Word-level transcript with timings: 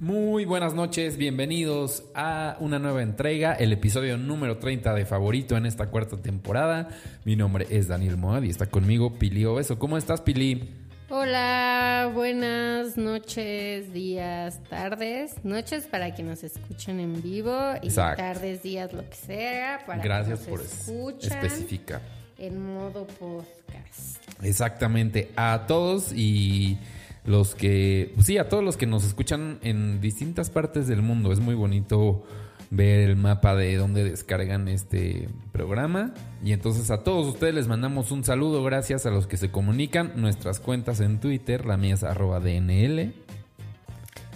Muy 0.00 0.46
buenas 0.46 0.72
noches, 0.72 1.18
bienvenidos 1.18 2.04
a 2.14 2.56
una 2.60 2.78
nueva 2.78 3.02
entrega, 3.02 3.52
el 3.52 3.70
episodio 3.70 4.16
número 4.16 4.56
30 4.56 4.94
de 4.94 5.04
Favorito 5.04 5.58
en 5.58 5.66
esta 5.66 5.90
cuarta 5.90 6.16
temporada. 6.16 6.88
Mi 7.26 7.36
nombre 7.36 7.66
es 7.68 7.88
Daniel 7.88 8.16
Moad 8.16 8.44
y 8.44 8.48
está 8.48 8.64
conmigo 8.64 9.18
Pili 9.18 9.44
Obeso. 9.44 9.78
¿Cómo 9.78 9.98
estás, 9.98 10.22
Pili? 10.22 10.70
Hola, 11.10 12.10
buenas 12.14 12.96
noches, 12.96 13.92
días, 13.92 14.62
tardes. 14.70 15.44
Noches 15.44 15.86
para 15.86 16.14
que 16.14 16.22
nos 16.22 16.44
escuchen 16.44 16.98
en 16.98 17.20
vivo 17.20 17.74
y 17.82 17.90
tardes, 17.90 18.62
días, 18.62 18.94
lo 18.94 19.06
que 19.06 19.16
sea. 19.16 19.80
Para 19.86 20.02
Gracias 20.02 20.40
que 20.40 20.50
por 20.50 20.62
especificar. 20.62 22.00
En 22.38 22.72
modo 22.72 23.06
podcast. 23.06 24.24
Exactamente, 24.42 25.30
a 25.36 25.66
todos 25.68 26.14
y 26.14 26.78
los 27.24 27.54
que, 27.54 28.14
sí, 28.20 28.38
a 28.38 28.48
todos 28.48 28.64
los 28.64 28.76
que 28.76 28.86
nos 28.86 29.04
escuchan 29.04 29.58
en 29.62 30.00
distintas 30.00 30.50
partes 30.50 30.86
del 30.86 31.02
mundo. 31.02 31.32
Es 31.32 31.40
muy 31.40 31.54
bonito 31.54 32.24
ver 32.70 33.10
el 33.10 33.16
mapa 33.16 33.54
de 33.54 33.76
dónde 33.76 34.04
descargan 34.04 34.68
este 34.68 35.28
programa. 35.52 36.14
Y 36.42 36.52
entonces 36.52 36.90
a 36.90 37.02
todos 37.02 37.26
ustedes 37.26 37.54
les 37.54 37.68
mandamos 37.68 38.10
un 38.10 38.24
saludo. 38.24 38.62
Gracias 38.64 39.06
a 39.06 39.10
los 39.10 39.26
que 39.26 39.36
se 39.36 39.50
comunican. 39.50 40.12
Nuestras 40.16 40.60
cuentas 40.60 41.00
en 41.00 41.20
Twitter, 41.20 41.66
la 41.66 41.76
mía 41.76 41.94
es 41.94 42.04
arroba 42.04 42.40
DNL. 42.40 43.12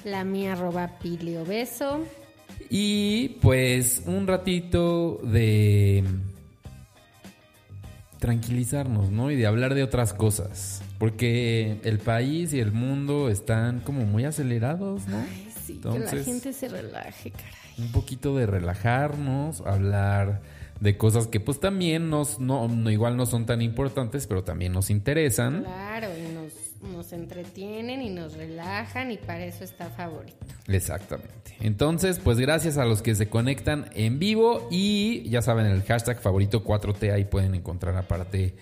La 0.04 0.24
mía 0.24 0.52
arroba 0.52 0.98
piliobeso. 1.00 2.04
Y 2.68 3.38
pues 3.40 4.02
un 4.06 4.26
ratito 4.26 5.20
de 5.22 6.04
tranquilizarnos, 8.18 9.10
¿no? 9.10 9.30
Y 9.30 9.36
de 9.36 9.46
hablar 9.46 9.74
de 9.74 9.82
otras 9.82 10.12
cosas. 10.12 10.83
Porque 10.98 11.80
el 11.84 11.98
país 11.98 12.52
y 12.52 12.60
el 12.60 12.72
mundo 12.72 13.28
están 13.28 13.80
como 13.80 14.04
muy 14.06 14.24
acelerados, 14.24 15.06
¿no? 15.08 15.18
Ay, 15.18 15.48
sí, 15.64 15.80
que 15.80 15.98
la 15.98 16.10
gente 16.24 16.52
se 16.52 16.68
relaje, 16.68 17.30
caray. 17.30 17.52
Un 17.78 17.90
poquito 17.90 18.36
de 18.36 18.46
relajarnos, 18.46 19.60
hablar 19.62 20.40
de 20.80 20.96
cosas 20.96 21.26
que 21.26 21.40
pues 21.40 21.60
también 21.60 22.10
nos, 22.10 22.38
no, 22.40 22.68
no, 22.68 22.90
igual 22.90 23.16
no 23.16 23.26
son 23.26 23.46
tan 23.46 23.62
importantes, 23.62 24.26
pero 24.26 24.44
también 24.44 24.72
nos 24.72 24.90
interesan. 24.90 25.62
Claro, 25.62 26.08
y 26.16 26.32
nos, 26.32 26.92
nos 26.92 27.12
entretienen 27.12 28.02
y 28.02 28.10
nos 28.10 28.34
relajan 28.34 29.10
y 29.10 29.16
para 29.16 29.44
eso 29.44 29.64
está 29.64 29.90
favorito. 29.90 30.36
Exactamente. 30.68 31.56
Entonces, 31.60 32.18
pues 32.18 32.38
gracias 32.38 32.78
a 32.78 32.84
los 32.84 33.02
que 33.02 33.14
se 33.14 33.28
conectan 33.28 33.86
en 33.94 34.18
vivo 34.18 34.68
y 34.70 35.28
ya 35.28 35.42
saben 35.42 35.66
el 35.66 35.82
hashtag 35.82 36.20
favorito 36.20 36.64
4T, 36.64 37.12
ahí 37.12 37.24
pueden 37.24 37.54
encontrar 37.54 37.96
aparte 37.96 38.54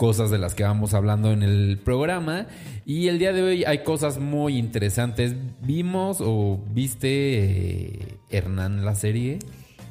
cosas 0.00 0.30
de 0.30 0.38
las 0.38 0.54
que 0.54 0.62
vamos 0.62 0.94
hablando 0.94 1.30
en 1.30 1.42
el 1.42 1.78
programa. 1.84 2.46
Y 2.86 3.08
el 3.08 3.18
día 3.18 3.34
de 3.34 3.42
hoy 3.42 3.64
hay 3.66 3.82
cosas 3.82 4.18
muy 4.18 4.56
interesantes. 4.56 5.34
¿Vimos 5.60 6.22
o 6.22 6.58
viste 6.70 7.08
eh, 7.10 8.16
Hernán 8.30 8.86
la 8.86 8.94
serie? 8.94 9.40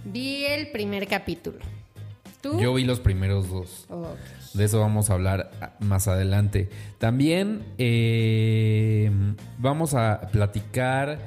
Vi 0.05 0.45
el 0.45 0.71
primer 0.71 1.05
capítulo. 1.05 1.59
¿Tú? 2.41 2.59
Yo 2.59 2.73
vi 2.73 2.85
los 2.85 2.99
primeros 2.99 3.51
dos. 3.51 3.85
De 4.55 4.65
eso 4.65 4.79
vamos 4.79 5.11
a 5.11 5.13
hablar 5.13 5.75
más 5.79 6.07
adelante. 6.07 6.71
También 6.97 7.61
eh, 7.77 9.11
vamos 9.59 9.93
a 9.93 10.21
platicar 10.31 11.19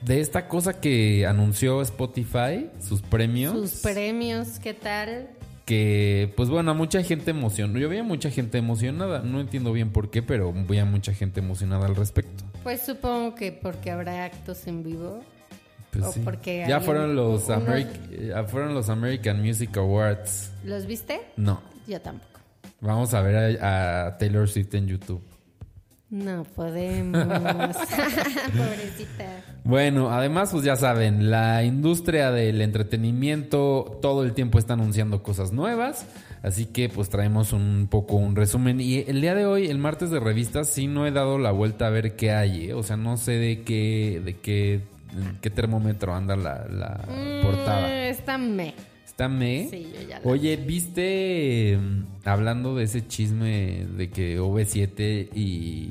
de 0.00 0.18
esta 0.18 0.48
cosa 0.48 0.80
que 0.80 1.26
anunció 1.26 1.80
Spotify, 1.80 2.70
sus 2.80 3.02
premios. 3.02 3.52
Sus 3.52 3.82
premios, 3.82 4.58
¿qué 4.58 4.74
tal? 4.74 5.28
Que, 5.64 6.32
pues 6.36 6.48
bueno, 6.48 6.72
a 6.72 6.74
mucha 6.74 7.02
gente 7.02 7.30
emocionó. 7.30 7.78
Yo 7.78 7.88
veía 7.88 8.02
mucha 8.02 8.30
gente 8.30 8.58
emocionada. 8.58 9.20
No 9.20 9.40
entiendo 9.40 9.72
bien 9.72 9.90
por 9.90 10.10
qué, 10.10 10.22
pero 10.22 10.52
veía 10.52 10.84
mucha 10.84 11.12
gente 11.14 11.40
emocionada 11.40 11.86
al 11.86 11.96
respecto. 11.96 12.44
Pues 12.62 12.82
supongo 12.82 13.34
que 13.34 13.52
porque 13.52 13.90
habrá 13.90 14.24
actos 14.24 14.66
en 14.66 14.82
vivo. 14.82 15.22
Pues 15.90 16.04
o 16.04 16.20
porque 16.22 16.64
ya 16.66 16.80
fueron 16.80 17.14
los, 17.14 17.44
fueron 17.44 18.74
los 18.74 18.88
American 18.88 19.42
Music 19.42 19.76
Awards. 19.76 20.50
¿Los 20.64 20.86
viste? 20.86 21.20
No. 21.36 21.60
Yo 21.86 22.00
tampoco. 22.00 22.40
Vamos 22.80 23.12
a 23.14 23.20
ver 23.20 23.62
a 23.62 24.16
Taylor 24.18 24.48
Swift 24.48 24.74
en 24.74 24.86
YouTube. 24.86 25.22
No 26.12 26.44
podemos. 26.44 27.26
Pobrecita. 28.46 29.24
Bueno, 29.64 30.10
además, 30.10 30.50
pues 30.52 30.62
ya 30.62 30.76
saben, 30.76 31.30
la 31.30 31.64
industria 31.64 32.30
del 32.30 32.60
entretenimiento 32.60 33.98
todo 34.02 34.22
el 34.22 34.34
tiempo 34.34 34.58
está 34.58 34.74
anunciando 34.74 35.22
cosas 35.22 35.52
nuevas. 35.52 36.04
Así 36.42 36.66
que 36.66 36.90
pues 36.90 37.08
traemos 37.08 37.54
un 37.54 37.88
poco 37.90 38.16
un 38.16 38.36
resumen. 38.36 38.78
Y 38.78 38.98
el 38.98 39.22
día 39.22 39.34
de 39.34 39.46
hoy, 39.46 39.68
el 39.68 39.78
martes 39.78 40.10
de 40.10 40.20
revistas, 40.20 40.68
sí 40.68 40.86
no 40.86 41.06
he 41.06 41.12
dado 41.12 41.38
la 41.38 41.50
vuelta 41.50 41.86
a 41.86 41.90
ver 41.90 42.14
qué 42.14 42.32
hay. 42.32 42.68
¿eh? 42.68 42.74
O 42.74 42.82
sea, 42.82 42.98
no 42.98 43.16
sé 43.16 43.38
de 43.38 43.62
qué, 43.62 44.20
de 44.22 44.36
qué, 44.36 44.82
qué 45.40 45.48
termómetro 45.48 46.14
anda 46.14 46.36
la, 46.36 46.66
la 46.68 47.06
mm, 47.08 47.42
portada. 47.42 48.08
Está 48.08 48.36
me. 48.36 48.74
¿Está 49.12 49.28
me? 49.28 49.68
Sí, 49.68 49.92
yo 49.94 50.08
ya 50.08 50.20
Oye, 50.24 50.56
¿viste 50.56 51.76
mm, 51.78 52.04
hablando 52.24 52.74
de 52.74 52.84
ese 52.84 53.06
chisme 53.06 53.86
de 53.94 54.08
que 54.08 54.40
OV7 54.40 55.28
y 55.34 55.90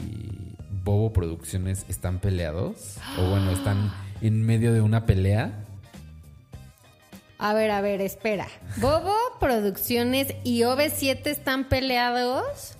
Bobo 0.84 1.14
Producciones 1.14 1.86
están 1.88 2.18
peleados? 2.18 2.96
O 3.20 3.30
bueno, 3.30 3.52
están 3.52 3.94
en 4.24 4.42
medio 4.42 4.74
de 4.74 4.82
una 4.82 5.06
pelea. 5.06 5.66
A 7.38 7.54
ver, 7.54 7.70
a 7.70 7.82
ver, 7.82 8.02
espera. 8.02 8.48
Bobo 8.78 9.14
Producciones 9.40 10.34
y 10.44 10.62
OV7 10.62 11.28
están 11.28 11.70
peleados. 11.70 12.76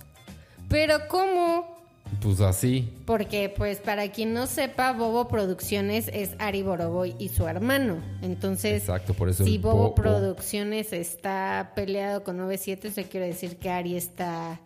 Pero 0.68 1.06
¿cómo? 1.06 1.71
Pues 2.20 2.40
así. 2.40 2.88
Porque, 3.04 3.52
pues, 3.54 3.78
para 3.78 4.10
quien 4.10 4.32
no 4.32 4.46
sepa, 4.46 4.92
Bobo 4.92 5.28
Producciones 5.28 6.10
es 6.12 6.30
Ari 6.38 6.62
Boroboy 6.62 7.14
y 7.18 7.28
su 7.28 7.46
hermano. 7.46 7.98
Entonces, 8.22 8.82
Exacto, 8.82 9.14
por 9.14 9.28
eso 9.28 9.44
si 9.44 9.58
Bobo, 9.58 9.94
Producciones 9.94 10.92
está 10.92 11.72
peleado 11.74 12.22
con 12.24 12.38
OV7, 12.38 12.84
eso 12.84 13.02
quiere 13.10 13.26
decir 13.26 13.56
que 13.56 13.70
Ari 13.70 13.96
está 13.96 14.60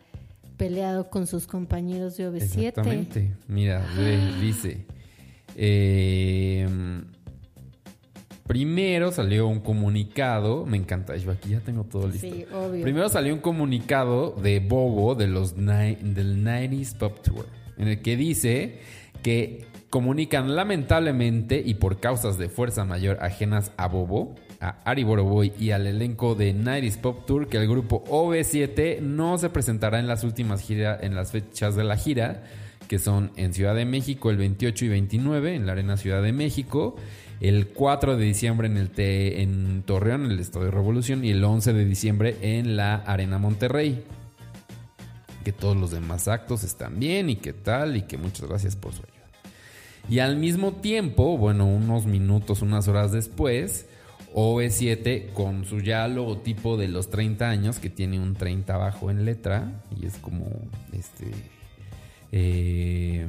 peleado 0.57 1.11
con 1.11 1.27
sus 1.27 1.47
compañeros 1.47 2.17
de 2.17 2.31
OV7. 2.31 2.43
Exactamente. 2.43 3.33
Mira, 3.47 3.87
dice. 4.41 4.85
Eh, 5.57 6.69
Primero 8.47 9.11
salió 9.11 9.49
un 9.49 9.61
comunicado, 9.61 10.67
me 10.67 10.77
encanta, 10.77 11.17
yo 11.17 11.33
aquí 11.33 11.51
ya 11.51 11.61
tengo 11.61 11.85
todo 11.85 12.07
listo. 12.07 12.29
Sí, 12.29 12.45
obvio. 12.53 12.83
Primero 12.83 13.09
salió 13.09 13.35
un 13.35 13.41
comunicado 13.41 14.37
de 14.41 14.61
Bobo 14.61 15.17
de 15.17 15.27
los 15.27 15.57
del 15.57 16.45
90s 16.45 16.97
Pop 16.97 17.21
Tour, 17.23 17.47
en 17.77 17.89
el 17.89 18.03
que 18.03 18.17
dice 18.17 18.79
que 19.23 19.67
comunican 19.91 20.55
lamentablemente 20.55 21.61
y 21.65 21.75
por 21.75 21.99
causas 21.99 22.39
de 22.39 22.49
fuerza 22.49 22.85
mayor 22.85 23.19
ajenas 23.21 23.73
a 23.77 23.89
Bobo, 23.89 24.37
a 24.61 24.79
Ari 24.85 25.03
Boroboy 25.03 25.53
y 25.59 25.73
al 25.73 25.87
elenco 25.87 26.37
de 26.37 26.55
90s 26.55 26.99
Pop 26.99 27.27
Tour 27.27 27.49
que 27.49 27.57
el 27.57 27.69
grupo 27.69 28.05
OV7 28.05 29.01
no 29.01 29.39
se 29.39 29.51
presentará 29.51 29.99
en 29.99 30.07
las 30.07 30.23
últimas 30.23 30.61
giras, 30.61 31.03
en 31.03 31.17
las 31.17 31.33
fechas 31.33 31.75
de 31.75 31.83
la 31.83 31.97
gira, 31.97 32.45
que 32.87 33.01
son 33.01 33.33
en 33.37 33.53
Ciudad 33.53 33.75
de 33.75 33.85
México 33.85 34.31
el 34.31 34.37
28 34.37 34.85
y 34.85 34.89
29 34.89 35.55
en 35.57 35.67
la 35.67 35.73
Arena 35.73 35.97
Ciudad 35.97 36.23
de 36.23 36.33
México 36.33 36.97
el 37.41 37.69
4 37.69 38.17
de 38.17 38.25
diciembre 38.25 38.67
en, 38.67 38.77
el 38.77 38.91
en 38.97 39.83
Torreón, 39.83 40.25
en 40.25 40.33
el 40.33 40.41
Estadio 40.41 40.71
Revolución, 40.71 41.25
y 41.25 41.31
el 41.31 41.45
11 41.45 41.73
de 41.73 41.85
diciembre 41.85 42.37
en 42.41 42.77
la 42.77 42.97
Arena 42.97 43.39
Monterrey. 43.39 44.05
Que 45.45 45.53
todos 45.53 45.77
los 45.77 45.91
demás 45.91 46.29
actos 46.29 46.65
están 46.65 46.99
bien 46.99 47.31
y 47.31 47.37
qué 47.37 47.53
tal, 47.53 47.97
y 47.97 48.03
que 48.03 48.17
muchas 48.17 48.49
gracias 48.49 48.75
por 48.75 48.93
su 48.93 49.03
ayuda. 49.03 49.17
Y 50.09 50.21
al 50.21 50.37
mismo 50.37 50.73
tiempo, 50.73 51.37
bueno, 51.37 51.67
unos 51.67 52.07
minutos, 52.07 52.63
unas 52.63 52.89
horas 52.89 53.13
después, 53.13 53.87
OV7 54.35 55.33
con 55.33 55.65
su 55.65 55.81
ya 55.81 56.07
logotipo 56.09 56.77
de 56.77 56.89
los 56.89 57.11
30 57.11 57.49
años, 57.49 57.79
que 57.79 57.91
tiene 57.91 58.19
un 58.19 58.35
30 58.35 58.75
abajo 58.75 59.11
en 59.11 59.25
letra, 59.25 59.83
y 60.01 60.07
es 60.07 60.17
como 60.17 60.47
este 60.93 61.27
eh, 62.33 63.27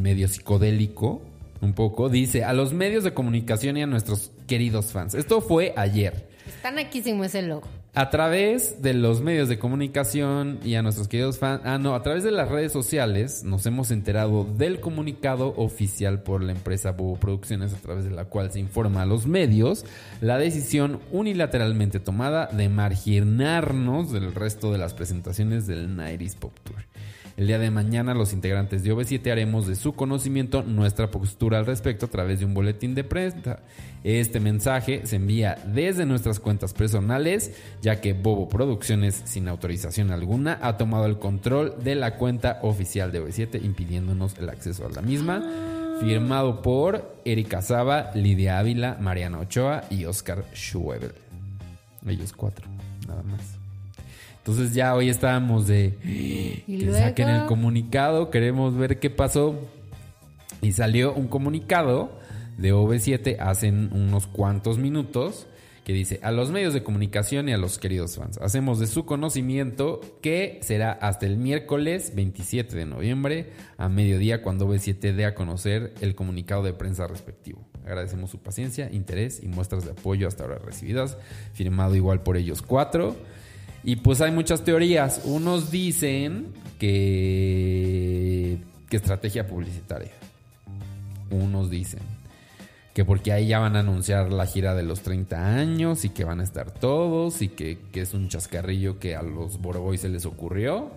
medio 0.00 0.28
psicodélico 0.28 1.22
un 1.60 1.72
poco, 1.72 2.08
dice 2.08 2.44
a 2.44 2.52
los 2.52 2.72
medios 2.72 3.04
de 3.04 3.14
comunicación 3.14 3.76
y 3.76 3.82
a 3.82 3.86
nuestros 3.86 4.30
queridos 4.46 4.86
fans. 4.86 5.14
Esto 5.14 5.40
fue 5.40 5.72
ayer. 5.76 6.28
Están 6.46 6.78
aquí 6.78 7.02
ese 7.04 7.42
logo. 7.42 7.66
A 7.94 8.10
través 8.10 8.80
de 8.80 8.94
los 8.94 9.22
medios 9.22 9.48
de 9.48 9.58
comunicación 9.58 10.60
y 10.62 10.76
a 10.76 10.82
nuestros 10.82 11.08
queridos 11.08 11.38
fans, 11.38 11.62
ah 11.64 11.78
no, 11.78 11.94
a 11.94 12.02
través 12.02 12.22
de 12.22 12.30
las 12.30 12.48
redes 12.48 12.70
sociales 12.70 13.42
nos 13.42 13.66
hemos 13.66 13.90
enterado 13.90 14.44
del 14.44 14.78
comunicado 14.78 15.54
oficial 15.56 16.22
por 16.22 16.42
la 16.42 16.52
empresa 16.52 16.92
Bobo 16.92 17.16
Producciones 17.16 17.72
a 17.74 17.78
través 17.78 18.04
de 18.04 18.10
la 18.10 18.26
cual 18.26 18.52
se 18.52 18.60
informa 18.60 19.02
a 19.02 19.06
los 19.06 19.26
medios 19.26 19.84
la 20.20 20.38
decisión 20.38 21.00
unilateralmente 21.10 21.98
tomada 21.98 22.46
de 22.46 22.68
marginarnos 22.68 24.12
del 24.12 24.34
resto 24.34 24.70
de 24.70 24.78
las 24.78 24.94
presentaciones 24.94 25.66
del 25.66 25.96
Nairis 25.96 26.36
Pop 26.36 26.52
Tour. 26.62 26.87
El 27.38 27.46
día 27.46 27.60
de 27.60 27.70
mañana 27.70 28.14
los 28.14 28.32
integrantes 28.32 28.82
de 28.82 28.92
OV7 28.92 29.30
haremos 29.30 29.68
de 29.68 29.76
su 29.76 29.94
conocimiento 29.94 30.64
nuestra 30.64 31.08
postura 31.08 31.58
al 31.58 31.66
respecto 31.66 32.06
a 32.06 32.10
través 32.10 32.40
de 32.40 32.46
un 32.46 32.52
boletín 32.52 32.96
de 32.96 33.04
prensa. 33.04 33.60
Este 34.02 34.40
mensaje 34.40 35.06
se 35.06 35.16
envía 35.16 35.56
desde 35.64 36.04
nuestras 36.04 36.40
cuentas 36.40 36.74
personales, 36.74 37.52
ya 37.80 38.00
que 38.00 38.12
Bobo 38.12 38.48
Producciones, 38.48 39.22
sin 39.24 39.46
autorización 39.46 40.10
alguna, 40.10 40.58
ha 40.62 40.76
tomado 40.78 41.06
el 41.06 41.20
control 41.20 41.76
de 41.80 41.94
la 41.94 42.16
cuenta 42.16 42.58
oficial 42.62 43.12
de 43.12 43.22
OV7, 43.22 43.64
impidiéndonos 43.64 44.36
el 44.38 44.48
acceso 44.48 44.84
a 44.84 44.90
la 44.90 45.00
misma. 45.00 45.44
Firmado 46.00 46.60
por 46.60 47.20
Erika 47.24 47.62
Saba, 47.62 48.10
Lidia 48.16 48.58
Ávila, 48.58 48.98
Mariana 49.00 49.38
Ochoa 49.38 49.84
y 49.90 50.06
Oscar 50.06 50.44
Schwebel. 50.54 51.12
Ellos 52.04 52.32
cuatro, 52.32 52.66
nada 53.06 53.22
más. 53.22 53.57
Entonces 54.48 54.74
ya 54.74 54.94
hoy 54.94 55.10
estábamos 55.10 55.66
de 55.66 55.98
¿Y 56.02 56.78
que 56.78 56.86
luego? 56.86 56.98
saquen 56.98 57.28
el 57.28 57.44
comunicado, 57.44 58.30
queremos 58.30 58.74
ver 58.78 58.98
qué 58.98 59.10
pasó. 59.10 59.54
Y 60.62 60.72
salió 60.72 61.12
un 61.12 61.28
comunicado 61.28 62.18
de 62.56 62.72
OV7 62.72 63.36
hace 63.40 63.68
unos 63.68 64.26
cuantos 64.26 64.78
minutos 64.78 65.46
que 65.84 65.92
dice 65.92 66.18
a 66.22 66.32
los 66.32 66.50
medios 66.50 66.72
de 66.72 66.82
comunicación 66.82 67.50
y 67.50 67.52
a 67.52 67.58
los 67.58 67.78
queridos 67.78 68.16
fans, 68.16 68.38
hacemos 68.38 68.78
de 68.78 68.86
su 68.86 69.04
conocimiento 69.04 70.00
que 70.22 70.60
será 70.62 70.92
hasta 70.92 71.26
el 71.26 71.36
miércoles 71.36 72.12
27 72.14 72.74
de 72.74 72.86
noviembre 72.86 73.52
a 73.76 73.90
mediodía 73.90 74.42
cuando 74.42 74.66
OV7 74.66 75.14
dé 75.14 75.26
a 75.26 75.34
conocer 75.34 75.92
el 76.00 76.14
comunicado 76.14 76.62
de 76.62 76.72
prensa 76.72 77.06
respectivo. 77.06 77.66
Agradecemos 77.84 78.30
su 78.30 78.38
paciencia, 78.38 78.88
interés 78.92 79.42
y 79.42 79.48
muestras 79.48 79.84
de 79.84 79.90
apoyo 79.90 80.26
hasta 80.26 80.44
ahora 80.44 80.58
recibidas, 80.58 81.18
firmado 81.52 81.96
igual 81.96 82.22
por 82.22 82.38
ellos 82.38 82.62
cuatro. 82.62 83.14
Y 83.84 83.96
pues 83.96 84.20
hay 84.20 84.32
muchas 84.32 84.64
teorías. 84.64 85.22
Unos 85.24 85.70
dicen 85.70 86.48
que, 86.78 88.58
estrategia 88.90 89.46
publicitaria. 89.46 90.12
Unos 91.30 91.70
dicen 91.70 92.00
que 92.94 93.04
porque 93.04 93.32
ahí 93.32 93.46
ya 93.46 93.60
van 93.60 93.76
a 93.76 93.80
anunciar 93.80 94.32
la 94.32 94.44
gira 94.44 94.74
de 94.74 94.82
los 94.82 95.02
30 95.02 95.54
años 95.54 96.04
y 96.04 96.08
que 96.08 96.24
van 96.24 96.40
a 96.40 96.42
estar 96.42 96.72
todos 96.72 97.42
y 97.42 97.48
que, 97.48 97.78
que 97.92 98.00
es 98.00 98.12
un 98.12 98.28
chascarrillo 98.28 98.98
que 98.98 99.14
a 99.14 99.22
los 99.22 99.60
Boroboy 99.60 99.98
se 99.98 100.08
les 100.08 100.26
ocurrió. 100.26 100.90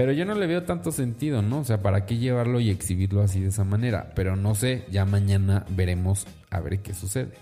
Pero 0.00 0.12
yo 0.12 0.24
no 0.24 0.34
le 0.34 0.46
veo 0.46 0.62
tanto 0.62 0.92
sentido, 0.92 1.42
¿no? 1.42 1.58
O 1.58 1.64
sea, 1.64 1.82
¿para 1.82 2.06
qué 2.06 2.16
llevarlo 2.16 2.58
y 2.58 2.70
exhibirlo 2.70 3.20
así 3.20 3.38
de 3.38 3.48
esa 3.48 3.64
manera? 3.64 4.12
Pero 4.14 4.34
no 4.34 4.54
sé, 4.54 4.86
ya 4.90 5.04
mañana 5.04 5.66
veremos 5.68 6.26
a 6.48 6.60
ver 6.60 6.80
qué 6.80 6.94
sucede. 6.94 7.32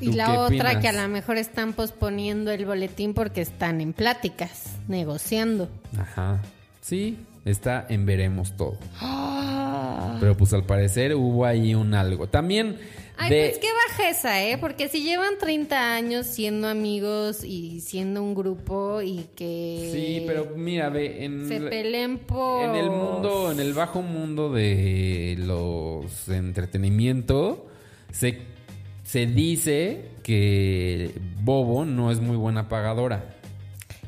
Y 0.00 0.10
¿Tú 0.10 0.16
la 0.16 0.40
otra 0.40 0.46
opinas? 0.46 0.76
que 0.76 0.88
a 0.88 0.92
lo 0.92 1.08
mejor 1.08 1.38
están 1.38 1.72
posponiendo 1.72 2.50
el 2.50 2.66
boletín 2.66 3.14
porque 3.14 3.40
están 3.40 3.80
en 3.80 3.92
pláticas, 3.92 4.76
negociando. 4.88 5.68
Ajá. 5.98 6.42
Sí, 6.82 7.18
está 7.44 7.86
en 7.88 8.04
veremos 8.04 8.56
todo. 8.56 8.76
Pero 10.20 10.36
pues 10.36 10.52
al 10.52 10.64
parecer 10.64 11.14
hubo 11.14 11.44
ahí 11.46 11.74
un 11.74 11.94
algo. 11.94 12.28
También 12.28 12.78
Ay, 13.16 13.30
de... 13.30 13.48
pues 13.48 13.58
qué 13.58 13.68
bajeza, 13.88 14.44
¿eh? 14.44 14.58
Porque 14.58 14.88
si 14.88 15.02
llevan 15.02 15.38
30 15.38 15.94
años 15.94 16.26
siendo 16.26 16.68
amigos 16.68 17.42
y 17.44 17.80
siendo 17.80 18.22
un 18.22 18.34
grupo 18.34 19.00
y 19.00 19.26
que... 19.34 19.90
Sí, 19.92 20.24
pero 20.26 20.52
mira, 20.54 20.90
ve, 20.90 21.24
en, 21.24 21.48
Se 21.48 21.60
peleen 21.60 22.18
por... 22.18 22.64
en 22.64 22.74
el 22.76 22.90
mundo, 22.90 23.50
en 23.50 23.60
el 23.60 23.72
bajo 23.72 24.02
mundo 24.02 24.52
de 24.52 25.36
los 25.38 26.28
entretenimiento, 26.28 27.66
se, 28.12 28.38
se 29.06 29.26
dice 29.26 30.10
que 30.24 31.12
Bobo 31.42 31.84
no 31.84 32.10
es 32.10 32.20
muy 32.20 32.36
buena 32.36 32.68
pagadora. 32.68 33.24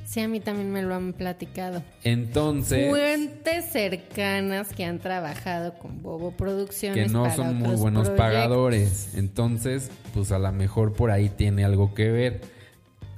Sí, 0.05 0.21
a 0.21 0.27
mí 0.29 0.41
también 0.41 0.73
me 0.73 0.83
lo 0.83 0.95
han 0.95 1.13
platicado. 1.13 1.83
Entonces, 2.03 2.89
Fuentes 2.89 3.67
cercanas 3.71 4.73
que 4.73 4.85
han 4.85 4.99
trabajado 4.99 5.75
con 5.79 6.03
Bobo 6.03 6.33
Producciones. 6.33 7.07
que 7.07 7.13
no 7.13 7.23
para 7.25 7.37
son 7.37 7.57
muy 7.59 7.77
buenos 7.77 8.09
proyectos. 8.09 8.17
pagadores. 8.17 9.15
Entonces, 9.15 9.91
pues 10.15 10.33
a 10.33 10.39
lo 10.41 10.51
mejor 10.51 10.95
por 10.95 11.11
ahí 11.13 11.29
tiene 11.29 11.65
algo 11.65 11.95
que 11.95 12.11
ver. 12.11 12.41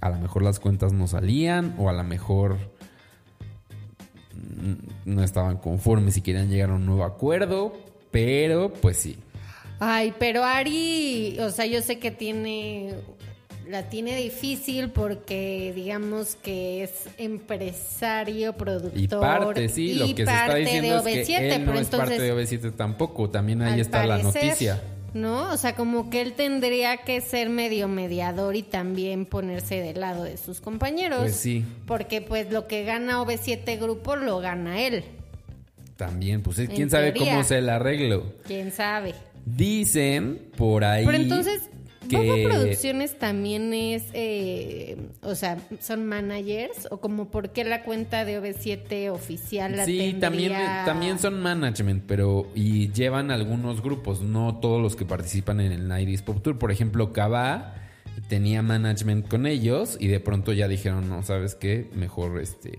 A 0.02 0.10
lo 0.10 0.18
mejor 0.18 0.42
las 0.42 0.60
cuentas 0.60 0.92
no 0.92 1.06
salían 1.06 1.74
o 1.78 1.88
a 1.88 1.92
lo 1.94 2.04
mejor 2.04 2.58
no 5.06 5.22
estaban 5.22 5.56
conformes 5.58 6.16
y 6.16 6.20
querían 6.20 6.50
llegar 6.50 6.70
a 6.70 6.74
un 6.74 6.84
nuevo 6.86 7.04
acuerdo, 7.04 7.72
pero 8.10 8.72
pues 8.72 8.96
sí. 8.98 9.16
Ay, 9.80 10.14
pero 10.18 10.44
Ari, 10.44 11.38
o 11.40 11.50
sea, 11.50 11.66
yo 11.66 11.82
sé 11.82 11.98
que 11.98 12.10
tiene 12.10 12.94
la 13.70 13.88
tiene 13.88 14.16
difícil 14.16 14.90
porque 14.90 15.72
digamos 15.74 16.36
que 16.36 16.82
es 16.82 16.90
empresario, 17.18 18.52
productor 18.54 19.00
Y 19.00 19.06
parte, 19.08 19.68
sí, 19.68 19.94
lo 19.94 20.06
y 20.06 20.14
que 20.14 20.26
se 20.26 20.30
está 20.30 20.46
parte 20.46 20.60
diciendo 20.60 21.02
de 21.02 21.20
es 21.20 21.26
que 21.28 21.34
OV7, 21.34 21.40
él 21.40 21.66
no 21.66 21.74
es 21.74 21.88
parte 21.88 22.18
de 22.18 22.28
entonces, 22.28 22.62
OV7 22.62 22.76
tampoco. 22.76 23.30
También 23.30 23.62
ahí 23.62 23.80
está 23.80 24.04
la 24.06 24.18
noticia. 24.18 24.82
¿No? 25.14 25.52
O 25.52 25.56
sea, 25.56 25.74
como 25.74 26.08
que 26.08 26.20
él 26.20 26.34
tendría 26.34 26.98
que 26.98 27.20
ser 27.20 27.48
medio 27.48 27.88
mediador 27.88 28.54
y 28.54 28.62
también 28.62 29.26
ponerse 29.26 29.80
del 29.80 30.00
lado 30.00 30.22
de 30.24 30.36
sus 30.36 30.60
compañeros. 30.60 31.20
Pues 31.20 31.36
sí. 31.36 31.64
Porque 31.86 32.20
pues 32.20 32.52
lo 32.52 32.68
que 32.68 32.84
gana 32.84 33.20
OV7 33.20 33.78
Grupo 33.80 34.14
lo 34.16 34.38
gana 34.38 34.80
él. 34.80 35.04
También, 35.96 36.42
pues 36.42 36.56
quién 36.56 36.82
En 36.82 36.90
sabe 36.90 37.12
teoría. 37.12 37.32
cómo 37.32 37.44
se 37.44 37.58
el 37.58 37.68
arreglo. 37.68 38.32
¿Quién 38.46 38.72
sabe? 38.72 39.14
Dicen 39.46 40.50
por 40.56 40.84
ahí 40.84 41.04
Pero 41.06 41.18
entonces, 41.18 41.68
que 42.08 42.16
¿Bobo 42.16 42.34
Producciones 42.44 43.18
también 43.18 43.72
es, 43.74 44.04
eh, 44.14 44.96
o 45.22 45.34
sea, 45.34 45.58
son 45.80 46.06
managers? 46.06 46.88
¿O 46.90 47.00
como 47.00 47.30
por 47.30 47.50
qué 47.50 47.64
la 47.64 47.82
cuenta 47.82 48.24
de 48.24 48.40
OV7 48.40 49.10
oficial 49.10 49.76
la 49.76 49.84
Sí, 49.84 49.98
tendría? 49.98 50.20
también, 50.20 50.52
también 50.84 51.18
son 51.18 51.40
management, 51.40 52.04
pero 52.06 52.46
y 52.54 52.90
llevan 52.92 53.30
algunos 53.30 53.82
grupos, 53.82 54.22
no 54.22 54.58
todos 54.60 54.80
los 54.82 54.96
que 54.96 55.04
participan 55.04 55.60
en 55.60 55.72
el 55.72 55.88
90s 55.88 56.22
Pop 56.22 56.42
Tour. 56.42 56.58
Por 56.58 56.70
ejemplo, 56.72 57.12
Kaba 57.12 57.74
tenía 58.28 58.62
management 58.62 59.28
con 59.28 59.46
ellos 59.46 59.96
y 60.00 60.08
de 60.08 60.20
pronto 60.20 60.52
ya 60.52 60.68
dijeron, 60.68 61.08
no, 61.08 61.22
¿sabes 61.22 61.54
qué? 61.54 61.88
Mejor 61.94 62.40
este... 62.40 62.78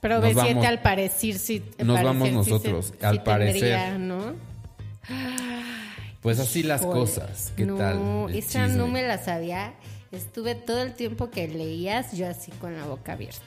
Pero 0.00 0.20
nos 0.20 0.34
OV7 0.34 0.36
vamos- 0.36 0.66
al 0.66 0.82
parecer 0.82 1.34
sí. 1.38 1.62
nos 1.78 1.96
parecer 2.00 2.04
vamos 2.04 2.32
nosotros, 2.32 2.92
al 3.00 3.16
sí 3.16 3.22
tendría, 3.24 3.24
parecer. 3.24 3.98
¿no? 4.00 4.53
Pues 6.20 6.38
así 6.38 6.62
las 6.62 6.80
cosas. 6.82 7.52
¿Qué 7.56 7.66
no, 7.66 7.76
tal? 7.76 8.30
esa 8.34 8.64
chisme? 8.66 8.78
no 8.78 8.86
me 8.88 9.02
la 9.02 9.18
sabía. 9.18 9.74
Estuve 10.10 10.54
todo 10.54 10.80
el 10.80 10.94
tiempo 10.94 11.28
que 11.30 11.48
leías 11.48 12.12
yo 12.16 12.28
así 12.28 12.52
con 12.52 12.76
la 12.76 12.84
boca 12.86 13.12
abierta. 13.12 13.42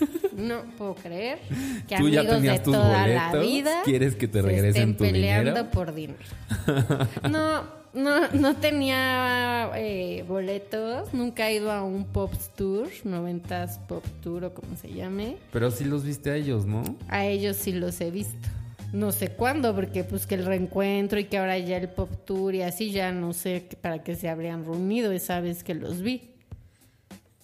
No 0.34 0.62
puedo 0.78 0.94
creer 0.94 1.40
que 1.86 1.96
Tú 1.98 2.08
ya 2.08 2.20
amigos 2.20 2.36
tenías 2.36 2.58
de 2.58 2.64
tus 2.64 2.72
toda 2.72 3.06
la 3.06 3.28
boletos, 3.28 3.46
vida 3.46 3.82
¿quieres 3.84 4.16
que 4.16 4.26
te 4.26 4.40
se 4.40 4.46
regresen 4.46 4.68
estén 4.90 4.96
tu 4.96 5.04
peleando 5.04 5.50
dinero? 5.50 5.70
por 5.70 5.94
dinero. 5.94 6.18
No, 7.30 7.64
no, 7.92 8.28
no 8.32 8.56
tenía 8.56 9.70
eh, 9.76 10.24
boletos. 10.26 11.12
Nunca 11.12 11.50
he 11.50 11.56
ido 11.56 11.70
a 11.70 11.82
un 11.84 12.06
pop 12.06 12.32
tour, 12.56 12.88
noventas 13.04 13.78
pop 13.86 14.04
tour 14.22 14.44
o 14.44 14.54
como 14.54 14.74
se 14.76 14.90
llame. 14.94 15.36
Pero 15.52 15.70
sí 15.70 15.84
los 15.84 16.02
viste 16.02 16.30
a 16.30 16.36
ellos, 16.36 16.64
¿no? 16.64 16.82
A 17.08 17.26
ellos 17.26 17.58
sí 17.58 17.72
los 17.72 18.00
he 18.00 18.10
visto. 18.10 18.48
No 18.92 19.10
sé 19.10 19.28
cuándo, 19.30 19.74
porque 19.74 20.04
pues 20.04 20.26
que 20.26 20.34
el 20.34 20.44
reencuentro 20.44 21.18
y 21.18 21.24
que 21.24 21.38
ahora 21.38 21.58
ya 21.58 21.78
el 21.78 21.88
pop 21.88 22.10
tour 22.26 22.54
y 22.54 22.62
así 22.62 22.90
ya 22.92 23.10
no 23.12 23.32
sé 23.32 23.66
para 23.80 24.02
qué 24.02 24.14
se 24.16 24.28
habrían 24.28 24.64
reunido 24.64 25.12
esa 25.12 25.40
vez 25.40 25.64
que 25.64 25.74
los 25.74 26.02
vi. 26.02 26.28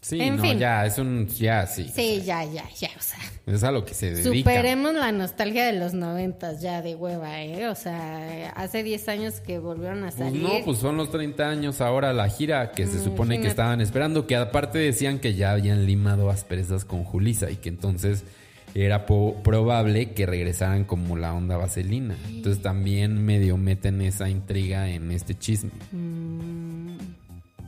Sí, 0.00 0.20
En 0.20 0.36
no, 0.36 0.42
fin. 0.42 0.58
ya, 0.58 0.86
es 0.86 0.96
un... 0.98 1.26
Ya, 1.26 1.66
sí. 1.66 1.90
Sí, 1.92 2.22
ya, 2.24 2.44
ya, 2.44 2.64
ya, 2.78 2.88
o 2.96 3.02
sea. 3.02 3.18
Es 3.46 3.64
a 3.64 3.72
lo 3.72 3.84
que 3.84 3.94
se 3.94 4.12
dedica. 4.14 4.28
Superemos 4.50 4.94
la 4.94 5.10
nostalgia 5.10 5.66
de 5.66 5.72
los 5.72 5.92
noventas 5.92 6.60
ya 6.62 6.82
de 6.82 6.94
hueva, 6.94 7.42
¿eh? 7.42 7.66
O 7.68 7.74
sea, 7.74 8.50
hace 8.50 8.82
10 8.84 9.08
años 9.08 9.40
que 9.40 9.58
volvieron 9.58 9.98
a 10.04 10.10
Pues 10.10 10.14
salir. 10.14 10.40
no, 10.42 10.50
pues 10.64 10.78
son 10.78 10.96
los 10.96 11.10
30 11.10 11.48
años 11.50 11.80
ahora 11.80 12.12
la 12.12 12.28
gira 12.28 12.70
que 12.72 12.86
se 12.86 13.02
supone 13.02 13.40
que 13.40 13.48
estaban 13.48 13.80
esperando, 13.80 14.26
que 14.26 14.36
aparte 14.36 14.78
decían 14.78 15.18
que 15.18 15.34
ya 15.34 15.50
habían 15.52 15.84
limado 15.84 16.30
asperezas 16.30 16.84
con 16.84 17.02
Julisa 17.04 17.50
y 17.50 17.56
que 17.56 17.68
entonces 17.68 18.22
era 18.74 19.06
probable 19.06 20.12
que 20.12 20.26
regresaran 20.26 20.84
como 20.84 21.16
la 21.16 21.34
onda 21.34 21.56
vaselina. 21.56 22.16
Entonces 22.28 22.62
también 22.62 23.24
medio 23.24 23.56
meten 23.56 24.00
esa 24.02 24.28
intriga 24.28 24.90
en 24.90 25.10
este 25.10 25.34
chisme. 25.36 25.70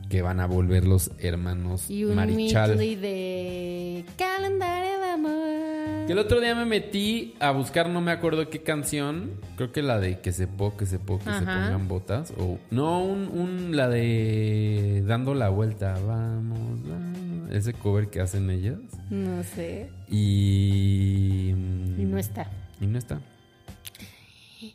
Que 0.09 0.21
van 0.21 0.41
a 0.41 0.45
volver 0.45 0.85
los 0.85 1.11
hermanos 1.19 1.89
y 1.89 2.03
un 2.03 2.15
Marichal. 2.15 2.77
de 2.77 4.03
calendario 4.17 4.99
de 4.99 5.09
amor. 5.09 6.05
Que 6.05 6.11
el 6.11 6.19
otro 6.19 6.41
día 6.41 6.53
me 6.53 6.65
metí 6.65 7.33
a 7.39 7.51
buscar, 7.51 7.87
no 7.87 8.01
me 8.01 8.11
acuerdo 8.11 8.49
qué 8.49 8.61
canción. 8.61 9.31
Creo 9.55 9.71
que 9.71 9.81
la 9.81 9.99
de 10.01 10.19
que 10.19 10.33
se 10.33 10.47
po, 10.47 10.75
que 10.75 10.85
se 10.85 10.99
po, 10.99 11.17
que 11.19 11.31
se 11.31 11.39
pongan 11.39 11.87
botas. 11.87 12.33
O, 12.37 12.57
no, 12.71 13.01
un, 13.05 13.29
un- 13.29 13.77
la 13.77 13.87
de 13.87 15.01
Dando 15.07 15.33
la 15.33 15.47
vuelta. 15.47 15.97
Vamos, 16.05 16.59
vamos. 16.85 17.19
Ese 17.51 17.73
cover 17.73 18.09
que 18.09 18.21
hacen 18.21 18.49
ellas. 18.49 18.79
No 19.09 19.43
sé. 19.43 19.89
Y. 20.09 21.49
Y 21.49 22.05
no 22.05 22.17
está. 22.17 22.49
Y 22.79 22.87
no 22.87 22.97
está. 22.97 23.21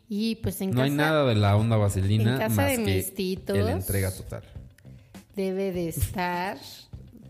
Y 0.09 0.35
pues 0.35 0.61
en 0.61 0.71
No 0.71 0.81
hay 0.81 0.89
casa 0.89 1.01
nada 1.01 1.25
de 1.25 1.35
la 1.35 1.55
onda 1.55 1.77
vaselina 1.77 2.33
en 2.33 2.37
casa 2.37 2.55
más 2.55 2.71
de 2.71 2.83
que 2.83 2.95
mis 2.95 3.13
titos. 3.13 3.57
la 3.57 3.71
entrega 3.71 4.11
total. 4.11 4.43
debe 5.35 5.71
de 5.71 5.89
estar 5.89 6.57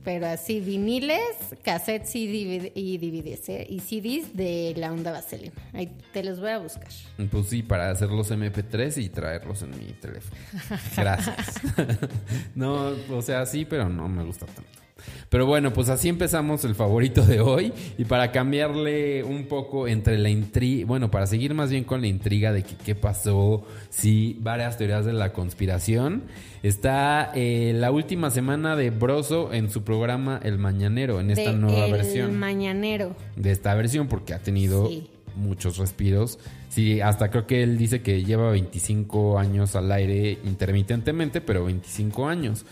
pero 0.07 0.25
así 0.27 0.61
viniles, 0.61 1.19
cassettes 1.65 2.15
y, 2.15 2.97
DVDs 2.97 3.49
¿eh? 3.49 3.67
y 3.69 3.81
CDs 3.81 4.37
de 4.37 4.73
la 4.77 4.93
onda 4.93 5.11
vaselina. 5.11 5.51
Ahí 5.73 5.91
te 6.13 6.23
los 6.23 6.39
voy 6.39 6.51
a 6.51 6.59
buscar. 6.59 6.87
Pues 7.29 7.47
sí, 7.47 7.61
para 7.61 7.91
hacerlos 7.91 8.31
MP3 8.31 9.03
y 9.03 9.09
traerlos 9.09 9.63
en 9.63 9.71
mi 9.71 9.91
teléfono. 9.91 10.39
Gracias. 10.95 11.61
no, 12.55 12.95
o 13.11 13.21
sea, 13.21 13.45
sí, 13.45 13.65
pero 13.65 13.89
no 13.89 14.07
me 14.07 14.23
gusta 14.23 14.45
tanto. 14.45 14.86
Pero 15.29 15.45
bueno, 15.45 15.73
pues 15.73 15.89
así 15.89 16.09
empezamos 16.09 16.63
el 16.65 16.75
favorito 16.75 17.25
de 17.25 17.39
hoy. 17.39 17.73
Y 17.97 18.05
para 18.05 18.31
cambiarle 18.31 19.23
un 19.23 19.45
poco 19.45 19.87
entre 19.87 20.17
la 20.17 20.29
intriga, 20.29 20.85
bueno, 20.87 21.11
para 21.11 21.27
seguir 21.27 21.53
más 21.53 21.69
bien 21.69 21.83
con 21.83 22.01
la 22.01 22.07
intriga 22.07 22.51
de 22.51 22.63
qué 22.63 22.95
pasó, 22.95 23.65
sí, 23.89 24.37
varias 24.39 24.77
teorías 24.77 25.05
de 25.05 25.13
la 25.13 25.33
conspiración. 25.33 26.23
Está 26.63 27.31
eh, 27.35 27.73
la 27.75 27.91
última 27.91 28.31
semana 28.31 28.75
de 28.75 28.89
Broso 28.89 29.53
en 29.53 29.69
su 29.69 29.83
programa 29.83 30.39
El 30.43 30.57
Mañanero, 30.57 31.19
en 31.19 31.31
esta 31.31 31.53
nueva 31.53 31.87
versión. 31.87 32.31
El 32.31 32.37
Mañanero. 32.37 33.15
De 33.35 33.51
esta 33.51 33.73
versión, 33.75 34.07
porque 34.07 34.33
ha 34.33 34.39
tenido 34.39 34.89
muchos 35.35 35.77
respiros. 35.77 36.39
Sí, 36.69 36.99
hasta 36.99 37.29
creo 37.29 37.47
que 37.47 37.63
él 37.63 37.77
dice 37.77 38.01
que 38.01 38.23
lleva 38.23 38.51
25 38.51 39.39
años 39.39 39.75
al 39.75 39.91
aire 39.91 40.37
intermitentemente, 40.43 41.41
pero 41.41 41.65
25 41.65 42.27
años 42.27 42.65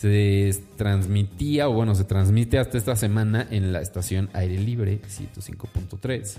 se 0.00 0.54
transmitía, 0.76 1.68
o 1.68 1.74
bueno, 1.74 1.94
se 1.94 2.04
transmite 2.04 2.58
hasta 2.58 2.78
esta 2.78 2.96
semana 2.96 3.46
en 3.50 3.70
la 3.70 3.82
estación 3.82 4.30
Aire 4.32 4.58
Libre 4.58 5.02
105.3. 5.02 6.36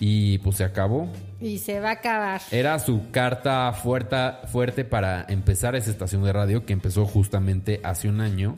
Y 0.00 0.36
pues 0.38 0.56
se 0.56 0.64
acabó. 0.64 1.10
Y 1.40 1.58
se 1.58 1.80
va 1.80 1.90
a 1.90 1.92
acabar. 1.92 2.42
Era 2.50 2.78
su 2.78 3.10
carta 3.10 3.72
fuerte, 3.72 4.16
fuerte 4.48 4.84
para 4.84 5.24
empezar 5.30 5.76
esa 5.76 5.90
estación 5.90 6.22
de 6.24 6.32
radio 6.34 6.66
que 6.66 6.74
empezó 6.74 7.06
justamente 7.06 7.80
hace 7.84 8.06
un 8.06 8.20
año 8.20 8.56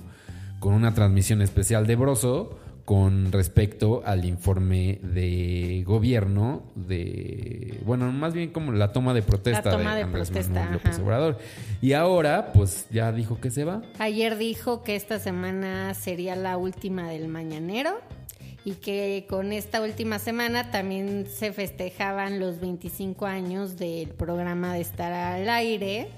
con 0.58 0.74
una 0.74 0.92
transmisión 0.92 1.40
especial 1.40 1.86
de 1.86 1.94
Broso 1.94 2.58
con 2.84 3.30
respecto 3.30 4.02
al 4.04 4.24
informe 4.24 4.98
de 5.02 5.84
gobierno 5.86 6.64
de, 6.74 7.78
bueno, 7.84 8.10
más 8.10 8.34
bien 8.34 8.50
como 8.50 8.72
la 8.72 8.92
toma 8.92 9.14
de 9.14 9.22
protesta 9.22 9.76
de, 9.76 9.86
Andrés 9.86 10.30
López 10.72 10.98
Obrador. 10.98 11.38
Y 11.80 11.92
ahora, 11.92 12.52
pues 12.52 12.86
ya 12.90 13.12
dijo 13.12 13.40
que 13.40 13.50
se 13.50 13.64
va. 13.64 13.82
Ayer 13.98 14.36
dijo 14.36 14.82
que 14.82 14.96
esta 14.96 15.18
semana 15.18 15.94
sería 15.94 16.34
la 16.34 16.56
última 16.56 17.08
del 17.08 17.28
mañanero 17.28 18.00
y 18.64 18.72
que 18.74 19.26
con 19.28 19.52
esta 19.52 19.80
última 19.80 20.18
semana 20.18 20.70
también 20.70 21.26
se 21.26 21.52
festejaban 21.52 22.40
los 22.40 22.60
25 22.60 23.26
años 23.26 23.76
del 23.76 24.08
programa 24.08 24.74
de 24.74 24.80
estar 24.80 25.12
al 25.12 25.48
aire 25.48 26.08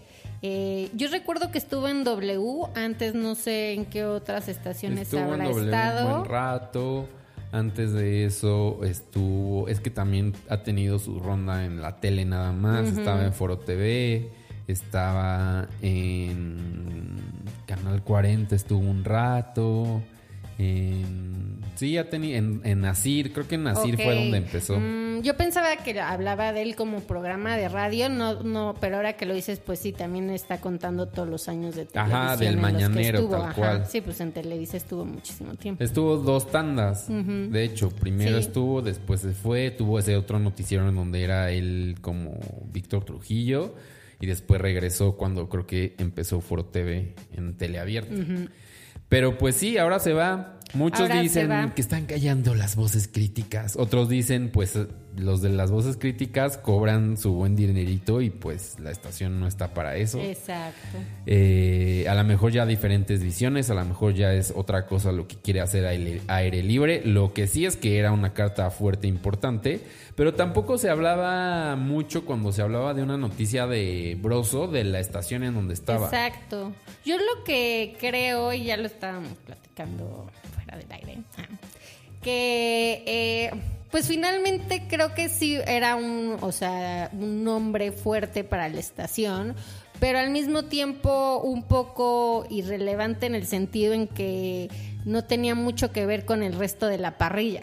eh, 0.47 0.91
yo 0.93 1.09
recuerdo 1.09 1.51
que 1.51 1.57
estuvo 1.57 1.89
en 1.89 2.05
W, 2.05 2.67
antes 2.75 3.15
no 3.15 3.35
sé 3.35 3.73
en 3.73 3.87
qué 3.87 4.05
otras 4.05 4.47
estaciones 4.49 5.05
estuvo 5.05 5.23
habrá 5.23 5.47
en 5.47 5.51
w 5.51 5.65
estado. 5.65 6.07
Un 6.07 6.13
buen 6.19 6.31
rato. 6.31 7.09
Antes 7.51 7.95
de 7.95 8.27
eso 8.27 8.81
estuvo, 8.85 9.69
es 9.69 9.81
que 9.81 9.89
también 9.89 10.35
ha 10.51 10.59
tenido 10.59 10.99
su 10.99 11.19
ronda 11.19 11.65
en 11.65 11.81
la 11.81 11.97
tele 11.97 12.27
nada 12.27 12.53
más. 12.53 12.87
Estaba 12.89 13.25
en 13.25 13.33
Foro 13.33 13.61
TV, 13.61 14.33
estaba 14.69 15.67
en 15.81 17.23
Canal 17.65 18.03
40, 18.03 18.55
estuvo 18.55 18.81
un 18.81 19.03
rato. 19.03 20.03
En, 20.59 21.59
sí, 21.75 21.93
ya 21.93 22.09
tenía 22.09 22.37
en, 22.37 22.61
en 22.65 22.81
Nasir, 22.81 23.33
creo 23.33 23.49
que 23.49 23.57
en 23.57 23.65
Nasir 23.65 23.97
fue 23.97 24.15
donde 24.15 24.39
empezó. 24.39 24.79
Mm, 24.79 25.23
yo 25.23 25.37
pensaba 25.37 25.77
que 25.77 25.99
hablaba 26.01 26.53
de 26.53 26.63
él 26.63 26.77
como 26.77 27.01
programa 27.01 27.57
de 27.57 27.69
radio, 27.69 28.09
no, 28.09 28.43
no, 28.43 28.75
pero 28.81 28.97
ahora 28.97 29.15
que 29.15 29.27
lo 29.27 29.35
dices, 29.35 29.61
pues 29.61 29.81
sí, 29.81 29.93
también 29.93 30.31
está 30.31 30.61
contando 30.61 31.09
todos 31.09 31.29
los 31.29 31.49
años 31.49 31.75
de 31.75 31.87
televisión. 31.87 32.23
Ajá, 32.23 32.37
del 32.37 32.57
mañanero, 32.57 33.29
tal 33.29 33.55
cual. 33.55 33.87
Sí, 33.89 34.01
pues 34.01 34.21
en 34.21 34.33
Televisa 34.33 34.77
estuvo 34.77 35.05
muchísimo 35.05 35.55
tiempo. 35.55 35.83
Estuvo 35.83 36.17
dos 36.19 36.51
tandas, 36.51 37.07
de 37.09 37.65
hecho, 37.65 37.91
primero 37.91 38.39
estuvo, 38.39 38.83
después 38.83 39.21
se 39.21 39.33
fue, 39.33 39.71
tuvo 39.71 39.99
ese 39.99 40.17
otro 40.17 40.39
noticiero 40.39 40.89
en 40.89 40.95
donde 40.95 41.23
era 41.23 41.51
él 41.51 41.97
como 42.01 42.39
Víctor 42.73 43.05
Trujillo 43.05 43.75
y 44.21 44.27
después 44.27 44.61
regresó 44.61 45.17
cuando 45.17 45.49
creo 45.49 45.67
que 45.67 45.95
empezó 45.99 46.41
Foro 46.41 46.65
TV 46.65 47.15
en 47.37 47.57
teleabierta. 47.57 48.15
Pero 49.15 49.39
pues 49.39 49.55
sí, 49.55 49.79
ahora 49.79 50.01
se 50.01 50.13
va. 50.13 50.55
Muchos 50.75 51.09
dicen 51.09 51.73
que 51.75 51.81
están 51.81 52.07
callando 52.07 52.55
las 52.55 52.77
voces 52.77 53.09
críticas. 53.09 53.77
Otros 53.77 54.09
dicen, 54.09 54.51
pues 54.53 54.79
los 55.17 55.43
de 55.43 55.51
las 55.51 55.71
voces 55.71 55.97
críticas 55.97 56.59
cobran 56.59 57.17
su 57.17 57.33
buen 57.35 57.55
dinerito 57.55 58.21
y 58.21 58.31
pues 58.31 58.79
la 58.81 58.91
estación 58.91 59.39
no 59.39 59.47
está 59.47 59.73
para 59.73 59.97
eso. 59.97 60.21
Exacto. 60.21 60.99
Eh, 61.27 62.07
a 62.09 62.15
lo 62.15 62.25
mejor 62.25 62.53
ya 62.53 62.67
diferentes 62.67 63.23
visiones, 63.23 63.71
a 63.71 63.75
lo 63.75 63.85
mejor 63.85 64.15
ya 64.15 64.33
es 64.33 64.53
otra 64.55 64.87
cosa 64.87 65.13
lo 65.13 65.29
que 65.29 65.37
quiere 65.37 65.61
hacer 65.61 65.87
aire, 65.87 66.21
aire 66.27 66.63
libre. 66.63 67.03
Lo 67.05 67.33
que 67.33 67.47
sí 67.47 67.65
es 67.65 67.77
que 67.77 67.99
era 67.99 68.13
una 68.13 68.33
carta 68.33 68.71
fuerte 68.71 69.07
importante, 69.07 69.81
pero 70.17 70.35
tampoco 70.35 70.79
se 70.79 70.91
hablaba 70.91 71.77
mucho 71.77 72.25
cuando 72.25 72.53
se 72.53 72.63
hablaba 72.63 72.95
de 72.95 73.03
una 73.03 73.17
noticia 73.17 73.67
de 73.67 74.19
Broso 74.21 74.67
de 74.67 74.85
la 74.85 75.01
estación 75.01 75.45
en 75.45 75.55
donde 75.55 75.75
estaba. 75.75 76.07
Exacto. 76.07 76.73
Yo 77.05 77.17
lo 77.19 77.45
que 77.45 77.97
creo, 78.01 78.53
y 78.53 78.65
ya 78.65 78.77
lo 78.77 78.87
estábamos 78.87 79.33
platicando 79.47 80.27
del 80.77 80.91
aire, 80.93 81.19
ah, 81.39 81.49
que... 82.23 83.03
Eh, 83.07 83.51
pues 83.95 84.09
finalmente 84.09 84.83
creo 84.89 85.15
que 85.15 85.29
sí 85.29 85.57
era 85.69 85.95
un, 85.95 86.37
o 86.41 86.51
sea, 86.51 87.11
un 87.13 87.45
nombre 87.45 87.93
fuerte 87.93 88.43
para 88.43 88.69
la 88.69 88.81
estación, 88.81 89.55
pero 90.01 90.19
al 90.19 90.31
mismo 90.31 90.65
tiempo 90.65 91.39
un 91.39 91.63
poco 91.63 92.45
irrelevante 92.51 93.27
en 93.27 93.37
el 93.37 93.47
sentido 93.47 93.93
en 93.93 94.09
que 94.09 94.69
no 95.05 95.23
tenía 95.23 95.55
mucho 95.55 95.93
que 95.93 96.07
ver 96.07 96.25
con 96.25 96.43
el 96.43 96.55
resto 96.55 96.89
de 96.89 96.99
la 96.99 97.19
parrilla. 97.19 97.61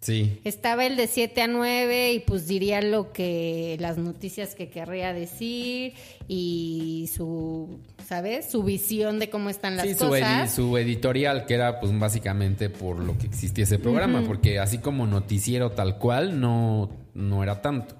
Sí. 0.00 0.40
Estaba 0.44 0.86
el 0.86 0.96
de 0.96 1.08
7 1.08 1.42
a 1.42 1.48
9 1.48 2.12
y 2.12 2.20
pues 2.20 2.46
diría 2.46 2.80
lo 2.82 3.12
que 3.12 3.76
las 3.80 3.98
noticias 3.98 4.54
que 4.54 4.70
querría 4.70 5.12
decir 5.12 5.94
y 6.28 7.10
su 7.12 7.80
¿sabes? 8.08 8.50
Su 8.50 8.62
visión 8.62 9.18
de 9.18 9.28
cómo 9.28 9.50
están 9.50 9.76
las 9.76 9.86
cosas. 9.96 10.50
Sí, 10.50 10.56
su, 10.56 10.78
editorial, 10.78 11.44
que 11.44 11.54
era 11.54 11.78
pues 11.78 11.96
básicamente 11.98 12.70
por 12.70 12.98
lo 13.00 13.18
que 13.18 13.26
existía 13.26 13.64
ese 13.64 13.78
programa, 13.78 14.22
porque 14.26 14.58
así 14.58 14.78
como 14.78 15.06
noticiero 15.06 15.72
tal 15.72 15.98
cual, 15.98 16.40
no, 16.40 16.88
no 17.12 17.42
era 17.42 17.60
tanto. 17.60 17.96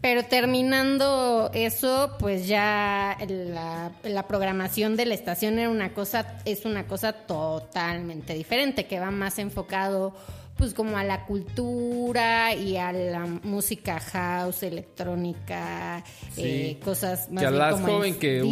Pero 0.00 0.22
terminando 0.24 1.50
eso, 1.54 2.14
pues 2.20 2.46
ya 2.46 3.18
la, 3.28 3.90
la, 4.04 4.28
programación 4.28 4.94
de 4.94 5.06
la 5.06 5.14
estación 5.14 5.58
era 5.58 5.70
una 5.70 5.92
cosa, 5.92 6.38
es 6.44 6.64
una 6.64 6.86
cosa 6.86 7.12
totalmente 7.12 8.34
diferente, 8.34 8.86
que 8.86 9.00
va 9.00 9.10
más 9.10 9.40
enfocado 9.40 10.14
pues 10.58 10.74
como 10.74 10.98
a 10.98 11.04
la 11.04 11.24
cultura 11.24 12.52
y 12.54 12.76
a 12.76 12.92
la 12.92 13.26
música 13.44 14.00
house, 14.00 14.64
electrónica, 14.64 16.02
eh, 16.36 16.78
cosas 16.84 17.30
más 17.30 17.42
que 17.42 17.46
a 17.46 17.50
las 17.52 17.80
jóvenes 17.80 18.16
que, 18.16 18.42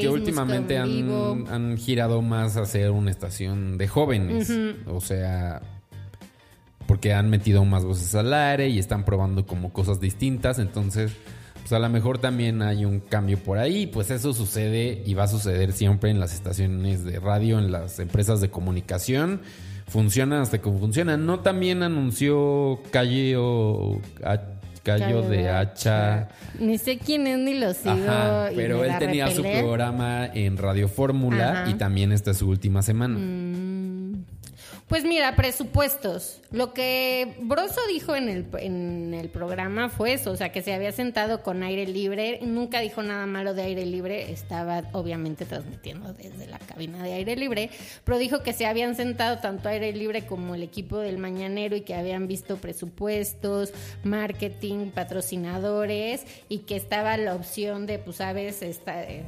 que 0.00 0.08
últimamente 0.08 0.78
han, 0.78 1.46
han, 1.50 1.76
girado 1.76 2.22
más 2.22 2.56
a 2.56 2.64
ser 2.64 2.92
una 2.92 3.10
estación 3.10 3.76
de 3.78 3.88
jóvenes, 3.88 4.50
o 4.86 5.00
sea, 5.00 5.60
porque 6.86 7.12
han 7.12 7.28
metido 7.28 7.64
más 7.64 7.84
voces 7.84 8.14
al 8.14 8.32
aire 8.32 8.68
y 8.68 8.78
están 8.78 9.04
probando 9.04 9.44
como 9.44 9.72
cosas 9.72 10.00
distintas, 10.00 10.60
entonces 10.60 11.12
pues 11.60 11.72
a 11.72 11.80
lo 11.80 11.88
mejor 11.88 12.18
también 12.18 12.62
hay 12.62 12.84
un 12.84 13.00
cambio 13.00 13.38
por 13.38 13.58
ahí, 13.58 13.88
pues 13.88 14.12
eso 14.12 14.32
sucede 14.32 15.02
y 15.04 15.14
va 15.14 15.24
a 15.24 15.28
suceder 15.28 15.72
siempre 15.72 16.10
en 16.10 16.20
las 16.20 16.32
estaciones 16.32 17.04
de 17.04 17.18
radio, 17.18 17.58
en 17.58 17.72
las 17.72 17.98
empresas 17.98 18.40
de 18.40 18.50
comunicación 18.50 19.40
funciona 19.86 20.42
hasta 20.42 20.58
que 20.58 20.70
funciona. 20.70 21.16
No 21.16 21.40
también 21.40 21.82
anunció 21.82 22.80
Calle 22.90 23.36
o 23.36 24.00
Callo 24.82 25.22
de 25.22 25.48
Hacha. 25.48 26.28
Ni 26.60 26.78
sé 26.78 26.98
quién 26.98 27.26
es 27.26 27.38
ni 27.38 27.54
lo 27.54 27.74
sigo. 27.74 27.94
pero 28.54 28.84
él 28.84 28.92
tenía 28.98 29.30
su 29.30 29.42
programa 29.42 30.26
en 30.26 30.56
Radio 30.56 30.88
Fórmula 30.88 31.66
y 31.68 31.74
también 31.74 32.12
esta 32.12 32.30
es 32.30 32.36
su 32.38 32.48
última 32.48 32.82
semana. 32.82 33.18
Mm. 33.18 33.65
Pues 34.88 35.02
mira, 35.02 35.34
presupuestos. 35.34 36.40
Lo 36.52 36.72
que 36.72 37.34
Broso 37.40 37.80
dijo 37.88 38.14
en 38.14 38.28
el, 38.28 38.46
en 38.60 39.14
el 39.14 39.28
programa 39.30 39.88
fue 39.88 40.12
eso, 40.12 40.30
o 40.30 40.36
sea, 40.36 40.52
que 40.52 40.62
se 40.62 40.72
había 40.72 40.92
sentado 40.92 41.42
con 41.42 41.64
aire 41.64 41.88
libre, 41.88 42.38
nunca 42.42 42.78
dijo 42.78 43.02
nada 43.02 43.26
malo 43.26 43.52
de 43.52 43.62
aire 43.62 43.84
libre, 43.84 44.30
estaba 44.30 44.84
obviamente 44.92 45.44
transmitiendo 45.44 46.12
desde 46.12 46.46
la 46.46 46.60
cabina 46.60 47.02
de 47.02 47.14
aire 47.14 47.34
libre, 47.34 47.70
pero 48.04 48.16
dijo 48.16 48.44
que 48.44 48.52
se 48.52 48.64
habían 48.64 48.94
sentado 48.94 49.38
tanto 49.38 49.68
aire 49.68 49.92
libre 49.92 50.24
como 50.24 50.54
el 50.54 50.62
equipo 50.62 50.98
del 50.98 51.18
mañanero 51.18 51.74
y 51.74 51.80
que 51.80 51.96
habían 51.96 52.28
visto 52.28 52.56
presupuestos, 52.56 53.72
marketing, 54.04 54.90
patrocinadores 54.90 56.24
y 56.48 56.58
que 56.58 56.76
estaba 56.76 57.16
la 57.16 57.34
opción 57.34 57.86
de, 57.86 57.98
pues, 57.98 58.18
sabes, 58.18 58.62
esta, 58.62 59.02
eh, 59.02 59.24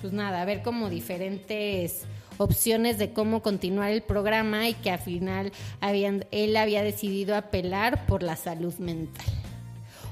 pues 0.00 0.14
nada, 0.14 0.42
ver 0.46 0.62
como 0.62 0.88
diferentes 0.88 2.06
opciones 2.42 2.98
de 2.98 3.12
cómo 3.12 3.42
continuar 3.42 3.90
el 3.90 4.02
programa 4.02 4.68
y 4.68 4.74
que 4.74 4.90
al 4.90 4.98
final 4.98 5.52
habían, 5.80 6.26
él 6.30 6.56
había 6.56 6.82
decidido 6.82 7.36
apelar 7.36 8.06
por 8.06 8.22
la 8.22 8.36
salud 8.36 8.74
mental. 8.78 9.26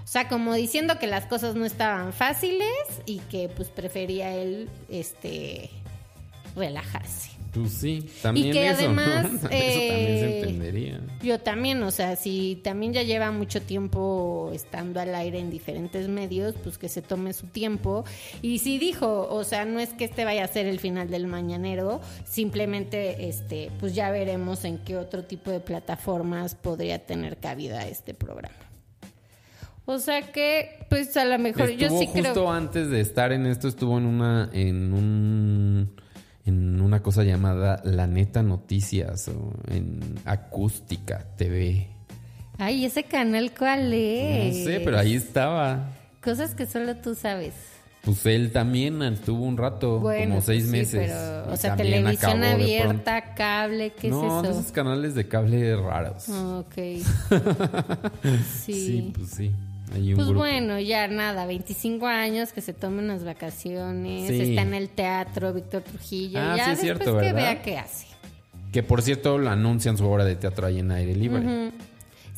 O 0.04 0.06
sea, 0.12 0.28
como 0.28 0.54
diciendo 0.54 0.98
que 0.98 1.06
las 1.06 1.26
cosas 1.26 1.54
no 1.54 1.64
estaban 1.64 2.12
fáciles 2.12 2.66
y 3.06 3.18
que 3.30 3.48
pues 3.48 3.68
prefería 3.68 4.34
él 4.34 4.68
este 4.88 5.70
relajarse. 6.56 7.29
Pues 7.52 7.72
sí, 7.72 8.08
también 8.22 8.48
Y 8.48 8.52
que 8.52 8.68
eso, 8.68 8.92
¿no? 8.92 9.00
además, 9.02 9.24
eso 9.26 9.48
también 9.48 9.50
se 9.50 10.26
eh, 10.26 10.40
entendería. 10.40 11.00
Yo 11.22 11.40
también, 11.40 11.82
o 11.82 11.90
sea, 11.90 12.16
si 12.16 12.60
también 12.62 12.92
ya 12.92 13.02
lleva 13.02 13.32
mucho 13.32 13.60
tiempo 13.60 14.50
estando 14.54 15.00
al 15.00 15.14
aire 15.14 15.40
en 15.40 15.50
diferentes 15.50 16.08
medios, 16.08 16.54
pues 16.62 16.78
que 16.78 16.88
se 16.88 17.02
tome 17.02 17.32
su 17.32 17.46
tiempo. 17.46 18.04
Y 18.40 18.58
si 18.58 18.78
dijo, 18.78 19.28
o 19.28 19.42
sea, 19.44 19.64
no 19.64 19.80
es 19.80 19.90
que 19.90 20.04
este 20.04 20.24
vaya 20.24 20.44
a 20.44 20.48
ser 20.48 20.66
el 20.66 20.78
final 20.78 21.10
del 21.10 21.26
mañanero, 21.26 22.00
simplemente, 22.24 23.28
este, 23.28 23.70
pues 23.80 23.94
ya 23.94 24.10
veremos 24.10 24.64
en 24.64 24.78
qué 24.78 24.96
otro 24.96 25.24
tipo 25.24 25.50
de 25.50 25.60
plataformas 25.60 26.54
podría 26.54 27.04
tener 27.04 27.38
cabida 27.38 27.86
este 27.88 28.14
programa. 28.14 28.54
O 29.86 29.98
sea 29.98 30.22
que, 30.30 30.86
pues 30.88 31.16
a 31.16 31.24
lo 31.24 31.36
mejor 31.38 31.70
yo 31.70 31.88
sí 31.88 32.06
justo 32.06 32.32
creo. 32.32 32.52
antes 32.52 32.90
de 32.90 33.00
estar 33.00 33.32
en 33.32 33.46
esto, 33.46 33.66
estuvo 33.66 33.98
en 33.98 34.06
una, 34.06 34.48
en 34.52 34.92
un, 34.92 36.00
en 36.50 36.80
una 36.80 37.00
cosa 37.02 37.22
llamada 37.22 37.80
La 37.84 38.06
Neta 38.06 38.42
Noticias 38.42 39.28
o 39.28 39.52
en 39.68 40.00
Acústica 40.24 41.24
TV. 41.36 41.86
Ay, 42.58 42.84
ese 42.84 43.04
canal 43.04 43.52
cuál 43.56 43.92
es. 43.94 44.56
No 44.58 44.64
sé, 44.64 44.80
pero 44.84 44.98
ahí 44.98 45.14
estaba. 45.14 45.88
Cosas 46.22 46.54
que 46.54 46.66
solo 46.66 46.96
tú 46.96 47.14
sabes. 47.14 47.54
Pues 48.02 48.24
él 48.26 48.50
también 48.50 49.02
estuvo 49.02 49.44
un 49.44 49.56
rato, 49.56 50.00
Bueno, 50.00 50.30
como 50.36 50.40
seis 50.42 50.64
pues 50.68 50.88
sí, 50.88 50.96
meses. 50.96 51.12
pero, 51.12 51.52
o 51.52 51.56
sea, 51.56 51.76
televisión 51.76 52.42
abierta, 52.42 53.34
cable, 53.34 53.92
¿qué 53.92 54.08
no, 54.08 54.40
es 54.42 54.48
eso? 54.48 54.58
esos 54.60 54.72
canales 54.72 55.14
de 55.14 55.28
cable 55.28 55.76
raros. 55.76 56.28
Ok. 56.28 56.74
sí. 58.64 58.72
Sí, 58.72 59.12
pues 59.14 59.30
sí. 59.30 59.52
Hay 59.92 60.10
un 60.10 60.16
Pues 60.16 60.28
grupo. 60.28 60.40
bueno, 60.40 60.78
ya 60.78 61.08
nada, 61.08 61.46
25 61.46 62.06
años, 62.06 62.52
que 62.52 62.60
se 62.60 62.72
tome 62.72 63.00
unas 63.02 63.24
vacaciones, 63.24 64.28
Sí. 64.28 64.40
está 64.50 64.62
en 64.62 64.74
el 64.74 64.88
teatro 64.88 65.52
Víctor 65.52 65.82
Trujillo, 65.82 66.38
Ah, 66.40 66.54
ya 66.56 66.64
sí 66.66 66.70
es 66.70 66.80
después 66.82 67.04
cierto, 67.08 67.20
que 67.20 67.32
vea 67.32 67.62
qué 67.62 67.78
hace. 67.78 68.06
Que 68.72 68.82
por 68.84 69.02
cierto 69.02 69.36
lo 69.38 69.50
anuncian 69.50 69.96
su 69.98 70.06
obra 70.06 70.24
de 70.24 70.36
teatro 70.36 70.66
ahí 70.66 70.78
en 70.78 70.92
aire 70.92 71.14
libre. 71.16 71.40
Ujú. 71.40 71.72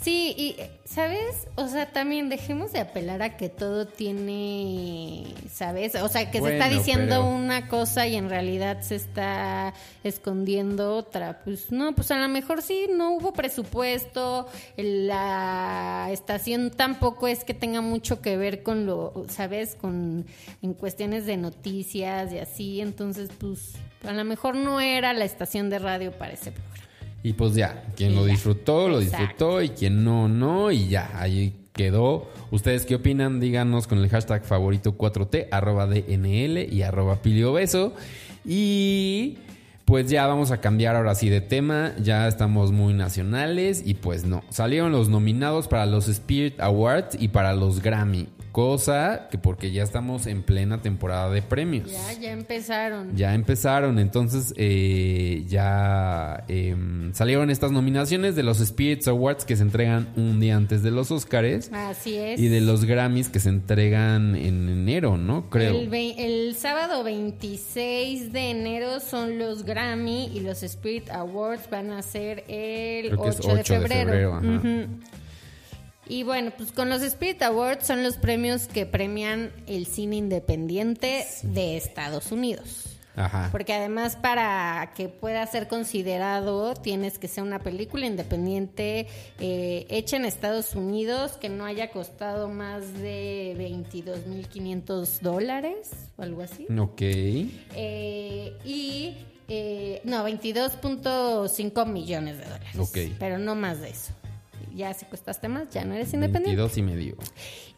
Sí, 0.02 0.34
y 0.36 0.56
¿sabes? 0.84 1.46
O 1.54 1.68
sea, 1.68 1.92
también 1.92 2.28
dejemos 2.28 2.72
de 2.72 2.80
apelar 2.80 3.22
a 3.22 3.36
que 3.36 3.48
todo 3.48 3.86
tiene, 3.86 5.24
¿sabes? 5.50 5.94
O 5.94 6.08
sea, 6.08 6.30
que 6.30 6.40
se 6.40 6.52
está 6.54 6.68
diciendo 6.68 7.06
pero- 7.22 7.26
una 7.26 7.68
cosa 7.68 8.06
y 8.06 8.16
en 8.16 8.28
realidad 8.28 8.80
se 8.82 8.96
está 8.96 9.74
escondiendo 10.02 10.96
otra. 10.96 11.40
Pues 11.44 11.70
no, 11.70 11.94
pues 11.94 12.10
a 12.10 12.18
lo 12.18 12.28
mejor 12.28 12.62
sí, 12.62 12.88
no 12.92 13.12
hubo 13.12 13.32
presupuesto, 13.32 14.48
la 14.76 16.08
estación 16.10 16.70
tampoco 16.70 17.28
es 17.28 17.44
que 17.44 17.54
tenga 17.54 17.80
mucho 17.80 18.20
que 18.20 18.36
ver 18.36 18.62
con 18.62 18.86
lo, 18.86 19.24
¿sabes? 19.28 19.76
Con 19.76 20.26
en 20.62 20.74
cuestiones 20.74 21.26
de 21.26 21.36
noticias 21.36 22.32
y 22.32 22.38
así, 22.38 22.80
entonces 22.80 23.30
pues 23.38 23.74
a 24.04 24.12
lo 24.12 24.24
mejor 24.24 24.56
no 24.56 24.80
era 24.80 25.12
la 25.12 25.24
estación 25.24 25.70
de 25.70 25.78
radio 25.78 26.12
para 26.12 26.32
ese 26.32 26.50
programa. 26.52 26.72
Y 27.22 27.34
pues 27.34 27.54
ya, 27.54 27.84
quien 27.96 28.14
lo 28.14 28.26
ya. 28.26 28.32
disfrutó, 28.32 28.88
lo 28.88 29.00
Exacto. 29.00 29.18
disfrutó 29.26 29.62
y 29.62 29.68
quien 29.70 30.04
no, 30.04 30.28
no, 30.28 30.70
y 30.70 30.88
ya, 30.88 31.10
ahí 31.14 31.54
quedó. 31.72 32.28
¿Ustedes 32.50 32.84
qué 32.84 32.96
opinan? 32.96 33.40
Díganos 33.40 33.86
con 33.86 33.98
el 33.98 34.08
hashtag 34.08 34.44
favorito 34.44 34.96
4T, 34.98 35.48
arroba 35.50 35.86
DNL 35.86 36.68
y 36.72 36.82
arroba 36.82 37.22
piliobeso. 37.22 37.94
Y 38.44 39.38
pues 39.84 40.08
ya 40.10 40.26
vamos 40.26 40.50
a 40.50 40.60
cambiar 40.60 40.96
ahora 40.96 41.14
sí 41.14 41.28
de 41.28 41.40
tema, 41.40 41.92
ya 42.02 42.26
estamos 42.28 42.72
muy 42.72 42.94
nacionales 42.94 43.82
y 43.84 43.94
pues 43.94 44.24
no, 44.24 44.42
salieron 44.48 44.92
los 44.92 45.08
nominados 45.08 45.68
para 45.68 45.86
los 45.86 46.08
Spirit 46.08 46.60
Awards 46.60 47.16
y 47.20 47.28
para 47.28 47.52
los 47.54 47.82
Grammy, 47.82 48.28
cosa 48.52 49.28
que 49.30 49.38
porque 49.38 49.72
ya 49.72 49.82
estamos 49.82 50.26
en 50.26 50.42
plena 50.42 50.82
temporada 50.82 51.30
de 51.30 51.42
premios. 51.42 51.90
Ya, 51.90 52.12
ya 52.20 52.32
empezaron. 52.32 53.16
Ya 53.16 53.34
empezaron, 53.34 53.98
entonces 53.98 54.52
eh, 54.56 55.44
ya 55.48 56.44
em, 56.48 57.12
salieron 57.14 57.50
estas 57.50 57.72
nominaciones 57.72 58.36
de 58.36 58.42
los 58.42 58.58
Spirits 58.58 59.08
Awards 59.08 59.44
que 59.44 59.56
se 59.56 59.62
entregan 59.62 60.08
un 60.16 60.38
día 60.38 60.56
antes 60.56 60.82
de 60.82 60.90
los 60.90 61.10
Oscars 61.10 61.70
Así 61.72 62.16
es. 62.16 62.38
y 62.38 62.48
de 62.48 62.60
los 62.60 62.84
Grammys 62.84 63.28
que 63.30 63.40
se 63.40 63.48
entregan 63.48 64.36
en 64.36 64.68
enero, 64.68 65.16
¿no? 65.16 65.48
Creo. 65.50 65.74
El, 65.74 65.92
el 65.94 66.54
sábado 66.54 67.02
26 67.04 68.32
de 68.32 68.50
enero 68.50 69.00
son 69.00 69.38
los 69.38 69.64
Grammy 69.64 70.26
y 70.34 70.40
los 70.40 70.62
Spirit 70.62 71.10
Awards 71.10 71.68
van 71.70 71.90
a 71.90 72.02
ser 72.02 72.44
el 72.48 73.08
Creo 73.08 73.22
que 73.22 73.28
8, 73.30 73.30
es 73.30 73.38
de 73.38 73.52
8 73.52 73.74
de 73.80 73.88
febrero. 73.88 74.34
ajá. 74.34 74.86
Y 76.12 76.24
bueno, 76.24 76.52
pues 76.54 76.72
con 76.72 76.90
los 76.90 77.00
Spirit 77.00 77.40
Awards 77.40 77.86
son 77.86 78.02
los 78.02 78.18
premios 78.18 78.66
que 78.66 78.84
premian 78.84 79.50
el 79.66 79.86
cine 79.86 80.16
independiente 80.16 81.26
de 81.42 81.78
Estados 81.78 82.32
Unidos. 82.32 82.98
Ajá. 83.16 83.48
Porque 83.50 83.72
además 83.72 84.16
para 84.16 84.92
que 84.94 85.08
pueda 85.08 85.46
ser 85.46 85.68
considerado 85.68 86.74
tienes 86.74 87.18
que 87.18 87.28
ser 87.28 87.44
una 87.44 87.60
película 87.60 88.04
independiente 88.04 89.06
eh, 89.40 89.86
hecha 89.88 90.18
en 90.18 90.26
Estados 90.26 90.74
Unidos 90.74 91.38
que 91.40 91.48
no 91.48 91.64
haya 91.64 91.90
costado 91.90 92.50
más 92.50 92.92
de 92.92 93.56
22.500 93.58 95.20
dólares 95.20 95.92
o 96.18 96.22
algo 96.22 96.42
así. 96.42 96.66
Ok. 96.78 97.00
Eh, 97.00 98.58
y 98.66 99.16
eh, 99.48 100.02
no, 100.04 100.28
22.5 100.28 101.86
millones 101.86 102.36
de 102.36 102.44
dólares. 102.44 102.78
Ok. 102.78 102.98
Pero 103.18 103.38
no 103.38 103.54
más 103.54 103.80
de 103.80 103.88
eso. 103.88 104.12
Ya 104.74 104.92
si 104.94 105.04
costaste 105.06 105.48
más, 105.48 105.68
ya 105.70 105.84
no 105.84 105.94
eres 105.94 106.12
independiente. 106.14 106.56
22 106.62 106.78
y 106.78 106.82
medio. 106.82 107.16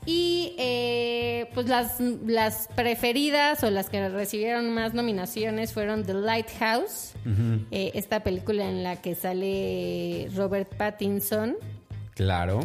Y 0.06 0.54
eh, 0.58 1.48
pues 1.54 1.68
las, 1.68 1.98
las 2.00 2.68
preferidas 2.74 3.62
o 3.64 3.70
las 3.70 3.88
que 3.90 4.08
recibieron 4.08 4.70
más 4.74 4.94
nominaciones 4.94 5.72
fueron 5.72 6.04
The 6.04 6.14
Lighthouse, 6.14 7.12
eh, 7.70 7.90
esta 7.94 8.22
película 8.22 8.68
en 8.68 8.82
la 8.82 9.00
que 9.00 9.14
sale 9.14 10.28
Robert 10.34 10.74
Pattinson. 10.76 11.56
Claro. 12.14 12.60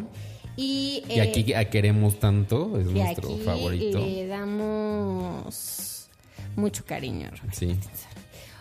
Y, 0.58 1.04
Y 1.08 1.20
aquí 1.22 1.46
eh, 1.54 1.56
a- 1.56 1.70
queremos 1.70 2.20
tanto, 2.20 2.78
es 2.80 2.86
nuestro 2.88 3.30
aquí 3.36 3.42
favorito. 3.46 4.00
le 4.00 4.28
damos 4.28 6.10
mucho 6.56 6.84
cariño 6.86 7.28
a 7.28 7.32
Robert 7.32 7.54
Sí. 7.54 7.76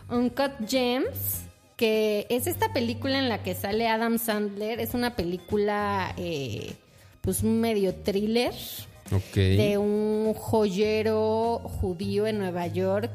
Uncut 0.09 0.53
Gems, 0.69 1.43
que 1.79 2.27
es 2.29 2.47
esta 2.49 2.73
película 2.73 3.19
en 3.21 3.29
la 3.31 3.43
que 3.43 3.55
sale 3.55 3.87
Adam 3.89 4.19
Sandler. 4.19 4.81
Es 4.81 4.93
una 4.95 5.15
película, 5.15 6.13
eh, 6.19 6.75
pues, 7.23 7.43
un 7.45 7.61
medio 7.61 7.95
thriller 7.95 8.53
Ok. 9.13 9.35
de 9.37 9.79
un 9.79 10.35
joyero 10.35 11.61
judío 11.81 12.27
en 12.27 12.39
Nueva 12.39 12.67
York 12.67 13.13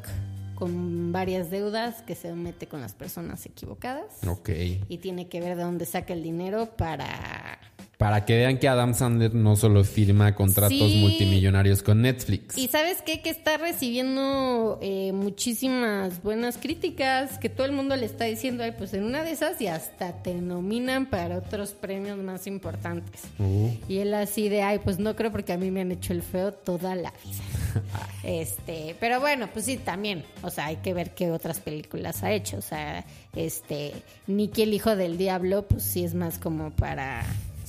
con 0.56 1.12
varias 1.12 1.52
deudas 1.52 2.04
que 2.04 2.16
se 2.16 2.32
mete 2.34 2.68
con 2.68 2.80
las 2.80 2.94
personas 2.94 3.46
equivocadas 3.46 4.06
Ok. 4.26 4.50
y 4.88 4.98
tiene 5.00 5.28
que 5.28 5.42
ver 5.42 5.58
de 5.58 5.64
dónde 5.64 5.86
saca 5.86 6.14
el 6.14 6.24
dinero 6.24 6.68
para 6.78 7.60
Para 8.04 8.26
que 8.26 8.36
vean 8.36 8.58
que 8.58 8.68
Adam 8.68 8.94
Sandler 8.94 9.34
no 9.34 9.56
solo 9.56 9.84
firma 9.86 10.36
contratos 10.36 10.78
Sí. 10.78 10.98
multimillonarios 11.00 11.82
con 11.84 12.02
Netflix. 12.02 12.58
Y 12.58 12.68
sabes 12.68 13.02
qué? 13.02 13.22
Que 13.22 13.30
está 13.30 13.56
recibiendo 13.58 14.78
eh, 14.82 15.12
muchísimas 15.14 16.22
buenas 16.22 16.58
críticas, 16.58 17.38
que 17.40 17.48
todo 17.48 17.66
el 17.66 17.72
mundo 17.72 17.96
le 17.96 18.06
está 18.06 18.26
diciendo, 18.26 18.64
ay, 18.64 18.74
pues 18.78 18.94
en 18.94 19.04
una 19.06 19.24
de 19.24 19.32
esas 19.32 19.60
y 19.62 19.68
hasta 19.68 20.22
te 20.22 20.34
nominan 20.34 21.06
para 21.06 21.38
otros 21.38 21.72
premios 21.72 22.18
más 22.18 22.46
importantes. 22.46 23.22
Uh, 23.40 23.70
Y 23.88 24.00
él 24.00 24.14
así 24.14 24.50
de, 24.50 24.64
ay, 24.64 24.80
pues 24.80 25.00
no 25.00 25.16
creo 25.16 25.32
porque 25.32 25.54
a 25.54 25.58
mí 25.58 25.72
me 25.72 25.80
han 25.82 25.92
hecho 25.94 26.12
el 26.12 26.24
feo 26.24 26.52
toda 26.52 26.96
la 26.96 27.12
vida. 27.24 27.44
este, 28.24 28.96
pero 29.00 29.20
bueno, 29.20 29.48
pues 29.54 29.66
sí, 29.66 29.78
también, 29.78 30.24
o 30.42 30.50
sea, 30.50 30.66
hay 30.66 30.78
que 30.78 30.94
ver 30.94 31.12
qué 31.16 31.32
otras 31.32 31.60
películas 31.60 32.24
ha 32.24 32.32
hecho. 32.34 32.58
O 32.58 32.62
sea, 32.62 33.06
este, 33.36 33.94
Nicky 34.28 34.64
el 34.64 34.74
hijo 34.74 34.96
del 34.96 35.18
diablo, 35.18 35.64
pues 35.68 35.84
sí 35.84 36.04
es 36.04 36.14
más 36.14 36.38
como 36.38 36.72
para... 36.72 37.24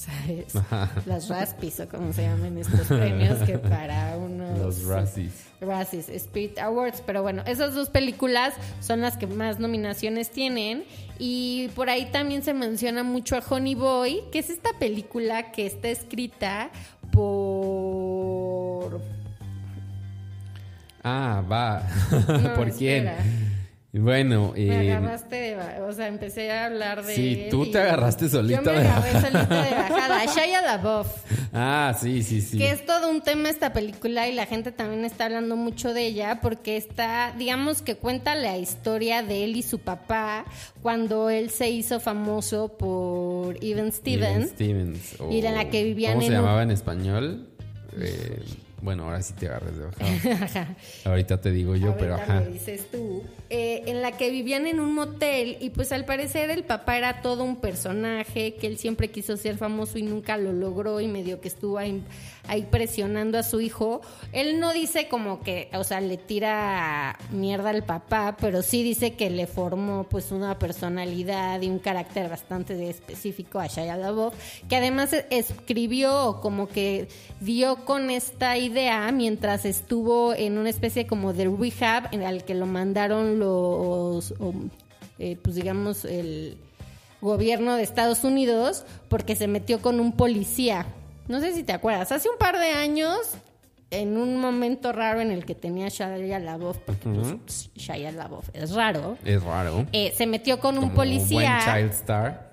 ¿Sabes? 0.05 0.53
Las 1.07 1.29
Raspis 1.29 1.81
o 1.81 1.89
como 1.89 2.13
se 2.13 2.23
llaman 2.23 2.59
estos 2.59 2.89
premios 2.89 3.39
que 3.39 3.59
para 3.59 4.17
unos 4.19 4.59
los 4.83 4.85
Razzies. 4.85 5.33
Razzies, 5.63 6.11
Spirit 6.11 6.59
Awards. 6.59 7.03
Pero 7.07 7.23
bueno, 7.23 7.43
esas 7.47 7.75
dos 7.75 7.89
películas 7.89 8.53
son 8.81 9.01
las 9.01 9.17
que 9.17 9.27
más 9.27 9.59
nominaciones 9.59 10.31
tienen. 10.31 10.85
Y 11.19 11.69
por 11.75 11.89
ahí 11.89 12.07
también 12.13 12.43
se 12.43 12.53
menciona 12.53 13.03
mucho 13.03 13.37
a 13.37 13.43
Honey 13.49 13.75
Boy, 13.75 14.21
que 14.31 14.41
es 14.41 14.51
esta 14.51 14.71
película 14.79 15.53
que 15.53 15.65
está 15.67 15.89
escrita 15.89 16.71
por. 17.11 19.01
Ah, 21.03 21.43
va. 21.51 21.83
No, 22.11 22.55
¿Por 22.57 22.73
quién? 22.73 23.09
Bueno, 23.97 24.53
Me 24.57 24.87
eh, 24.89 24.93
agarraste 24.93 25.37
de. 25.37 25.57
O 25.83 25.93
sea, 25.93 26.09
empecé 26.09 26.51
a 26.51 26.67
hablar 26.67 27.05
de. 27.05 27.15
Sí, 27.15 27.47
tú 27.49 27.71
te 27.71 27.79
agarraste 27.79 28.29
solita 28.29 28.61
Yo 28.65 28.73
me 28.73 28.81
de 28.81 28.89
agarré 28.89 29.13
bajada. 29.13 29.31
solita 29.31 29.63
de 29.65 29.71
bajada. 29.75 30.25
Shia 30.27 30.61
LaBeouf. 30.63 31.07
ah, 31.53 31.97
sí, 32.01 32.25
sí, 32.25 32.41
sí. 32.41 32.59
Que 32.59 32.73
es 32.73 32.85
todo 32.85 33.09
un 33.09 33.21
tema 33.23 33.49
esta 33.51 33.73
película 33.73 34.29
y 34.29 34.35
la 34.35 34.47
gente 34.47 34.73
también 34.73 35.05
está 35.05 35.27
hablando 35.27 35.55
mucho 35.55 35.95
de 35.95 36.07
ella 36.07 36.41
porque 36.43 36.77
está, 36.77 37.35
digamos 37.39 37.83
que 37.83 37.95
cuenta 37.95 38.35
la 38.35 38.57
historia 38.59 39.23
de 39.23 39.45
él 39.45 39.55
y 39.55 39.63
su 39.63 39.79
papá 39.79 40.45
cuando 40.83 41.31
él 41.31 41.51
se 41.51 41.71
hizo 41.71 42.01
famoso 42.01 42.77
por 42.77 43.55
Even 43.59 43.79
Even 43.79 43.93
Stevens. 43.93 44.51
Stevens. 44.51 45.17
Y 45.31 45.39
en 45.47 45.55
la 45.55 45.71
que 45.71 45.85
vivían 45.85 46.15
¿Cómo 46.15 46.23
se 46.27 46.29
un- 46.33 46.35
llamaba 46.35 46.63
en 46.65 46.73
español? 46.73 47.47
Eh, 47.97 48.41
Bueno, 48.85 49.05
ahora 49.05 49.23
sí 49.23 49.33
te 49.33 49.47
agarres 49.49 49.79
de 49.79 49.87
bajada. 49.87 50.77
Ahorita 51.07 51.41
te 51.41 51.51
digo 51.51 51.75
yo, 51.75 51.97
pero 51.97 52.17
ajá. 52.17 52.41
me 52.41 52.49
dices 52.49 52.87
tú. 52.93 53.23
Eh, 53.49 53.83
en 53.87 54.03
la 54.03 54.13
que 54.13 54.31
vivían 54.31 54.67
en 54.67 54.79
un 54.79 54.93
motel 54.93 55.57
y 55.61 55.71
pues 55.71 55.91
al 55.91 56.05
parecer 56.05 56.51
el 56.51 56.65
papá 56.65 56.99
era 56.99 57.23
todo 57.23 57.45
un 57.45 57.57
personaje, 57.57 58.57
que 58.57 58.67
él 58.67 58.77
siempre 58.77 59.11
quiso 59.11 59.39
ser 59.39 59.57
famoso 59.57 59.97
y 59.97 60.03
nunca 60.03 60.37
lo 60.37 60.53
logró 60.53 61.01
y 61.01 61.09
medio 61.09 61.41
que 61.41 61.49
estuvo 61.49 61.79
ahí, 61.79 62.03
ahí 62.47 62.67
presionando 62.71 63.39
a 63.39 63.43
su 63.43 63.63
hijo. 63.63 64.03
Él 64.33 64.61
no 64.61 64.75
dice 64.75 65.09
como 65.09 65.41
que, 65.41 65.71
o 65.73 65.85
sea, 65.85 66.03
le 66.03 66.19
tira 66.19 67.19
mierda 67.31 67.71
al 67.71 67.85
papá, 67.85 68.37
pero 68.39 68.61
sí 68.61 68.83
dice 68.83 69.15
que 69.15 69.31
le 69.31 69.47
formó 69.47 70.05
pues 70.05 70.31
una 70.31 70.59
personalidad 70.59 71.63
y 71.63 71.71
un 71.71 71.79
carácter 71.79 72.29
bastante 72.29 72.91
específico 72.91 73.61
a 73.61 73.67
Shia 73.67 73.97
LaBeouf, 73.97 74.35
que 74.69 74.77
además 74.77 75.15
escribió 75.31 76.41
como 76.43 76.69
que 76.69 77.09
dio 77.41 77.77
con 77.85 78.11
esta 78.11 78.59
idea 78.59 78.74
mientras 79.13 79.65
estuvo 79.65 80.35
en 80.35 80.59
una 80.59 80.71
especie 80.71 81.07
como 81.07 81.33
de 81.33 81.45
rehab 81.49 82.09
en 82.13 82.23
el 82.23 82.45
que 82.45 82.55
lo 82.55 82.67
mandaron 82.67 83.39
los, 83.39 84.33
o, 84.39 84.53
eh, 85.19 85.37
pues 85.43 85.57
digamos, 85.57 86.05
el 86.05 86.59
gobierno 87.21 87.77
de 87.77 87.83
Estados 87.83 88.25
Unidos 88.25 88.85
porque 89.09 89.37
se 89.37 89.49
metió 89.49 89.81
con 89.81 90.01
un 90.01 90.13
policía. 90.13 90.87
No 91.29 91.41
sé 91.41 91.55
si 91.55 91.63
te 91.63 91.73
acuerdas, 91.73 92.13
hace 92.13 92.29
un 92.29 92.37
par 92.37 92.59
de 92.59 92.71
años, 92.73 93.17
en 93.91 94.19
un 94.19 94.37
momento 94.39 94.93
raro 94.93 95.21
en 95.21 95.31
el 95.31 95.45
que 95.47 95.55
tenía 95.55 95.89
Shia 95.89 96.39
LaBeouf, 96.39 96.79
porque 96.85 97.09
pues, 97.09 97.71
Shia 97.75 98.13
LaBeouf 98.13 98.49
es 98.53 98.73
raro, 98.75 99.17
Es 99.25 99.43
raro. 99.43 99.87
eh, 99.93 100.13
se 100.17 100.27
metió 100.27 100.59
con 100.61 100.77
un 100.79 100.91
policía. 100.91 101.61
Buen 101.65 101.77
child 101.79 101.93
star. 101.93 102.53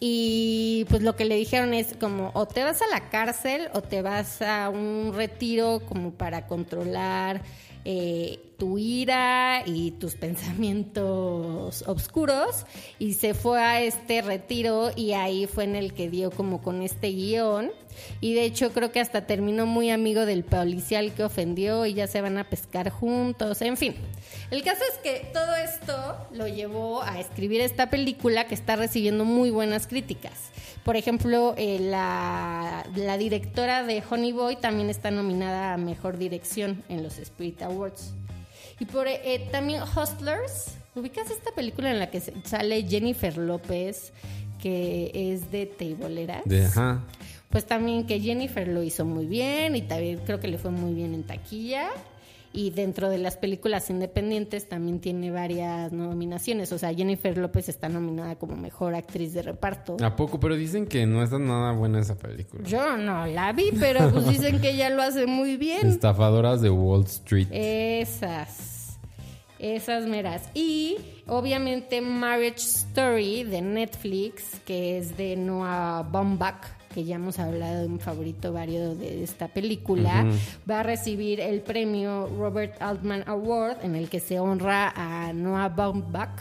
Y 0.00 0.86
pues 0.88 1.02
lo 1.02 1.16
que 1.16 1.24
le 1.24 1.34
dijeron 1.34 1.74
es 1.74 1.94
como 1.98 2.30
o 2.34 2.46
te 2.46 2.62
vas 2.62 2.82
a 2.82 2.86
la 2.86 3.10
cárcel 3.10 3.68
o 3.74 3.82
te 3.82 4.00
vas 4.00 4.42
a 4.42 4.68
un 4.70 5.12
retiro 5.14 5.82
como 5.88 6.12
para 6.12 6.46
controlar 6.46 7.42
eh, 7.84 8.38
tu 8.58 8.78
ira 8.78 9.62
y 9.66 9.92
tus 9.92 10.14
pensamientos 10.14 11.82
oscuros. 11.86 12.64
Y 12.98 13.14
se 13.14 13.34
fue 13.34 13.60
a 13.60 13.82
este 13.82 14.22
retiro 14.22 14.90
y 14.94 15.12
ahí 15.12 15.46
fue 15.46 15.64
en 15.64 15.74
el 15.74 15.92
que 15.94 16.08
dio 16.08 16.30
como 16.30 16.62
con 16.62 16.82
este 16.82 17.08
guion. 17.08 17.70
Y 18.20 18.34
de 18.34 18.44
hecho 18.44 18.72
creo 18.72 18.92
que 18.92 19.00
hasta 19.00 19.26
terminó 19.26 19.66
muy 19.66 19.90
amigo 19.90 20.26
del 20.26 20.44
policial 20.44 21.12
que 21.12 21.24
ofendió 21.24 21.86
y 21.86 21.94
ya 21.94 22.06
se 22.06 22.20
van 22.20 22.38
a 22.38 22.44
pescar 22.44 22.90
juntos. 22.90 23.62
En 23.62 23.76
fin, 23.76 23.94
el 24.50 24.62
caso 24.62 24.82
es 24.92 24.98
que 24.98 25.30
todo 25.32 25.54
esto 25.56 26.28
lo 26.32 26.48
llevó 26.48 27.02
a 27.02 27.20
escribir 27.20 27.60
esta 27.60 27.90
película 27.90 28.46
que 28.46 28.54
está 28.54 28.76
recibiendo 28.76 29.24
muy 29.24 29.50
buenas 29.50 29.86
críticas. 29.86 30.32
Por 30.84 30.96
ejemplo, 30.96 31.54
eh, 31.58 31.78
la, 31.80 32.86
directora 33.18 33.82
de 33.84 34.02
Honey 34.08 34.32
Boy 34.32 34.56
también 34.56 34.88
está 34.88 35.10
nominada 35.10 35.74
a 35.74 35.76
Mejor 35.76 36.16
Dirección 36.16 36.82
en 36.88 37.02
los 37.02 37.18
Spirit 37.18 37.60
Awards. 37.60 38.14
Y 38.80 38.86
por 38.86 39.06
eh, 39.06 39.48
también 39.52 39.82
Hustlers, 39.82 40.76
¿ubicas 40.94 41.30
esta 41.30 41.50
película 41.52 41.90
en 41.90 41.98
la 41.98 42.10
que 42.10 42.20
sale 42.20 42.88
Jennifer 42.88 43.36
López, 43.36 44.14
que 44.62 45.10
es 45.12 45.50
de 45.50 45.66
tableeras? 45.66 46.42
De, 46.46 46.64
ajá. 46.64 47.04
Pues 47.50 47.64
también 47.64 48.06
que 48.06 48.20
Jennifer 48.20 48.68
lo 48.68 48.82
hizo 48.82 49.04
muy 49.04 49.26
bien 49.26 49.74
y 49.74 49.82
también 49.82 50.20
creo 50.24 50.38
que 50.38 50.48
le 50.48 50.58
fue 50.58 50.70
muy 50.70 50.92
bien 50.92 51.14
en 51.14 51.22
taquilla. 51.22 51.88
Y 52.52 52.70
dentro 52.70 53.10
de 53.10 53.18
las 53.18 53.36
películas 53.36 53.90
independientes 53.90 54.68
también 54.68 55.00
tiene 55.00 55.30
varias 55.30 55.92
nominaciones. 55.92 56.72
O 56.72 56.78
sea, 56.78 56.94
Jennifer 56.94 57.36
López 57.36 57.68
está 57.68 57.88
nominada 57.88 58.36
como 58.36 58.56
mejor 58.56 58.94
actriz 58.94 59.34
de 59.34 59.42
reparto. 59.42 59.96
¿A 60.02 60.16
poco? 60.16 60.40
Pero 60.40 60.56
dicen 60.56 60.86
que 60.86 61.06
no 61.06 61.22
está 61.22 61.38
nada 61.38 61.72
buena 61.72 62.00
esa 62.00 62.16
película. 62.16 62.64
Yo 62.64 62.96
no 62.96 63.26
la 63.26 63.52
vi, 63.52 63.70
pero 63.78 64.10
pues 64.10 64.28
dicen 64.30 64.60
que 64.60 64.70
ella 64.70 64.88
lo 64.88 65.02
hace 65.02 65.26
muy 65.26 65.56
bien. 65.56 65.86
Estafadoras 65.86 66.62
de 66.62 66.70
Wall 66.70 67.04
Street. 67.04 67.48
Esas. 67.50 68.98
Esas 69.58 70.06
meras. 70.06 70.48
Y 70.54 70.96
obviamente 71.26 72.00
Marriage 72.00 72.60
Story 72.60 73.44
de 73.44 73.60
Netflix, 73.60 74.60
que 74.64 74.98
es 74.98 75.16
de 75.16 75.36
Noah 75.36 76.02
Baumbach, 76.10 76.77
que 76.98 77.04
ya 77.04 77.14
hemos 77.14 77.38
hablado 77.38 77.82
de 77.82 77.86
un 77.86 78.00
favorito 78.00 78.52
vario 78.52 78.96
de 78.96 79.22
esta 79.22 79.46
película, 79.46 80.26
va 80.68 80.80
a 80.80 80.82
recibir 80.82 81.38
el 81.38 81.60
premio 81.60 82.28
Robert 82.36 82.82
Altman 82.82 83.22
Award, 83.28 83.84
en 83.84 83.94
el 83.94 84.08
que 84.08 84.18
se 84.18 84.40
honra 84.40 84.92
a 84.96 85.32
Noah 85.32 85.68
Baumbach 85.68 86.40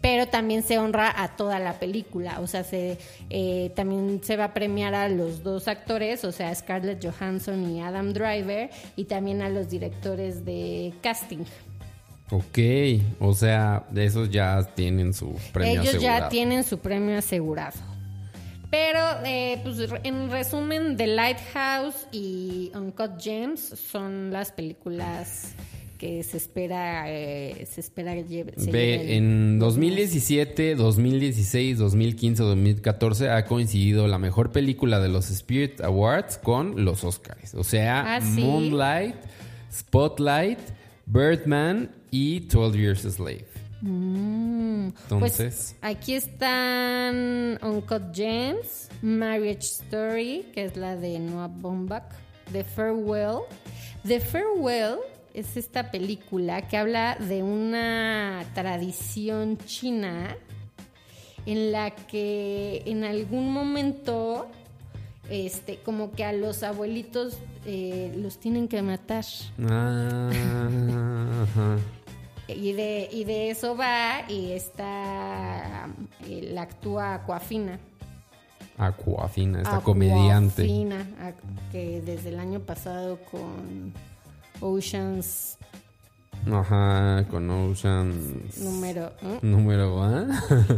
pero 0.00 0.28
también 0.28 0.62
se 0.62 0.78
honra 0.78 1.12
a 1.14 1.36
toda 1.36 1.58
la 1.58 1.80
película, 1.80 2.38
o 2.40 2.46
sea, 2.46 2.62
se, 2.62 2.98
eh, 3.28 3.72
también 3.74 4.20
se 4.22 4.36
va 4.36 4.44
a 4.44 4.54
premiar 4.54 4.94
a 4.94 5.08
los 5.08 5.42
dos 5.42 5.66
actores, 5.66 6.24
o 6.24 6.30
sea, 6.30 6.54
Scarlett 6.54 7.04
Johansson 7.04 7.68
y 7.68 7.82
Adam 7.82 8.12
Driver, 8.12 8.70
y 8.96 9.04
también 9.04 9.42
a 9.42 9.50
los 9.50 9.68
directores 9.68 10.44
de 10.46 10.94
casting. 11.02 11.44
Ok. 12.30 12.58
O 13.18 13.34
sea, 13.34 13.84
esos 13.94 14.30
ya 14.30 14.62
tienen 14.74 15.12
su 15.12 15.34
premio 15.52 15.82
Ellos 15.82 15.94
ya 15.94 15.98
asegurado. 15.98 16.28
tienen 16.30 16.64
su 16.64 16.78
premio 16.78 17.18
asegurado. 17.18 17.90
Pero, 18.70 19.00
eh, 19.24 19.58
pues, 19.64 19.78
en 20.04 20.30
resumen, 20.30 20.96
The 20.96 21.08
Lighthouse 21.08 22.06
y 22.12 22.70
Uncut 22.74 23.20
Gems 23.20 23.60
son 23.60 24.30
las 24.30 24.52
películas 24.52 25.54
que 25.98 26.22
se 26.22 26.38
espera, 26.38 27.10
eh, 27.12 27.66
se 27.70 27.80
espera 27.82 28.14
lle- 28.14 28.24
se 28.56 28.64
lleven 28.66 28.72
Ve, 28.72 29.16
en 29.16 29.58
2017, 29.58 30.74
2016, 30.76 31.76
2015, 31.78 32.42
2014 32.42 33.28
ha 33.28 33.44
coincidido 33.44 34.06
la 34.08 34.18
mejor 34.18 34.50
película 34.50 34.98
de 35.00 35.08
los 35.08 35.30
Spirit 35.30 35.80
Awards 35.82 36.38
con 36.38 36.84
los 36.86 37.04
Oscars. 37.04 37.54
O 37.54 37.64
sea, 37.64 38.14
Ah, 38.16 38.20
¿sí? 38.22 38.40
Moonlight, 38.40 39.16
Spotlight, 39.70 40.58
Birdman 41.06 41.90
y 42.10 42.40
12 42.40 42.78
Years 42.78 43.04
a 43.04 43.10
Slave. 43.10 43.44
Mm, 43.82 44.88
Entonces- 44.88 45.36
pues 45.36 45.76
aquí 45.80 46.14
están 46.14 47.58
Uncut 47.62 48.14
Gems, 48.14 48.88
Marriage 49.02 49.60
Story, 49.66 50.46
que 50.52 50.64
es 50.64 50.76
la 50.76 50.96
de 50.96 51.18
Noah 51.18 51.48
Baumbach, 51.48 52.04
The 52.52 52.64
Farewell. 52.64 53.40
The 54.06 54.20
Farewell 54.20 54.96
es 55.34 55.56
esta 55.56 55.90
película 55.90 56.66
que 56.68 56.76
habla 56.76 57.16
de 57.16 57.42
una 57.42 58.44
tradición 58.54 59.56
china 59.58 60.36
en 61.46 61.72
la 61.72 61.90
que 61.92 62.82
en 62.86 63.04
algún 63.04 63.52
momento 63.52 64.46
este 65.30 65.78
como 65.78 66.10
que 66.12 66.24
a 66.24 66.32
los 66.32 66.62
abuelitos 66.64 67.38
eh, 67.64 68.12
los 68.16 68.38
tienen 68.38 68.66
que 68.68 68.82
matar. 68.82 69.24
Ah, 69.68 70.30
ajá. 71.44 71.78
Y 72.54 72.72
de, 72.72 73.08
y 73.10 73.24
de 73.24 73.50
eso 73.50 73.76
va 73.76 74.22
y 74.28 74.52
está, 74.52 75.88
eh, 76.26 76.50
la 76.52 76.62
actúa 76.62 77.14
Aquafina. 77.14 77.78
Aquafina, 78.78 79.62
esta 79.62 79.80
comediante. 79.80 80.62
Aquafina, 80.62 81.06
que 81.70 82.00
desde 82.00 82.30
el 82.30 82.40
año 82.40 82.60
pasado 82.60 83.18
con 83.30 83.92
Oceans 84.60 85.58
Ajá, 86.50 87.24
con 87.30 87.50
Ocean. 87.50 88.42
número, 88.58 89.12
¿no? 89.22 89.38
Número. 89.42 90.26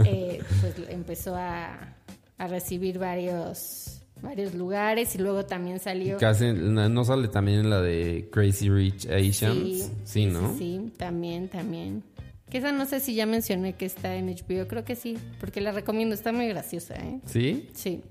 Eh, 0.04 0.42
pues 0.60 0.74
empezó 0.88 1.36
a, 1.36 1.94
a 2.38 2.46
recibir 2.48 2.98
varios 2.98 4.01
varios 4.22 4.54
lugares 4.54 5.14
y 5.14 5.18
luego 5.18 5.44
también 5.44 5.80
salió 5.80 6.16
Casi, 6.18 6.52
¿No 6.52 7.04
sale 7.04 7.28
también 7.28 7.68
la 7.68 7.80
de 7.80 8.28
Crazy 8.32 8.70
Rich 8.70 9.06
Asians? 9.06 9.90
Sí, 10.04 10.26
¿no? 10.26 10.52
Sí, 10.52 10.58
sí, 10.58 10.92
también, 10.96 11.48
también. 11.48 12.02
Que 12.48 12.58
esa 12.58 12.70
no 12.70 12.84
sé 12.86 13.00
si 13.00 13.14
ya 13.14 13.26
mencioné 13.26 13.74
que 13.74 13.86
está 13.86 14.14
en 14.14 14.28
HBO, 14.28 14.68
creo 14.68 14.84
que 14.84 14.94
sí, 14.94 15.18
porque 15.40 15.60
la 15.60 15.72
recomiendo, 15.72 16.14
está 16.14 16.32
muy 16.32 16.46
graciosa, 16.48 16.94
¿eh? 16.94 17.20
¿Sí? 17.26 17.68
Sí. 17.74 18.02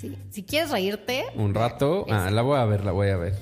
Sí. 0.00 0.16
Si 0.30 0.42
quieres 0.42 0.70
reírte, 0.70 1.24
Un 1.36 1.54
rato. 1.54 2.06
Ah, 2.08 2.30
la 2.30 2.42
voy 2.42 2.58
a 2.58 2.64
ver, 2.64 2.84
la 2.84 2.92
voy 2.92 3.08
a 3.08 3.16
ver. 3.16 3.34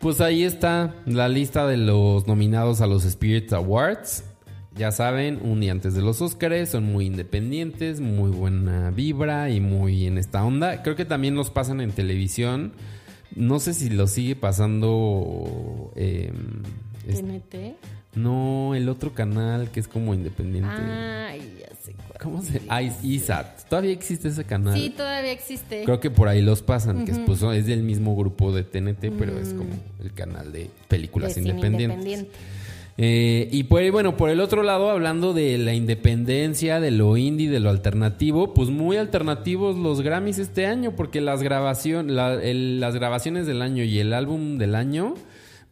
Pues 0.00 0.20
ahí 0.20 0.44
está 0.44 0.94
la 1.04 1.28
lista 1.28 1.66
de 1.66 1.76
los 1.76 2.26
nominados 2.26 2.80
a 2.80 2.86
los 2.86 3.04
Spirit 3.04 3.52
Awards. 3.52 4.24
Ya 4.76 4.92
saben, 4.92 5.40
un 5.42 5.60
día 5.60 5.72
antes 5.72 5.94
de 5.94 6.02
los 6.02 6.20
Oscars, 6.20 6.68
son 6.70 6.84
muy 6.84 7.06
independientes, 7.06 8.00
muy 8.00 8.30
buena 8.30 8.90
vibra 8.90 9.48
y 9.50 9.58
muy 9.60 10.06
en 10.06 10.18
esta 10.18 10.44
onda. 10.44 10.82
Creo 10.82 10.96
que 10.96 11.06
también 11.06 11.34
los 11.34 11.50
pasan 11.50 11.80
en 11.80 11.92
televisión. 11.92 12.72
No 13.34 13.58
sé 13.58 13.72
si 13.72 13.88
lo 13.88 14.06
sigue 14.06 14.36
pasando. 14.36 15.92
eh, 15.96 16.30
TNT. 17.06 17.76
no, 18.16 18.74
el 18.74 18.88
otro 18.88 19.14
canal 19.14 19.70
que 19.70 19.80
es 19.80 19.88
como 19.88 20.12
independiente. 20.12 20.68
Ay, 20.70 21.56
ya 21.60 21.74
sé 21.76 21.92
cuál. 21.94 22.18
¿Cómo 22.20 22.42
se 22.42 22.60
is- 22.82 23.02
ISAT. 23.04 23.68
¿Todavía 23.68 23.92
existe 23.92 24.28
ese 24.28 24.44
canal? 24.44 24.74
Sí, 24.78 24.90
todavía 24.90 25.32
existe. 25.32 25.84
Creo 25.84 26.00
que 26.00 26.10
por 26.10 26.28
ahí 26.28 26.42
los 26.42 26.62
pasan, 26.62 27.04
que 27.04 27.12
es, 27.12 27.18
pues, 27.20 27.42
es 27.42 27.66
del 27.66 27.82
mismo 27.82 28.14
grupo 28.16 28.52
de 28.52 28.64
TNT, 28.64 29.10
pero 29.18 29.38
es 29.38 29.54
como 29.54 29.70
el 30.02 30.12
canal 30.12 30.50
de 30.52 30.68
películas 30.88 31.34
De 31.34 31.40
independientes. 31.42 31.98
independiente. 31.98 32.30
Eh, 32.98 33.48
y 33.52 33.64
pues, 33.64 33.92
bueno, 33.92 34.16
por 34.16 34.30
el 34.30 34.40
otro 34.40 34.62
lado, 34.62 34.90
hablando 34.90 35.34
de 35.34 35.58
la 35.58 35.74
independencia, 35.74 36.80
de 36.80 36.90
lo 36.90 37.16
indie, 37.16 37.50
de 37.50 37.60
lo 37.60 37.68
alternativo, 37.68 38.54
pues 38.54 38.70
muy 38.70 38.96
alternativos 38.96 39.76
los 39.76 40.00
Grammys 40.00 40.38
este 40.38 40.66
año, 40.66 40.96
porque 40.96 41.20
las, 41.20 41.42
grabación, 41.42 42.14
las 42.14 42.94
grabaciones 42.94 43.46
del 43.46 43.60
año 43.60 43.84
y 43.84 43.98
el 43.98 44.14
álbum 44.14 44.56
del 44.56 44.74
año, 44.74 45.14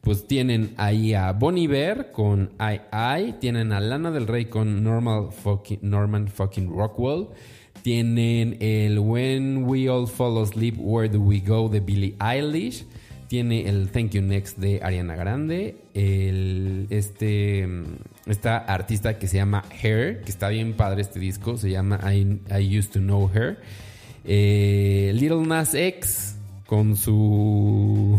pues 0.02 0.26
tienen 0.26 0.74
ahí 0.76 1.14
a 1.14 1.32
Bonnie 1.32 1.66
Bear 1.66 2.12
con 2.12 2.50
I 2.60 2.80
I, 2.92 3.32
tienen 3.40 3.72
a 3.72 3.80
Lana 3.80 4.10
del 4.10 4.26
Rey 4.26 4.44
con 4.44 4.84
Norman 4.84 5.30
fucking 5.32 6.70
Rockwell, 6.76 7.28
tienen 7.80 8.58
el 8.60 8.98
When 8.98 9.64
We 9.64 9.88
All 9.88 10.08
Fall 10.08 10.42
Asleep, 10.42 10.74
Where 10.78 11.08
Do 11.08 11.20
We 11.20 11.40
Go 11.40 11.70
de 11.70 11.80
Billie 11.80 12.16
Eilish, 12.20 12.84
tiene 13.28 13.68
el 13.68 13.90
Thank 13.90 14.12
You 14.12 14.22
Next 14.22 14.58
de 14.58 14.80
Ariana 14.82 15.16
Grande, 15.16 15.76
el, 15.94 16.86
este, 16.90 17.66
esta 18.26 18.58
artista 18.58 19.18
que 19.18 19.26
se 19.28 19.36
llama 19.36 19.64
Her, 19.82 20.22
que 20.22 20.30
está 20.30 20.48
bien 20.48 20.74
padre 20.74 21.02
este 21.02 21.18
disco, 21.20 21.56
se 21.56 21.70
llama 21.70 22.00
I, 22.12 22.78
Used 22.78 22.92
to 22.92 23.00
Know 23.00 23.30
Her, 23.34 23.58
eh, 24.24 25.12
Little 25.14 25.46
Nas 25.46 25.74
X 25.74 26.36
con 26.66 26.96
su 26.96 28.18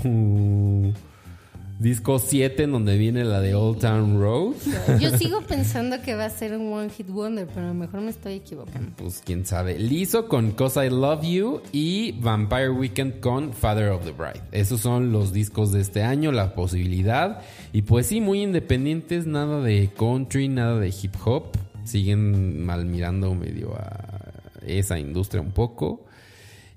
disco 1.80 2.20
7 2.20 2.64
en 2.64 2.72
donde 2.72 2.98
viene 2.98 3.24
la 3.24 3.42
de 3.42 3.54
Old 3.54 3.80
Town 3.80 4.20
Road. 4.20 4.56
Yo 5.00 5.18
sigo 5.18 5.42
pensando 5.42 6.02
que 6.02 6.16
va 6.16 6.26
a 6.26 6.30
ser 6.30 6.58
un 6.58 6.72
One 6.72 6.90
Hit 6.90 7.10
Wonder, 7.10 7.48
pero 7.48 7.66
a 7.66 7.70
lo 7.70 7.74
mejor 7.74 8.02
me 8.02 8.10
estoy 8.10 8.34
equivocando. 8.34 8.92
Pues 8.98 9.22
quién 9.26 9.46
sabe. 9.46 9.78
Lizzo 9.78 10.28
con 10.28 10.52
Cause 10.52 10.86
I 10.86 10.90
Love 10.90 11.24
You 11.24 11.62
y 11.72 12.14
Vampire 12.14 12.70
Weekend 12.70 13.20
con 13.20 13.54
Father 13.54 13.90
of 13.90 14.06
the 14.06 14.12
Bride. 14.12 14.42
Esos 14.52 14.80
son 14.82 15.12
los 15.12 15.34
discos 15.34 15.72
de 15.72 15.82
este 15.82 16.04
año, 16.04 16.32
la 16.32 16.56
posibilidad. 16.56 17.42
Y 17.74 17.82
pues 17.82 18.08
sí, 18.08 18.22
muy 18.22 18.42
independientes, 18.42 19.28
nada 19.28 19.62
de 19.62 19.90
country, 19.98 20.48
nada 20.48 20.80
de 20.80 20.90
hip 20.90 21.16
hop. 21.26 21.46
Siguen 21.84 22.66
mal 22.66 22.86
mirando 22.86 23.34
medio 23.36 23.76
a 23.76 24.22
esa 24.66 24.98
industria 24.98 25.42
un 25.42 25.52
poco. 25.52 26.06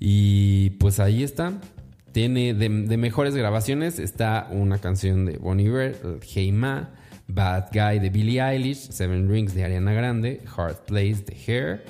Y 0.01 0.71
pues 0.71 1.01
ahí 1.01 1.23
está. 1.23 1.55
Tiene 2.19 2.53
de, 2.53 2.69
mejores 2.69 3.37
grabaciones 3.37 4.01
está 4.01 4.49
una 4.51 4.79
canción 4.79 5.25
de 5.25 5.39
Bon 5.39 5.61
Iver, 5.61 6.19
Hey 6.29 6.51
Ma, 6.51 6.91
Bad 7.29 7.69
Guy 7.73 8.01
de 8.01 8.11
Billie 8.11 8.43
Eilish, 8.43 8.91
Seven 8.91 9.31
Rings 9.31 9.55
de 9.55 9.63
Ariana 9.63 9.93
Grande, 9.93 10.41
Hard 10.57 10.79
Place 10.87 11.23
de 11.25 11.37
Hair, 11.47 11.85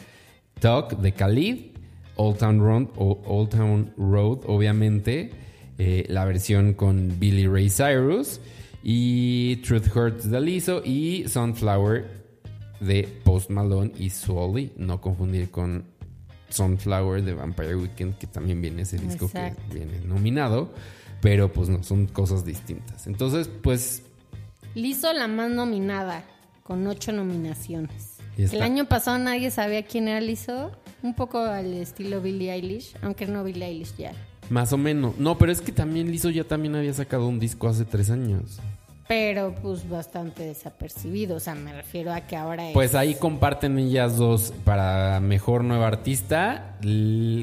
Talk 0.60 0.98
de 0.98 1.12
Khalid, 1.12 1.70
Old 2.16 2.36
Town 2.36 2.60
Road, 2.60 2.88
Old 2.98 3.48
Town 3.48 3.90
Road 3.96 4.40
obviamente, 4.44 5.30
eh, 5.78 6.04
la 6.10 6.26
versión 6.26 6.74
con 6.74 7.18
Billy 7.18 7.46
Ray 7.46 7.70
Cyrus 7.70 8.38
y 8.82 9.56
Truth 9.62 9.96
Hurts 9.96 10.30
de 10.30 10.42
Lizzo 10.42 10.82
y 10.84 11.24
Sunflower 11.26 12.04
de 12.80 13.08
Post 13.24 13.48
Malone 13.48 13.92
y 13.98 14.10
Swally, 14.10 14.72
no 14.76 15.00
confundir 15.00 15.50
con 15.50 15.84
Sunflower 16.48 17.22
de 17.22 17.34
Vampire 17.34 17.76
Weekend, 17.76 18.18
que 18.18 18.26
también 18.26 18.61
viene 18.61 18.82
ese 18.82 18.98
disco 18.98 19.30
que 19.30 19.54
viene 19.72 20.00
nominado, 20.00 20.70
pero 21.20 21.52
pues 21.52 21.68
no, 21.68 21.82
son 21.82 22.06
cosas 22.06 22.44
distintas. 22.44 23.06
Entonces, 23.06 23.48
pues... 23.62 24.02
Lizo 24.74 25.12
la 25.12 25.28
más 25.28 25.50
nominada, 25.50 26.24
con 26.62 26.87
ocho 26.87 27.12
nominaciones. 27.12 28.18
El 28.37 28.62
año 28.62 28.84
pasado 28.84 29.18
nadie 29.18 29.50
sabía 29.50 29.84
quién 29.84 30.06
era 30.06 30.20
Lizzo, 30.20 30.70
un 31.02 31.14
poco 31.14 31.38
al 31.38 31.74
estilo 31.74 32.20
Billie 32.20 32.52
Eilish, 32.52 32.94
aunque 33.02 33.26
no 33.26 33.42
Billie 33.42 33.66
Eilish 33.66 33.96
ya. 33.96 34.12
Más 34.48 34.72
o 34.72 34.78
menos. 34.78 35.18
No, 35.18 35.37
pero 35.37 35.50
es 35.50 35.61
que 35.61 35.72
también 35.72 36.11
Lizzo 36.11 36.30
ya 36.30 36.44
también 36.44 36.76
había 36.76 36.92
sacado 36.94 37.26
un 37.26 37.40
disco 37.40 37.68
hace 37.68 37.84
tres 37.84 38.11
años 38.11 38.61
pero 39.09 39.55
pues 39.55 39.88
bastante 39.88 40.44
desapercibido. 40.44 41.37
O 41.37 41.40
sea, 41.40 41.55
me 41.55 41.73
refiero 41.73 42.12
a 42.12 42.21
que 42.21 42.37
ahora 42.37 42.68
es... 42.68 42.75
Pues 42.75 42.94
ahí 42.94 43.14
comparten 43.14 43.79
ellas 43.79 44.18
dos 44.18 44.53
para 44.64 45.18
mejor 45.21 45.64
nueva 45.64 45.87
artista 45.87 46.77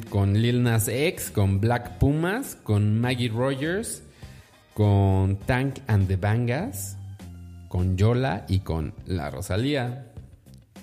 con 0.09 0.35
Lil 0.35 0.61
Nas 0.63 0.87
X, 0.87 1.31
con 1.31 1.59
Black 1.59 1.97
Pumas, 1.97 2.55
con 2.55 3.01
Maggie 3.01 3.29
Rogers, 3.29 4.03
con 4.75 5.37
Tank 5.37 5.79
and 5.87 6.07
the 6.07 6.15
Bangas, 6.15 6.97
con 7.67 7.97
Yola 7.97 8.45
y 8.47 8.59
con 8.59 8.93
La 9.05 9.31
Rosalía. 9.31 10.11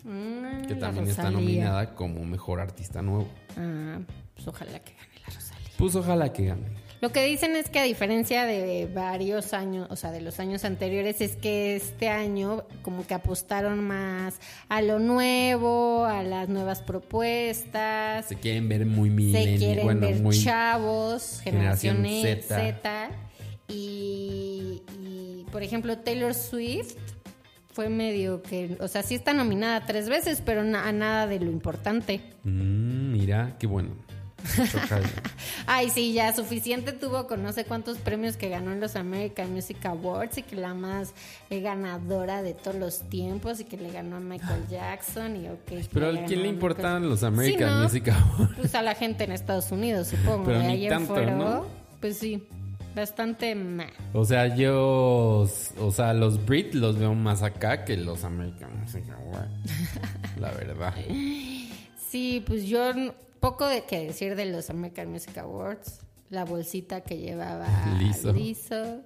Mm, 0.03 0.67
que 0.67 0.75
también 0.75 1.07
está 1.07 1.31
nominada 1.31 1.95
como 1.95 2.25
mejor 2.25 2.61
artista 2.61 3.03
nuevo. 3.03 3.29
Ah, 3.57 4.01
pues 4.35 4.49
ojalá 4.49 4.81
que 4.81 4.95
gane 4.95 5.21
La 5.27 5.33
Rosalía. 5.33 5.71
Pues 5.79 5.95
ojalá 5.95 6.33
que 6.33 6.47
gane. 6.47 6.82
Lo 7.03 7.11
que 7.11 7.27
dicen 7.27 7.57
es 7.57 7.69
que 7.69 7.81
a 7.81 7.83
diferencia 7.83 8.47
de 8.47 8.87
varios 8.87 9.55
años, 9.55 9.89
o 9.91 9.97
sea, 9.97 10.13
de 10.13 10.21
los 10.21 10.39
años 10.39 10.65
anteriores, 10.65 11.21
es 11.21 11.35
que 11.35 11.75
este 11.75 12.09
año 12.09 12.63
como 12.83 13.05
que 13.05 13.13
apostaron 13.13 13.83
más 13.83 14.39
a 14.69 14.83
lo 14.83 15.01
nuevo, 15.01 16.05
a 16.05 16.23
las 16.23 16.49
nuevas 16.49 16.81
propuestas. 16.81 18.27
Se 18.27 18.37
quieren 18.37 18.69
ver 18.69 18.87
muy 18.87 19.11
milenios, 19.11 19.59
se 19.59 19.67
quieren 19.67 19.85
bueno, 19.85 20.01
ver 20.03 20.23
chavos, 20.45 21.41
generación, 21.43 22.07
Z. 22.07 23.11
y, 23.67 24.85
y, 25.03 25.45
por 25.51 25.65
ejemplo, 25.65 25.99
Taylor 25.99 26.35
Swift 26.35 26.95
fue 27.73 27.89
medio 27.89 28.43
que, 28.43 28.77
o 28.79 28.87
sea, 28.87 29.03
sí 29.03 29.17
está 29.17 29.35
nominada 29.35 29.87
tres 29.87 30.09
veces, 30.09 30.41
pero 30.47 30.61
a 30.61 30.93
nada 30.93 31.27
de 31.27 31.41
lo 31.41 31.51
importante. 31.51 32.21
Mm, 32.45 33.11
mira, 33.11 33.57
qué 33.59 33.67
bueno. 33.67 33.91
Ay, 35.67 35.91
sí, 35.91 36.13
ya 36.13 36.35
suficiente 36.35 36.93
tuvo 36.93 37.27
con 37.27 37.43
no 37.43 37.53
sé 37.53 37.65
cuántos 37.65 37.99
premios 37.99 38.37
que 38.37 38.49
ganó 38.49 38.73
en 38.73 38.81
los 38.81 38.97
American 38.97 39.53
Music 39.53 39.85
Awards 39.85 40.39
y 40.39 40.43
que 40.43 40.57
la 40.57 40.75
más 40.75 41.15
eh, 41.51 41.61
ganadora 41.61 42.43
de 42.43 42.55
todos 42.55 42.77
los 42.77 43.09
tiempos 43.09 43.61
y 43.61 43.65
que 43.65 43.77
le 43.77 43.91
ganó 43.91 44.17
a 44.17 44.21
Michael 44.21 44.67
Jackson 44.71 45.37
y 45.37 45.49
ok. 45.49 45.87
Pero 45.93 46.11
¿a 46.11 46.25
quién 46.25 46.43
le 46.43 46.49
importan 46.49 47.09
los 47.09 47.23
American 47.23 47.83
Music 47.83 48.09
Awards? 48.09 48.57
Pues 48.57 48.75
a 48.75 48.83
la 48.83 48.95
gente 48.95 49.25
en 49.25 49.33
Estados 49.33 49.71
Unidos, 49.71 50.09
supongo. 50.09 50.45
Pero 50.45 50.63
ni 50.63 50.89
tanto, 50.89 51.67
Pues 52.01 52.19
sí. 52.19 52.43
Bastante. 52.95 53.57
O 54.13 54.25
sea, 54.25 54.55
yo, 54.55 55.49
o 55.79 55.91
sea, 55.91 56.13
los 56.13 56.45
Brit 56.45 56.75
los 56.75 56.99
veo 56.99 57.15
más 57.15 57.43
acá 57.43 57.85
que 57.85 57.97
los 57.97 58.23
American 58.25 58.81
Music 58.81 59.05
Awards. 59.11 59.51
la 60.41 60.51
verdad. 60.53 60.95
Sí, 62.13 62.45
pues 62.47 62.65
yo 62.65 62.93
poco 63.43 63.67
de 63.67 63.83
que 63.83 64.07
decir 64.07 64.37
de 64.37 64.47
los 64.47 64.71
American 64.71 65.11
Music 65.11 65.37
Awards. 65.37 66.01
La 66.31 66.47
bolsita 66.47 67.03
que 67.03 67.19
llevaba 67.19 67.69
Liso. 67.99 69.03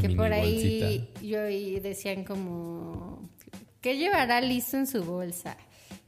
que 0.00 0.10
por 0.10 0.32
ahí 0.32 1.08
yo 1.22 1.42
oí 1.44 1.78
decían 1.78 2.24
como 2.24 3.30
¿qué 3.80 3.96
llevará 3.96 4.40
Liso 4.40 4.76
en 4.76 4.88
su 4.88 5.04
bolsa? 5.04 5.56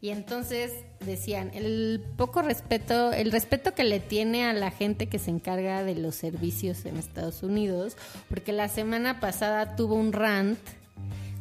Y 0.00 0.10
entonces 0.10 0.72
decían, 1.04 1.50
el 1.54 2.02
poco 2.16 2.42
respeto, 2.42 3.12
el 3.12 3.30
respeto 3.30 3.74
que 3.74 3.84
le 3.84 4.00
tiene 4.00 4.44
a 4.44 4.52
la 4.52 4.70
gente 4.70 5.08
que 5.08 5.18
se 5.18 5.30
encarga 5.30 5.84
de 5.84 5.94
los 5.94 6.14
servicios 6.14 6.84
en 6.84 6.96
Estados 6.96 7.42
Unidos, 7.42 7.96
porque 8.28 8.52
la 8.52 8.68
semana 8.68 9.20
pasada 9.20 9.76
tuvo 9.76 9.94
un 9.94 10.12
rant 10.12 10.58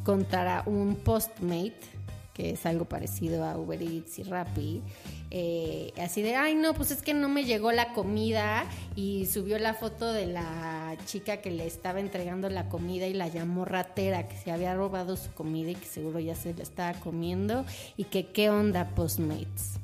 contra 0.04 0.64
un 0.66 0.96
Postmate, 0.96 1.80
que 2.34 2.52
es 2.52 2.66
algo 2.66 2.86
parecido 2.86 3.44
a 3.44 3.58
Uber 3.58 3.82
Eats 3.82 4.20
y 4.20 4.24
Rappi, 4.24 4.84
eh, 5.30 5.94
así 6.02 6.22
de, 6.22 6.36
ay 6.36 6.56
no, 6.56 6.74
pues 6.74 6.92
es 6.92 7.02
que 7.02 7.14
no 7.14 7.28
me 7.28 7.44
llegó 7.44 7.72
la 7.72 7.94
comida 7.94 8.66
y 8.96 9.26
subió 9.26 9.60
la 9.60 9.74
foto 9.74 10.14
de 10.14 10.26
la 10.26 10.96
chica 11.06 11.38
que 11.38 11.52
le 11.52 11.68
estaba 11.68 12.00
entregando 12.00 12.50
la 12.50 12.70
comida 12.70 13.08
y 13.08 13.14
la 13.14 13.28
llamó 13.28 13.66
ratera, 13.66 14.28
que 14.28 14.38
se 14.38 14.52
había 14.52 14.74
robado 14.74 15.18
su 15.18 15.32
comida 15.34 15.72
y 15.72 15.76
que 15.76 15.86
seguro 15.86 16.20
ya 16.20 16.36
se 16.36 16.54
la 16.54 16.64
estaba 16.64 16.94
comiendo 17.00 17.66
y 17.98 18.06
que 18.06 18.28
qué 18.28 18.50
onda 18.50 18.90
Postmates. 18.96 19.80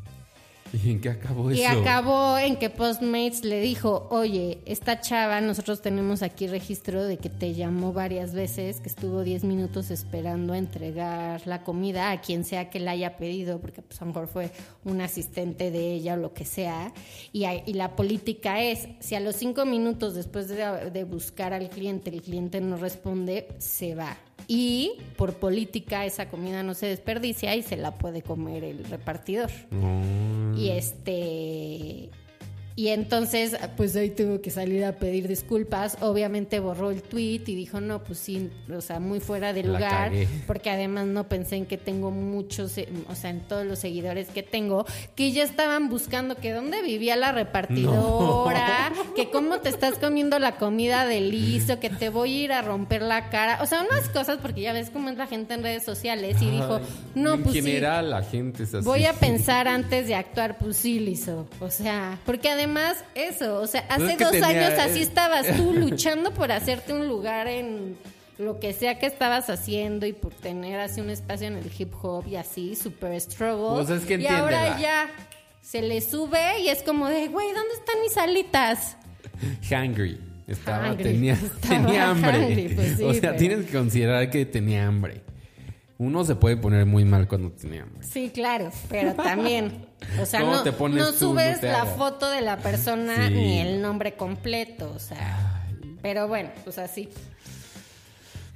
¿Y 0.74 0.90
en 0.90 1.02
qué 1.02 1.10
acabó 1.10 1.52
eso? 1.52 1.62
Y 1.62 1.66
acabó 1.66 2.38
en 2.38 2.56
que 2.56 2.72
Postmates 2.72 3.46
le 3.46 3.62
dijo, 3.62 4.08
oye, 4.10 4.60
esta 4.66 5.02
chava, 5.02 5.40
nosotros 5.40 5.84
tenemos 5.84 6.24
aquí 6.24 6.48
registro 6.48 7.04
de 7.04 7.18
que 7.18 7.30
te 7.30 7.54
llamó 7.54 7.94
varias 7.94 8.34
veces, 8.34 8.80
que 8.80 8.90
estuvo 8.90 9.24
10 9.24 9.44
minutos 9.44 9.92
esperando 9.92 10.54
a 10.54 10.58
entregar 10.58 11.46
la 11.46 11.64
comida 11.64 12.10
a 12.10 12.22
quien 12.22 12.44
sea 12.44 12.72
que 12.72 12.80
la 12.80 12.92
haya 12.92 13.18
pedido, 13.18 13.62
porque 13.62 13.84
pues 13.84 14.02
a 14.02 14.06
lo 14.06 14.14
mejor 14.14 14.28
fue 14.28 14.52
un 14.84 15.00
asistente 15.02 15.70
de 15.70 15.94
ella 15.94 16.16
o 16.16 16.18
lo 16.18 16.34
que 16.34 16.46
sea. 16.46 16.92
Y, 17.32 17.46
y 17.46 17.74
la 17.74 17.96
política 17.96 18.60
es, 18.62 18.88
si 19.00 19.14
a 19.14 19.20
los 19.20 19.36
5 19.36 19.66
minutos 19.66 20.16
después 20.16 20.48
de, 20.48 20.90
de 20.92 21.04
buscar 21.04 21.54
al 21.54 21.70
cliente 21.70 22.10
el 22.10 22.24
cliente 22.24 22.60
no 22.62 22.78
responde, 22.78 23.48
se 23.60 23.94
va 23.94 24.18
y 24.48 24.94
por 25.18 25.36
política 25.36 26.06
esa 26.06 26.30
comida 26.30 26.64
no 26.64 26.74
se 26.74 26.88
desperdicia 26.88 27.56
y 27.56 27.62
se 27.62 27.78
la 27.78 27.96
puede 27.96 28.22
comer 28.22 28.64
el 28.64 28.84
repartidor. 28.86 29.50
Y 30.56 30.70
este 30.70 32.10
Y 32.76 32.88
entonces, 32.88 33.56
pues 33.78 33.96
ahí 33.96 34.10
tuvo 34.10 34.42
que 34.42 34.50
salir 34.50 34.84
a 34.84 34.94
pedir 34.94 35.28
disculpas. 35.28 35.98
Obviamente 36.02 36.60
borró 36.60 36.90
el 36.90 37.04
tweet 37.04 37.44
y 37.46 37.56
dijo, 37.56 37.80
no, 37.80 38.04
pues 38.04 38.18
sí, 38.18 38.50
o 38.76 38.82
sea, 38.82 39.00
muy 39.00 39.20
fuera 39.20 39.54
de 39.54 39.64
lugar. 39.64 40.12
Porque 40.48 40.72
además 40.72 41.06
no 41.06 41.28
pensé 41.30 41.58
en 41.58 41.66
que 41.68 41.78
tengo 41.78 42.10
muchos, 42.10 42.76
eh, 42.80 42.90
o 43.10 43.16
sea, 43.16 43.30
en 43.30 43.42
todos 43.42 43.66
los 43.66 43.78
seguidores 43.78 44.30
que 44.30 44.42
tengo, 44.42 44.86
que 45.16 45.32
ya 45.32 45.44
estaban 45.44 45.90
buscando 45.90 46.36
que 46.36 46.52
dónde 46.52 46.82
vivía 46.82 47.16
la 47.16 47.32
repartidora, 47.32 48.92
que 49.16 49.30
cómo 49.30 49.60
te 49.60 49.70
estás 49.70 50.00
comiendo 50.00 50.40
la 50.40 50.56
comida 50.56 51.06
de 51.06 51.22
liso, 51.22 51.80
que 51.80 51.92
te 51.92 52.10
voy 52.10 52.32
a 52.32 52.44
ir 52.46 52.54
a 52.54 52.62
romper 52.64 53.04
la 53.04 53.30
cara. 53.30 53.60
O 53.62 53.68
sea, 53.68 53.86
unas 53.88 54.10
cosas, 54.10 54.40
porque 54.42 54.62
ya 54.62 54.74
ves 54.74 54.90
cómo 54.90 55.10
es 55.10 55.18
la 55.18 55.28
gente 55.28 55.54
en 55.54 55.62
redes 55.62 55.84
sociales 55.84 56.42
y 56.42 56.50
dijo, 56.50 56.80
no, 57.14 57.36
en 57.36 57.44
pues 57.44 57.54
sí. 57.54 57.62
general 57.62 58.10
la 58.10 58.24
gente 58.24 58.64
es 58.64 58.74
así. 58.74 58.84
Voy 58.84 59.06
a 59.06 59.14
pensar 59.20 59.68
antes 59.68 60.08
de 60.08 60.16
actuar, 60.16 60.58
pues 60.58 60.78
sí, 60.78 61.00
liso. 61.00 61.48
O 61.60 61.70
sea, 61.70 62.20
porque 62.26 62.50
además 62.50 62.62
eso, 63.15 63.60
o 63.62 63.67
sea, 63.67 63.86
Pues 63.88 64.02
hace 64.02 64.12
es 64.12 64.17
que 64.17 64.23
dos 64.23 64.32
tenía- 64.34 64.47
años 64.67 64.80
así 64.80 65.02
estabas 65.02 65.47
tú 65.58 65.73
luchando 65.76 66.34
por 66.34 66.52
hacerte 66.52 66.93
un 66.93 67.08
lugar 67.08 67.47
en 67.47 67.97
lo 68.38 68.60
que 68.60 68.73
sea 68.73 68.97
que 68.99 69.06
estabas 69.06 69.49
haciendo 69.49 70.06
y 70.06 70.13
por 70.13 70.34
tener 70.34 70.80
así 70.80 71.02
un 71.02 71.10
espacio 71.10 71.47
en 71.47 71.56
el 71.58 71.71
hip 71.78 71.93
hop 72.02 72.28
y 72.28 72.36
así, 72.36 72.76
super 72.76 73.19
struggle. 73.21 73.84
Pues 73.84 73.89
es 74.02 74.06
que 74.08 74.15
y 74.15 74.28
ahora 74.28 74.80
ya 74.80 75.10
se 75.62 75.82
le 75.82 76.02
sube 76.02 76.60
y 76.62 76.69
es 76.69 76.82
como 76.84 77.08
de, 77.08 77.28
güey, 77.28 77.47
¿dónde 77.54 77.73
están 77.80 78.02
mis 78.02 78.17
alitas? 78.17 78.97
Hungry. 79.71 80.19
Estaba, 80.47 80.89
Hungry. 80.91 81.04
tenía, 81.04 81.34
Estaba 81.62 81.86
tenía 81.86 82.10
hambre. 82.10 82.38
hungry, 82.39 82.69
pues 82.76 82.97
sí, 82.97 83.04
o 83.04 83.12
sea, 83.13 83.21
pero- 83.21 83.36
tienes 83.38 83.65
que 83.65 83.71
considerar 83.78 84.30
que 84.30 84.45
tenía 84.45 84.88
hambre. 84.88 85.21
Uno 86.04 86.24
se 86.26 86.36
puede 86.36 86.58
poner 86.58 86.86
muy 86.86 87.06
mal 87.06 87.28
cuando 87.28 87.52
tiene 87.52 87.80
hambre. 87.82 88.04
Sí, 88.04 88.30
claro, 88.34 88.72
pero 88.89 89.13
también, 89.13 89.86
o 90.22 90.26
sea, 90.26 90.39
¿Cómo 90.42 90.54
no, 90.54 90.63
te 90.63 90.72
pones 90.74 90.98
no 91.00 91.12
tú? 91.12 91.18
subes 91.18 91.62
No 91.62 91.70
la 91.70 91.86
foto 91.86 92.30
de 92.30 92.42
la 92.42 92.58
persona 92.58 93.28
Sí. 93.30 93.34
ni 93.34 93.60
el 93.60 93.82
nombre 93.82 94.16
completo, 94.16 94.92
o 94.96 95.00
sea, 95.00 95.66
pero 96.02 96.28
bueno, 96.28 96.50
pues 96.63 96.78
así. 96.78 97.10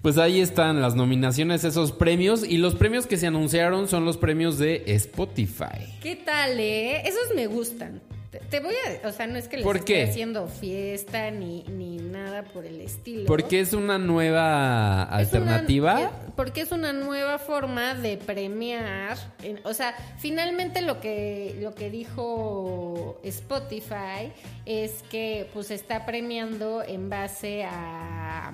Pues 0.01 0.17
ahí 0.17 0.39
están 0.41 0.81
las 0.81 0.95
nominaciones, 0.95 1.63
esos 1.63 1.91
premios. 1.91 2.43
Y 2.47 2.57
los 2.57 2.75
premios 2.75 3.07
que 3.07 3.17
se 3.17 3.27
anunciaron 3.27 3.87
son 3.87 4.05
los 4.05 4.15
premios 4.17 4.57
de 4.57 4.83
Spotify. 4.87 5.97
¿Qué 6.01 6.15
tal, 6.15 6.59
eh? 6.59 7.01
Esos 7.07 7.35
me 7.35 7.47
gustan. 7.47 8.01
Te, 8.49 8.59
voy 8.59 8.73
a, 9.03 9.07
o 9.07 9.11
sea, 9.11 9.27
no 9.27 9.37
es 9.37 9.47
que 9.47 9.57
les 9.57 9.65
¿Por 9.65 9.77
esté 9.77 9.93
qué? 9.93 10.03
haciendo 10.03 10.47
fiesta 10.47 11.31
ni, 11.31 11.63
ni 11.63 11.97
nada 11.97 12.43
por 12.43 12.65
el 12.65 12.81
estilo. 12.81 13.25
Porque 13.25 13.59
es 13.59 13.73
una 13.73 13.97
nueva 13.97 15.03
Es 15.03 15.07
una- 15.07 15.19
alternativa. 15.19 16.01
eh, 16.01 16.09
porque 16.35 16.61
es 16.61 16.71
una 16.71 16.93
nueva 16.93 17.39
forma 17.39 17.93
de 17.95 18.17
premiar. 18.17 19.17
en- 19.43 19.59
o 19.63 19.73
sea, 19.73 19.95
finalmente 20.19 20.81
lo 20.81 20.99
que, 20.99 21.55
lo 21.61 21.73
que 21.75 21.89
dijo 21.89 23.19
Spotify 23.23 24.31
es 24.65 25.03
que 25.09 25.49
pues 25.53 25.71
está 25.71 26.05
premiando 26.05 26.83
en 26.83 27.09
base 27.09 27.63
a 27.65 28.53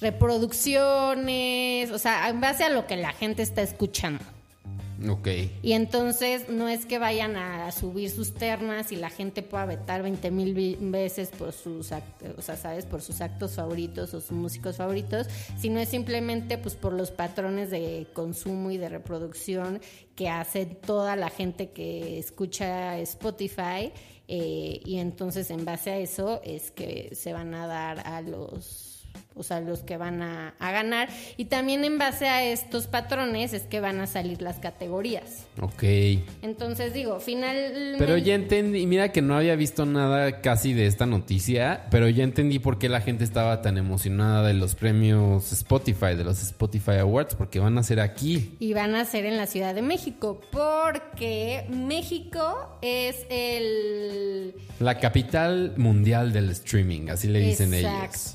reproducciones, 0.00 1.90
o 1.90 1.98
sea, 1.98 2.28
en 2.28 2.40
base 2.40 2.64
a 2.64 2.68
lo 2.70 2.86
que 2.86 2.96
la 2.96 3.12
gente 3.12 3.42
está 3.42 3.62
escuchando. 3.62 4.24
Ok. 5.08 5.28
Y 5.62 5.72
entonces 5.72 6.48
no 6.48 6.68
es 6.68 6.86
que 6.86 6.98
vayan 6.98 7.36
a 7.36 7.70
subir 7.72 8.10
sus 8.10 8.34
ternas 8.34 8.92
y 8.92 8.96
la 8.96 9.10
gente 9.10 9.42
pueda 9.42 9.66
vetar 9.66 10.02
20 10.02 10.30
mil 10.30 10.76
veces 10.80 11.30
por 11.30 11.52
sus 11.52 11.92
actos, 11.92 12.30
o 12.38 12.42
sea, 12.42 12.56
¿sabes? 12.56 12.86
Por 12.86 13.02
sus 13.02 13.20
actos 13.20 13.54
favoritos 13.54 14.14
o 14.14 14.20
sus 14.20 14.32
músicos 14.32 14.76
favoritos, 14.76 15.26
sino 15.58 15.80
es 15.80 15.88
simplemente 15.88 16.58
pues 16.58 16.74
por 16.74 16.92
los 16.92 17.10
patrones 17.10 17.70
de 17.70 18.06
consumo 18.12 18.70
y 18.70 18.76
de 18.76 18.88
reproducción 18.88 19.80
que 20.14 20.28
hace 20.28 20.66
toda 20.66 21.16
la 21.16 21.30
gente 21.30 21.70
que 21.70 22.18
escucha 22.18 22.98
Spotify 22.98 23.92
eh, 24.28 24.80
y 24.84 24.98
entonces 24.98 25.50
en 25.50 25.64
base 25.64 25.90
a 25.90 25.98
eso 25.98 26.40
es 26.44 26.70
que 26.70 27.14
se 27.14 27.32
van 27.32 27.54
a 27.54 27.66
dar 27.66 28.06
a 28.06 28.20
los 28.20 28.91
o 29.34 29.42
sea, 29.42 29.60
los 29.60 29.80
que 29.80 29.96
van 29.96 30.22
a, 30.22 30.54
a 30.58 30.72
ganar. 30.72 31.08
Y 31.36 31.46
también 31.46 31.84
en 31.84 31.98
base 31.98 32.28
a 32.28 32.44
estos 32.44 32.86
patrones 32.86 33.52
es 33.52 33.62
que 33.62 33.80
van 33.80 34.00
a 34.00 34.06
salir 34.06 34.42
las 34.42 34.58
categorías. 34.58 35.46
Ok. 35.60 35.82
Entonces 36.42 36.92
digo, 36.92 37.20
finalmente... 37.20 37.96
Pero 37.98 38.16
ya 38.16 38.34
entendí, 38.34 38.86
mira 38.86 39.10
que 39.12 39.22
no 39.22 39.36
había 39.36 39.56
visto 39.56 39.86
nada 39.86 40.40
casi 40.40 40.72
de 40.72 40.86
esta 40.86 41.06
noticia, 41.06 41.86
pero 41.90 42.08
ya 42.08 42.24
entendí 42.24 42.58
por 42.58 42.78
qué 42.78 42.88
la 42.88 43.00
gente 43.00 43.24
estaba 43.24 43.62
tan 43.62 43.78
emocionada 43.78 44.46
de 44.46 44.54
los 44.54 44.74
premios 44.74 45.52
Spotify, 45.52 46.14
de 46.16 46.24
los 46.24 46.42
Spotify 46.42 46.98
Awards, 47.00 47.34
porque 47.34 47.58
van 47.58 47.78
a 47.78 47.82
ser 47.82 48.00
aquí. 48.00 48.56
Y 48.58 48.72
van 48.74 48.94
a 48.94 49.04
ser 49.04 49.24
en 49.24 49.36
la 49.36 49.46
Ciudad 49.46 49.74
de 49.74 49.82
México, 49.82 50.40
porque 50.50 51.66
México 51.70 52.78
es 52.82 53.26
el... 53.30 54.54
La 54.80 54.98
capital 54.98 55.74
mundial 55.76 56.32
del 56.32 56.50
streaming, 56.50 57.08
así 57.08 57.28
le 57.28 57.40
dicen 57.40 57.72
ellos. 57.74 58.34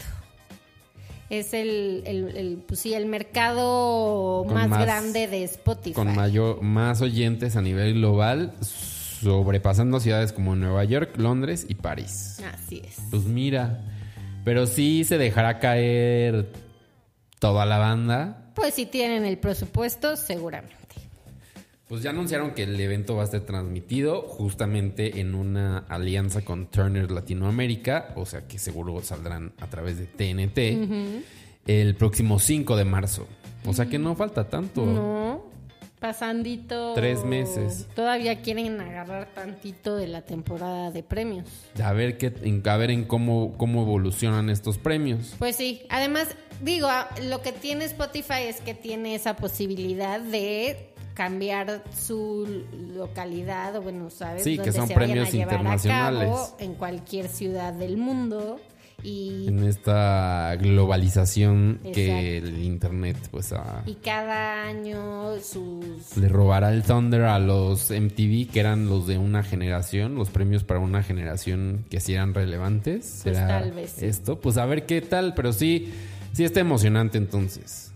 Es 1.30 1.54
el, 1.54 2.04
el, 2.06 2.38
el, 2.38 2.64
pues 2.66 2.80
sí, 2.80 2.94
el 2.94 3.06
mercado 3.06 4.46
más- 4.46 4.70
grande 4.82 5.28
de 5.28 5.44
Spotify. 5.44 5.94
Con 5.94 6.16
mayor, 6.16 6.62
más 6.62 7.02
oyentes 7.02 7.56
a 7.58 7.62
nivel 7.62 7.96
global, 7.96 8.54
sobrepasando 8.62 10.00
ciudades 10.00 10.32
como 10.32 10.56
Nueva 10.56 10.84
York, 10.86 11.18
Londres 11.18 11.66
y 11.68 11.76
París. 11.76 12.42
Así 12.54 12.82
es. 12.88 12.98
Pues 13.10 13.24
mira, 13.24 13.82
pero 14.46 14.66
sí 14.68 15.04
se 15.04 15.18
dejará 15.18 15.60
caer 15.60 16.50
toda 17.40 17.66
la 17.66 17.78
banda. 17.78 18.52
Pues 18.56 18.74
si 18.76 18.86
tienen 18.86 19.26
el 19.26 19.38
presupuesto, 19.38 20.16
seguramente. 20.16 20.77
Pues 21.88 22.04
ya 22.04 22.10
anunciaron 22.10 22.52
que 22.52 22.64
el 22.64 22.78
evento 22.80 23.16
va 23.16 23.24
a 23.24 23.28
ser 23.28 23.42
transmitido 23.46 24.24
justamente 24.24 25.22
en 25.22 25.36
una 25.36 25.80
alianza 25.88 26.42
con 26.44 26.68
Turner 26.68 27.10
Latinoamérica, 27.12 28.12
o 28.16 28.26
sea 28.26 28.46
que 28.46 28.60
seguro 28.60 29.02
saldrán 29.02 29.54
a 29.62 29.68
través 29.68 29.98
de 29.98 30.06
TNT 30.06 31.24
el 31.66 31.96
próximo 31.96 32.40
5 32.40 32.76
de 32.76 32.84
marzo. 32.86 33.26
O 33.66 33.74
sea 33.74 33.86
que 33.86 34.00
no 34.00 34.16
falta 34.16 34.50
tanto. 34.50 34.86
No, 34.86 35.44
pasandito. 36.00 36.94
Tres 36.94 37.24
meses. 37.24 37.88
Todavía 37.96 38.42
quieren 38.42 38.80
agarrar 38.82 39.34
tantito 39.34 39.96
de 39.96 40.08
la 40.08 40.22
temporada 40.24 40.92
de 40.92 41.04
premios. 41.04 41.46
A 41.82 41.94
ver 41.94 42.18
qué, 42.18 42.34
en- 42.44 42.62
a 42.68 42.78
ver 42.78 42.92
en 42.92 43.06
cómo, 43.06 43.56
cómo 43.58 43.82
evolucionan 43.84 44.50
estos 44.50 44.78
premios. 44.78 45.36
Pues 45.40 45.56
sí, 45.56 45.84
además, 45.90 46.30
digo, 46.62 46.90
lo 47.30 47.42
que 47.42 47.52
tiene 47.54 47.86
Spotify 47.86 48.44
es 48.48 48.62
que 48.62 48.74
tiene 48.74 49.16
esa 49.16 49.36
posibilidad 49.38 50.20
de 50.22 50.90
cambiar 51.18 51.84
su 51.98 52.64
localidad 52.96 53.76
o 53.76 53.82
bueno, 53.82 54.12
¿sabes? 54.12 54.44
Sí, 54.44 54.58
que 54.60 54.72
son 54.72 54.88
se 54.88 54.94
vayan 54.94 55.10
premios 55.10 55.30
a 55.30 55.32
llevar 55.32 55.50
a 55.56 55.58
internacionales. 55.58 56.30
cabo 56.30 56.56
en 56.60 56.74
cualquier 56.76 57.28
ciudad 57.28 57.74
del 57.74 57.98
mundo 57.98 58.60
y 59.04 59.48
En 59.48 59.64
esta 59.64 60.56
globalización 60.60 61.80
que 61.84 62.38
Exacto. 62.38 62.48
el 62.58 62.64
internet 62.64 63.18
pues 63.32 63.52
a- 63.54 63.84
y 63.86 63.94
cada 63.96 64.64
año 64.64 65.40
sus 65.42 66.18
le 66.18 66.28
robará 66.30 66.72
el 66.74 66.84
Thunder 66.84 67.24
a 67.24 67.40
los 67.40 67.92
MTV 67.92 68.48
que 68.52 68.60
eran 68.60 68.88
los 68.90 69.06
de 69.08 69.18
una 69.18 69.44
generación, 69.44 70.16
los 70.16 70.30
premios 70.30 70.64
para 70.64 70.80
una 70.80 71.04
generación 71.04 71.86
que 71.90 72.00
sí 72.00 72.14
eran 72.14 72.34
relevantes. 72.34 73.22
Pues 73.24 73.38
¿Será 73.38 73.48
tal 73.48 73.72
vez 73.72 73.96
sí. 73.98 74.06
esto? 74.06 74.40
Pues 74.40 74.58
a 74.58 74.66
ver 74.66 74.86
qué 74.86 75.02
tal, 75.02 75.34
pero 75.36 75.54
sí, 75.54 75.92
sí 76.34 76.44
está 76.44 76.60
emocionante 76.60 77.18
entonces. 77.18 77.87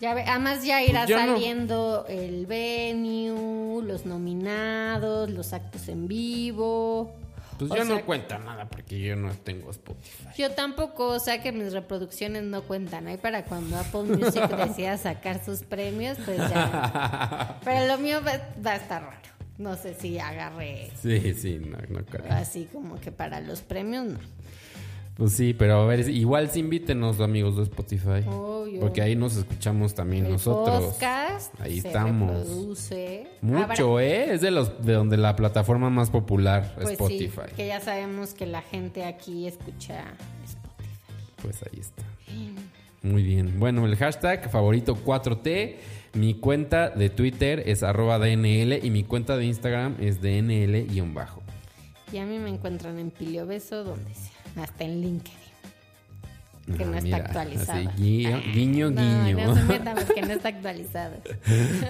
Ya 0.00 0.14
ve- 0.14 0.24
además 0.26 0.64
ya 0.64 0.82
irá 0.82 1.04
Pues 1.06 1.16
no- 1.26 1.32
saliendo 1.34 2.06
el 2.08 2.46
venue, 2.46 3.82
los 3.82 4.06
nominados, 4.06 5.30
los 5.30 5.52
actos 5.52 5.88
en 5.88 6.06
vivo. 6.08 7.14
Pues 7.58 7.72
O 7.72 7.76
yo 7.76 7.84
sea, 7.84 7.96
no 7.96 8.04
cuenta 8.06 8.38
nada 8.38 8.66
porque 8.68 9.00
yo 9.00 9.16
no 9.16 9.32
tengo 9.32 9.70
Spotify. 9.72 10.28
Yo 10.36 10.52
tampoco, 10.52 11.08
o 11.08 11.18
sea 11.18 11.42
que 11.42 11.50
mis 11.50 11.72
reproducciones 11.72 12.44
no 12.44 12.62
cuentan. 12.62 13.08
Ahí 13.08 13.16
para 13.16 13.42
cuando 13.44 13.76
Apple 13.76 14.02
Music 14.04 14.48
decida 14.56 14.96
sacar 14.96 15.44
sus 15.44 15.62
premios, 15.64 16.16
pues 16.24 16.38
ya. 16.38 17.58
Pero 17.64 17.86
lo 17.88 17.98
mío 17.98 18.20
va, 18.24 18.40
va 18.64 18.72
a 18.72 18.76
estar 18.76 19.02
raro. 19.02 19.16
No 19.58 19.74
sé 19.74 19.94
si 19.94 20.20
agarre 20.20 20.92
Sí, 21.02 21.34
sí, 21.34 21.58
no, 21.58 21.78
no 21.88 22.04
creo. 22.04 22.32
así 22.32 22.68
como 22.72 23.00
que 23.00 23.10
para 23.10 23.40
los 23.40 23.60
premios, 23.62 24.04
no. 24.04 24.18
Pues 25.18 25.32
sí, 25.32 25.52
pero 25.52 25.80
a 25.80 25.84
ver, 25.86 26.08
igual 26.08 26.48
sí 26.48 26.60
invítenos 26.60 27.18
amigos 27.20 27.56
de 27.56 27.64
Spotify. 27.64 28.24
Obvio. 28.28 28.78
Porque 28.80 29.02
ahí 29.02 29.16
nos 29.16 29.36
escuchamos 29.36 29.92
también 29.94 30.26
El 30.26 30.32
nosotros. 30.32 30.84
podcast 30.94 31.60
Ahí 31.60 31.80
se 31.80 31.88
estamos. 31.88 32.30
reproduce. 32.38 33.26
Mucho, 33.42 33.98
Habrá- 33.98 34.04
¿eh? 34.04 34.34
Es 34.34 34.40
de 34.42 34.52
los 34.52 34.80
de 34.86 34.92
donde 34.92 35.16
la 35.16 35.34
plataforma 35.34 35.90
más 35.90 36.10
popular, 36.10 36.72
Pues 36.76 36.90
Spotify. 36.90 37.40
sí, 37.48 37.54
que 37.56 37.66
ya 37.66 37.80
sabemos 37.80 38.32
que 38.32 38.46
la 38.46 38.62
gente 38.62 39.04
aquí 39.04 39.48
escucha 39.48 40.04
Spotify. 40.46 40.88
Pues 41.42 41.62
ahí 41.64 41.80
está. 41.80 42.04
Muy 43.02 43.22
bien. 43.24 43.58
Bueno, 43.58 43.86
el 43.86 43.96
hashtag 43.96 44.48
favorito 44.50 44.96
4T. 45.04 45.76
Mi 46.14 46.34
cuenta 46.34 46.90
de 46.90 47.10
Twitter 47.10 47.62
es 47.66 47.82
arroba 47.82 48.18
DNL 48.18 48.80
y 48.82 48.90
mi 48.90 49.02
cuenta 49.04 49.36
de 49.36 49.44
Instagram 49.46 49.96
es 50.00 50.20
DNL-bajo. 50.22 51.42
Y 52.12 52.18
a 52.18 52.24
mí 52.24 52.38
me 52.38 52.48
encuentran 52.48 52.98
en 52.98 53.10
Pilio 53.10 53.46
Beso, 53.46 53.84
donde 53.84 54.14
sea, 54.14 54.32
hasta 54.60 54.84
en 54.84 55.00
LinkedIn. 55.00 55.38
que 56.76 56.84
no 56.84 56.92
Ah, 56.92 56.96
está 56.98 57.00
mira, 57.00 57.16
actualizado. 57.16 57.88
así, 57.88 58.02
guiño, 58.02 58.42
guiño, 58.52 58.90
No, 58.90 59.00
guiño. 59.24 59.46
no 59.46 59.54
se 59.56 59.62
meta 59.62 59.94
porque 60.06 60.20
no 60.20 60.32
está 60.34 60.48
actualizado. 60.50 61.14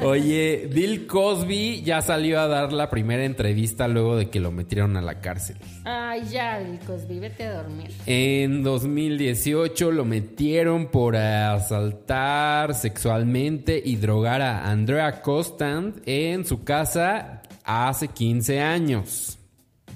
Oye, 0.03 0.69
Bill 0.73 1.09
Cosby 1.09 1.83
ya 1.83 2.01
salió 2.01 2.39
a 2.41 2.47
dar 2.47 2.73
la 2.73 2.89
primera 2.89 3.25
entrevista 3.25 3.89
luego 3.89 4.15
de 4.17 4.31
que 4.31 4.39
lo 4.39 4.53
metieron 4.53 4.97
a 4.97 5.03
la 5.03 5.21
cárcel. 5.21 5.57
Ay, 5.85 6.23
ya, 6.31 6.59
Bill 6.61 6.79
Cosby, 6.87 7.19
vete 7.19 7.47
a 7.47 7.55
dormir. 7.55 7.91
En 8.07 8.63
2018 8.63 9.91
lo 9.91 10.05
metieron 10.05 10.87
por 10.93 11.17
asaltar 11.17 12.73
sexualmente 12.75 13.83
y 13.85 13.97
drogar 13.97 14.43
a 14.43 14.71
Andrea 14.71 15.23
Costant 15.23 15.97
en 16.07 16.45
su 16.47 16.63
casa 16.63 17.43
hace 17.65 18.07
15 18.09 18.61
años. 18.61 19.38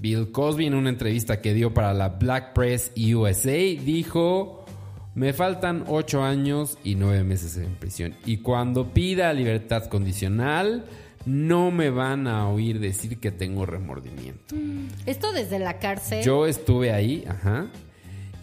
Bill 0.02 0.32
Cosby 0.32 0.66
en 0.66 0.74
una 0.74 0.88
entrevista 0.90 1.40
que 1.40 1.54
dio 1.54 1.72
para 1.72 1.94
la 1.94 2.08
Black 2.08 2.54
Press 2.54 2.90
USA 2.96 3.52
dijo, 3.52 4.66
me 5.14 5.32
faltan 5.32 5.84
8 5.86 6.24
años 6.24 6.76
y 6.82 6.96
9 6.96 7.22
meses 7.22 7.56
en 7.56 7.76
prisión 7.76 8.16
y 8.26 8.38
cuando 8.38 8.92
pida 8.92 9.32
libertad 9.32 9.84
condicional 9.86 10.86
no 11.24 11.70
me 11.70 11.90
van 11.90 12.26
a 12.26 12.48
oír 12.48 12.80
decir 12.80 13.20
que 13.20 13.30
tengo 13.30 13.64
remordimiento. 13.64 14.56
Esto 15.06 15.32
desde 15.32 15.60
la 15.60 15.78
cárcel. 15.78 16.24
Yo 16.24 16.48
estuve 16.48 16.92
ahí, 16.92 17.24
ajá. 17.28 17.68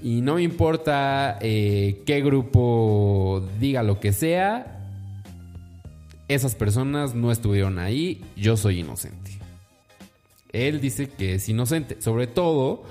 Y 0.02 0.22
no 0.22 0.36
me 0.36 0.44
importa 0.44 1.40
eh, 1.42 2.04
qué 2.06 2.22
grupo 2.22 3.46
diga 3.60 3.84
lo 3.84 4.00
que 4.00 4.14
sea, 4.14 4.88
esas 6.30 6.56
personas 6.56 7.16
no 7.16 7.34
estuvieron 7.34 7.80
ahí, 7.80 8.24
yo 8.38 8.56
soy 8.56 8.80
inocente. 8.80 9.39
Él 10.52 10.82
dice 10.82 11.10
que 11.10 11.36
es 11.36 11.48
inocente, 11.50 12.02
sobre 12.02 12.28
todo 12.28 12.84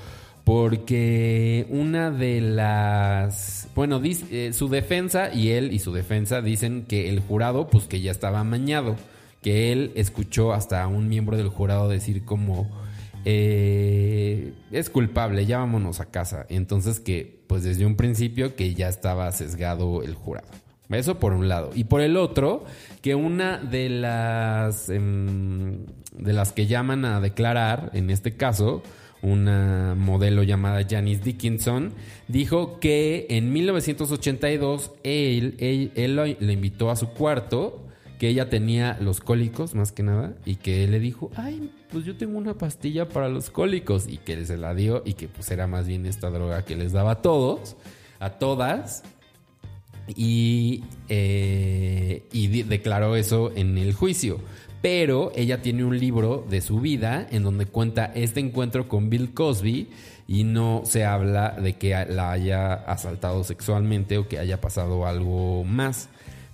porque 0.45 1.67
una 1.69 2.11
de 2.11 2.41
las... 2.41 3.69
Bueno, 3.75 4.01
dice, 4.01 4.47
eh, 4.47 4.53
su 4.53 4.69
defensa 4.69 5.33
y 5.35 5.51
él 5.51 5.73
y 5.73 5.79
su 5.79 5.93
defensa 5.93 6.41
dicen 6.41 6.85
que 6.89 7.11
el 7.11 7.21
jurado, 7.21 7.69
pues 7.69 7.85
que 7.85 8.01
ya 8.01 8.11
estaba 8.11 8.41
amañado, 8.41 8.97
que 9.43 9.73
él 9.73 9.93
escuchó 9.95 10.53
hasta 10.53 10.83
a 10.83 10.87
un 10.87 11.09
miembro 11.09 11.37
del 11.37 11.49
jurado 11.49 11.89
decir 11.89 12.25
como... 12.25 12.67
eh, 13.25 14.53
es 14.71 14.89
culpable, 14.89 15.45
ya 15.45 15.59
vámonos 15.59 16.01
a 16.01 16.07
casa. 16.07 16.47
Entonces 16.49 16.99
que, 16.99 17.43
pues 17.47 17.63
desde 17.63 17.85
un 17.85 17.97
principio 17.97 18.57
que 18.57 18.73
ya 18.75 18.89
estaba 18.89 19.31
sesgado 19.33 20.03
el 20.03 20.15
jurado. 20.15 20.49
Eso 20.89 21.19
por 21.19 21.35
un 21.35 21.49
lado. 21.49 21.71
Y 21.75 21.85
por 21.85 22.01
el 22.01 22.17
otro, 22.17 22.65
que 23.01 23.15
una 23.15 23.59
de 23.59 23.89
las 23.89 24.89
em, 24.89 25.87
de 26.17 26.33
las 26.33 26.53
que 26.53 26.67
llaman 26.67 27.05
a 27.05 27.21
declarar, 27.21 27.91
en 27.95 28.11
este 28.11 28.37
caso, 28.37 28.83
una 29.23 29.95
modelo 29.97 30.43
llamada 30.43 30.87
Janice 30.89 31.23
Dickinson, 31.23 31.93
dijo 32.29 32.79
que 32.81 33.27
en 33.31 33.53
1982 33.53 34.93
él, 35.03 35.55
él, 35.59 35.93
él 35.95 36.37
le 36.39 36.53
invitó 36.53 36.91
a 36.91 36.97
su 36.97 37.09
cuarto, 37.09 37.85
que 38.19 38.29
ella 38.29 38.51
tenía 38.51 38.99
los 39.01 39.21
cólicos 39.21 39.75
más 39.75 39.93
que 39.93 40.03
nada, 40.03 40.35
y 40.45 40.57
que 40.57 40.85
él 40.85 40.91
le 40.91 41.01
dijo, 41.01 41.31
ay, 41.37 41.73
pues 41.91 42.05
yo 42.05 42.17
tengo 42.17 42.37
una 42.37 42.55
pastilla 42.55 43.09
para 43.09 43.29
los 43.29 43.51
cólicos, 43.51 44.09
y 44.09 44.19
que 44.19 44.45
se 44.45 44.57
la 44.57 44.75
dio, 44.75 45.03
y 45.05 45.15
que 45.15 45.29
pues 45.29 45.51
era 45.51 45.67
más 45.67 45.87
bien 45.87 46.07
esta 46.07 46.31
droga 46.31 46.65
que 46.65 46.77
les 46.77 46.93
daba 46.93 47.13
a 47.13 47.23
todos, 47.23 47.77
a 48.19 48.31
todas, 48.31 49.05
y, 50.17 50.85
eh, 51.09 52.23
declaró 52.69 53.17
eso 53.17 53.53
en 53.55 53.79
el 53.79 53.93
juicio. 53.95 54.41
Pero 54.81 55.33
ella 55.35 55.61
tiene 55.61 55.85
un 55.85 55.99
libro 55.99 56.47
de 56.49 56.61
su 56.61 56.81
vida 56.81 57.27
en 57.31 57.43
donde 57.43 57.67
cuenta 57.67 58.13
este 58.15 58.41
encuentro 58.41 58.89
con 58.89 59.11
Bill 59.11 59.35
Cosby 59.35 59.89
y 60.29 60.45
no 60.45 60.83
se 60.85 61.05
habla 61.05 61.57
de 61.61 61.75
que 61.75 61.91
la 62.09 62.31
haya 62.31 62.75
asaltado 62.75 63.43
sexualmente 63.43 64.19
o 64.19 64.29
que 64.29 64.39
haya 64.39 64.61
pasado 64.61 65.07
algo 65.07 65.65
más. 65.65 66.09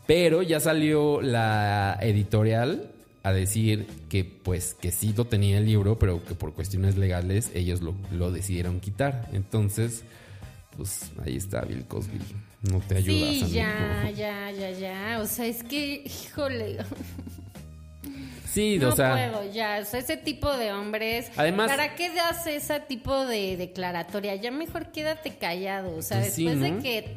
Pero 0.07 0.43
ya 0.43 0.61
salió 0.61 1.21
la 1.21 1.99
editorial 2.01 2.91
a 3.25 3.33
decir 3.33 3.87
que 4.09 4.25
pues 4.25 4.75
que 4.75 4.93
sí 4.93 5.15
lo 5.17 5.25
tenía 5.25 5.59
el 5.59 5.67
libro, 5.67 5.99
pero 5.99 6.23
que 6.25 6.35
por 6.35 6.53
cuestiones 6.53 6.97
legales 6.97 7.51
ellos 7.55 7.83
lo, 7.83 7.95
lo 8.13 8.31
decidieron 8.31 8.81
quitar. 8.81 9.29
Entonces, 9.33 10.05
pues 10.77 11.11
ahí 11.25 11.37
está 11.37 11.63
Bill 11.63 11.85
Cosby. 11.87 12.21
No 12.71 12.81
te 12.81 12.97
ayudas. 12.97 13.31
Sí, 13.31 13.41
amigo. 13.43 13.49
ya, 13.55 14.11
ya, 14.17 14.51
ya, 14.51 14.71
ya. 14.71 15.19
O 15.21 15.27
sea, 15.27 15.47
es 15.47 15.62
que, 15.62 16.03
híjole. 16.05 16.79
Sí, 18.51 18.79
No 18.79 18.91
o 18.91 18.93
sea, 18.97 19.12
puedo, 19.33 19.53
ya. 19.53 19.81
O 19.83 19.85
sea, 19.85 19.99
ese 19.99 20.17
tipo 20.17 20.49
de 20.57 20.73
hombres. 20.73 21.29
Además- 21.37 21.69
¿Para 21.69 21.97
qué 21.97 22.15
das 22.15 22.47
ese 22.47 22.79
tipo 22.79 23.27
de 23.27 23.57
declaratoria? 23.57 24.37
Ya 24.37 24.53
mejor 24.53 24.93
quédate 24.93 25.37
callado. 25.37 25.97
O 25.97 26.03
sea, 26.03 26.21
Pues 26.21 26.35
sí, 26.35 26.45
después 26.45 26.71
¿no? 26.71 26.77
de 26.77 26.83
que 26.83 27.17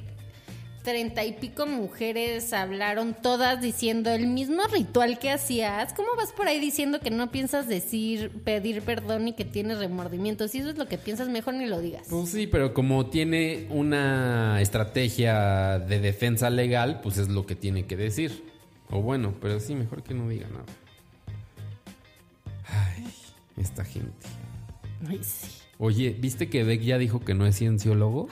treinta 0.88 1.26
y 1.26 1.34
pico 1.34 1.66
mujeres 1.66 2.54
hablaron 2.54 3.14
todas 3.14 3.60
diciendo 3.60 4.10
el 4.10 4.26
mismo 4.26 4.64
ritual 4.72 5.20
que 5.20 5.30
hacías, 5.30 5.92
¿cómo 5.92 6.08
vas 6.16 6.32
por 6.32 6.48
ahí 6.48 6.62
diciendo 6.62 7.02
que 7.02 7.12
no 7.12 7.30
piensas 7.30 7.68
decir, 7.68 8.32
pedir 8.46 8.82
perdón 8.84 9.28
y 9.28 9.34
que 9.34 9.44
tienes 9.44 9.80
remordimientos? 9.80 10.52
Si 10.52 10.60
eso 10.60 10.70
es 10.70 10.78
lo 10.78 10.88
que 10.88 10.98
piensas, 10.98 11.28
mejor 11.28 11.56
ni 11.56 11.66
lo 11.66 11.82
digas. 11.82 12.08
Pues 12.10 12.30
sí, 12.30 12.48
pero 12.48 12.74
como 12.74 13.08
tiene 13.08 13.68
una 13.70 14.62
estrategia 14.62 15.78
de 15.78 16.00
defensa 16.00 16.50
legal, 16.50 17.02
pues 17.04 17.18
es 17.18 17.28
lo 17.28 17.46
que 17.46 17.58
tiene 17.58 17.86
que 17.86 17.98
decir. 17.98 18.46
O 18.90 19.02
bueno, 19.02 19.34
pero 19.42 19.60
sí, 19.60 19.76
mejor 19.76 20.04
que 20.04 20.14
no 20.14 20.30
diga 20.30 20.48
nada. 20.48 20.64
Ay, 22.66 23.04
esta 23.58 23.84
gente. 23.84 24.26
Ay, 25.06 25.20
sí. 25.22 25.48
Oye, 25.80 26.16
¿viste 26.18 26.50
que 26.50 26.64
Beck 26.64 26.80
ya 26.80 26.98
dijo 26.98 27.20
que 27.20 27.34
no 27.34 27.46
es 27.46 27.58
cienciólogo? 27.58 28.30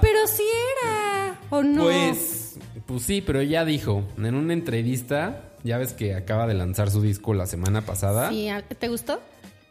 Pero 0.00 0.18
sí 0.26 0.42
era, 0.82 1.38
¿o 1.50 1.62
no? 1.62 1.84
Pues, 1.84 2.58
pues 2.86 3.02
sí, 3.02 3.22
pero 3.24 3.42
ya 3.42 3.64
dijo 3.64 4.02
en 4.18 4.34
una 4.34 4.52
entrevista, 4.52 5.42
ya 5.64 5.78
ves 5.78 5.92
que 5.92 6.14
acaba 6.14 6.46
de 6.46 6.54
lanzar 6.54 6.90
su 6.90 7.02
disco 7.02 7.34
la 7.34 7.46
semana 7.46 7.82
pasada. 7.82 8.28
Sí, 8.30 8.48
¿a- 8.48 8.62
¿te 8.62 8.88
gustó? 8.88 9.20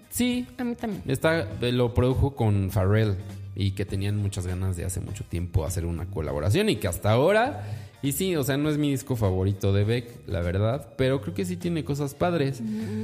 Sí, 0.09 0.45
A 0.57 0.63
mí 0.63 0.75
también. 0.75 1.03
Está, 1.07 1.47
eh, 1.61 1.71
lo 1.71 1.93
produjo 1.93 2.35
con 2.35 2.69
Pharrell 2.69 3.15
y 3.55 3.71
que 3.71 3.85
tenían 3.85 4.17
muchas 4.17 4.45
ganas 4.47 4.75
de 4.75 4.85
hace 4.85 4.99
mucho 4.99 5.23
tiempo 5.23 5.65
hacer 5.65 5.85
una 5.85 6.05
colaboración 6.09 6.67
y 6.69 6.75
que 6.77 6.87
hasta 6.89 7.11
ahora, 7.11 7.63
y 8.01 8.11
sí, 8.13 8.35
o 8.35 8.43
sea, 8.43 8.57
no 8.57 8.69
es 8.69 8.77
mi 8.77 8.89
disco 8.91 9.15
favorito 9.15 9.71
de 9.71 9.83
Beck, 9.85 10.27
la 10.27 10.41
verdad, 10.41 10.93
pero 10.97 11.21
creo 11.21 11.33
que 11.33 11.45
sí 11.45 11.55
tiene 11.55 11.85
cosas 11.85 12.13
padres. 12.13 12.61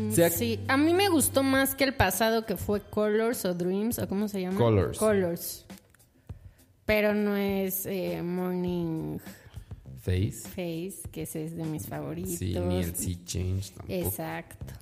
O 0.09 0.13
sea, 0.13 0.29
Sí, 0.29 0.59
a 0.67 0.75
mí 0.75 0.93
me 0.93 1.07
gustó 1.09 1.43
más 1.43 1.75
que 1.75 1.83
el 1.85 1.93
pasado 1.93 2.45
que 2.45 2.57
fue 2.57 2.81
Colors 2.81 3.45
o 3.45 3.53
Dreams, 3.53 3.99
o 3.99 4.07
cómo 4.09 4.27
se 4.27 4.41
llama. 4.41 4.57
Colors. 4.57 4.97
Colors. 4.97 5.65
Pero 6.87 7.13
no 7.13 7.35
es 7.37 7.85
eh, 7.85 8.23
Morning 8.23 9.19
Face, 10.01 10.31
Face, 10.55 11.07
que 11.11 11.23
ese 11.23 11.45
es 11.45 11.55
de 11.55 11.63
mis 11.65 11.85
favoritos. 11.85 12.35
sí, 12.39 12.55
ni 12.67 12.77
el 12.77 12.95
Sea 12.95 13.15
Change 13.25 13.71
tampoco. 13.75 13.93
Exacto. 13.93 14.73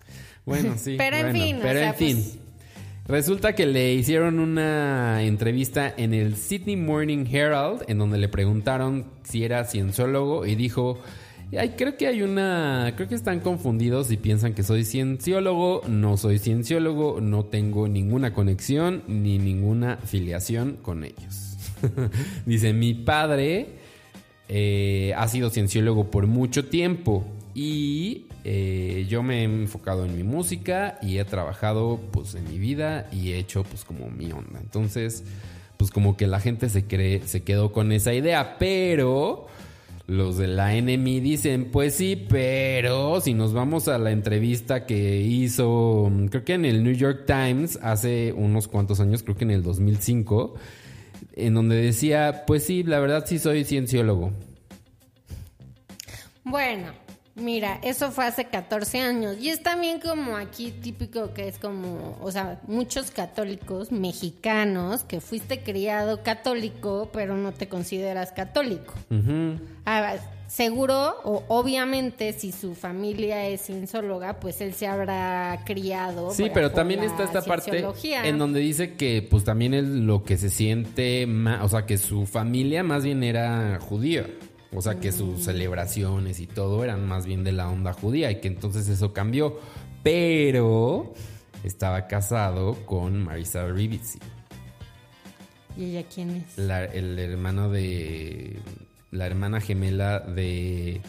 Bueno, 0.46 0.76
sí. 0.78 0.96
Pero 0.98 1.18
en 1.18 1.34
fin, 1.34 1.58
o 1.58 1.62
Pero 1.62 1.80
sea, 1.80 1.90
en 1.90 1.96
fin. 1.96 2.16
pues- 2.18 2.38
Resulta 3.08 3.54
que 3.54 3.68
le 3.68 3.94
hicieron 3.94 4.40
una 4.40 5.22
entrevista 5.22 5.94
en 5.96 6.16
el 6.16 6.36
Sydney 6.38 6.76
Morning 6.76 7.26
Herald 7.32 7.84
en 7.88 8.00
donde 8.00 8.18
le 8.18 8.30
preguntaron 8.30 9.06
si 9.24 9.44
era 9.44 9.64
cienciólogo 9.66 10.46
y 10.48 10.56
dijo, 10.56 11.00
Ay, 11.56 11.74
creo 11.78 11.98
que 11.98 12.08
hay 12.08 12.24
una, 12.24 12.92
creo 12.96 13.08
que 13.08 13.14
están 13.14 13.42
confundidos 13.42 14.10
y 14.12 14.18
piensan 14.18 14.56
que 14.56 14.64
soy 14.64 14.84
cienciólogo, 14.86 15.84
no 15.88 16.18
soy 16.18 16.40
cienciólogo, 16.40 17.22
no 17.22 17.46
tengo 17.46 17.88
ninguna 17.88 18.34
conexión 18.34 19.04
ni 19.08 19.38
ninguna 19.38 19.98
filiación 19.98 20.78
con 20.82 21.04
ellos. 21.04 21.55
Dice, 22.46 22.74
mi 22.74 22.94
padre 22.94 23.68
eh, 24.48 25.14
ha 25.18 25.28
sido 25.28 25.50
cienciólogo 25.50 26.12
por 26.12 26.28
mucho 26.28 26.66
tiempo 26.66 27.26
y 27.54 28.28
eh, 28.44 29.06
yo 29.10 29.24
me 29.24 29.42
he 29.42 29.44
enfocado 29.44 30.06
en 30.06 30.16
mi 30.16 30.24
música 30.24 31.00
y 31.02 31.18
he 31.18 31.26
trabajado 31.26 32.00
pues 32.12 32.36
en 32.36 32.44
mi 32.50 32.60
vida 32.60 33.08
y 33.12 33.32
he 33.32 33.40
hecho 33.40 33.64
pues 33.64 33.84
como 33.84 34.10
mi 34.10 34.32
onda. 34.32 34.60
Entonces, 34.60 35.24
pues 35.78 35.90
como 35.90 36.18
que 36.18 36.28
la 36.28 36.40
gente 36.40 36.70
se 36.70 36.86
cree, 36.86 37.22
se 37.26 37.44
quedó 37.44 37.72
con 37.72 37.92
esa 37.92 38.14
idea, 38.14 38.58
pero 38.60 39.48
los 40.08 40.38
de 40.38 40.48
la 40.48 40.74
NMI 40.80 41.20
dicen, 41.20 41.72
pues 41.72 41.96
sí, 41.96 42.16
pero 42.30 43.20
si 43.22 43.34
nos 43.34 43.54
vamos 43.54 43.88
a 43.88 43.98
la 43.98 44.12
entrevista 44.12 44.86
que 44.86 45.22
hizo, 45.22 46.12
creo 46.30 46.44
que 46.44 46.54
en 46.54 46.66
el 46.66 46.84
New 46.84 46.94
York 46.94 47.24
Times 47.26 47.80
hace 47.82 48.32
unos 48.34 48.68
cuantos 48.68 49.00
años, 49.00 49.24
creo 49.24 49.36
que 49.36 49.46
en 49.46 49.52
el 49.52 49.64
2005, 49.64 50.56
en 51.34 51.54
donde 51.54 51.76
decía, 51.78 52.44
pues 52.48 52.66
sí, 52.66 52.84
la 52.84 53.00
verdad 53.00 53.26
sí 53.28 53.40
soy 53.40 53.64
cienciólogo. 53.64 54.32
Bueno, 56.44 56.92
Mira, 57.36 57.80
eso 57.84 58.12
fue 58.12 58.26
hace 58.26 58.46
14 58.46 59.00
años. 59.02 59.36
Y 59.42 59.50
es 59.50 59.62
también 59.62 60.00
como 60.00 60.38
aquí 60.38 60.72
típico 60.72 61.34
que 61.34 61.48
es 61.50 61.60
como, 61.60 62.18
o 62.22 62.32
sea, 62.32 62.62
muchos 62.68 63.12
católicos 63.12 63.92
mexicanos 63.92 65.04
que 65.04 65.20
fuiste 65.20 65.62
criado 65.62 66.24
católico, 66.24 67.10
pero 67.12 67.36
no 67.36 67.52
te 67.52 67.68
consideras 67.68 68.32
católico. 68.32 68.94
Ah, 69.86 70.16
seguro, 70.48 71.16
o 71.26 71.44
obviamente, 71.50 72.32
si 72.34 72.54
su 72.54 72.74
familia 72.74 73.46
es 73.48 73.64
cienzóloga, 73.66 74.40
pues 74.40 74.62
él 74.62 74.74
se 74.74 74.88
habrá 74.88 75.62
criado. 75.66 76.32
Sí, 76.32 76.50
pero 76.54 76.72
también 76.72 77.04
está 77.04 77.24
esta 77.26 77.42
parte 77.42 77.84
en 78.30 78.38
donde 78.38 78.62
dice 78.62 78.94
que 78.94 79.28
pues 79.30 79.44
también 79.44 79.74
es 79.74 79.84
lo 79.86 80.24
que 80.24 80.38
se 80.38 80.50
siente, 80.50 81.26
ma- 81.28 81.64
o 81.66 81.68
sea, 81.70 81.86
que 81.86 81.98
su 81.98 82.26
familia 82.26 82.82
más 82.84 83.04
bien 83.04 83.24
era 83.24 83.78
judía. 83.82 84.26
O 84.76 84.82
sea, 84.82 85.00
que 85.00 85.12
sus 85.12 85.44
celebraciones 85.46 86.40
y 86.42 86.48
todo 86.48 86.84
eran 86.84 87.08
más 87.08 87.26
bien 87.26 87.44
de 87.44 87.54
la 87.54 87.70
onda 87.70 87.94
judía 87.94 88.30
y 88.32 88.42
que 88.42 88.50
entonces 88.50 88.88
eso 88.90 89.14
cambió. 89.14 89.60
Pero 90.04 91.14
estaba 91.64 92.08
casado 92.08 92.76
con 92.86 93.24
Marisa 93.24 93.66
Ribisi, 93.68 94.20
¿Y 95.78 95.86
ella 95.86 96.04
quién 96.14 96.30
es? 96.32 96.58
la, 96.58 96.86
el 96.86 97.18
hermano 97.20 97.70
de... 97.70 98.60
La 99.12 99.26
hermana 99.28 99.62
gemela 99.62 100.20
de... 100.20 101.00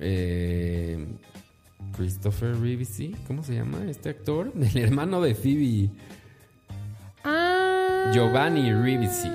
eh, 0.00 1.06
Christopher 1.96 2.54
Ribisi, 2.60 3.14
¿cómo 3.26 3.42
se 3.42 3.54
llama 3.54 3.78
este 3.88 4.10
actor? 4.10 4.52
El 4.74 4.76
hermano 4.76 5.20
de 5.22 5.34
Phoebe. 5.34 5.90
Ah. 7.24 8.10
Giovanni 8.14 8.72
Ribisi. 8.74 9.28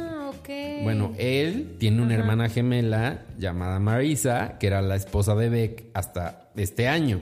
Bueno, 0.83 1.13
él 1.17 1.75
tiene 1.79 2.01
una 2.01 2.15
hermana 2.15 2.49
gemela 2.49 3.23
llamada 3.37 3.79
Marisa, 3.79 4.57
que 4.59 4.67
era 4.67 4.81
la 4.81 4.95
esposa 4.95 5.35
de 5.35 5.49
Beck 5.49 5.83
hasta 5.93 6.49
este 6.55 6.87
año. 6.87 7.19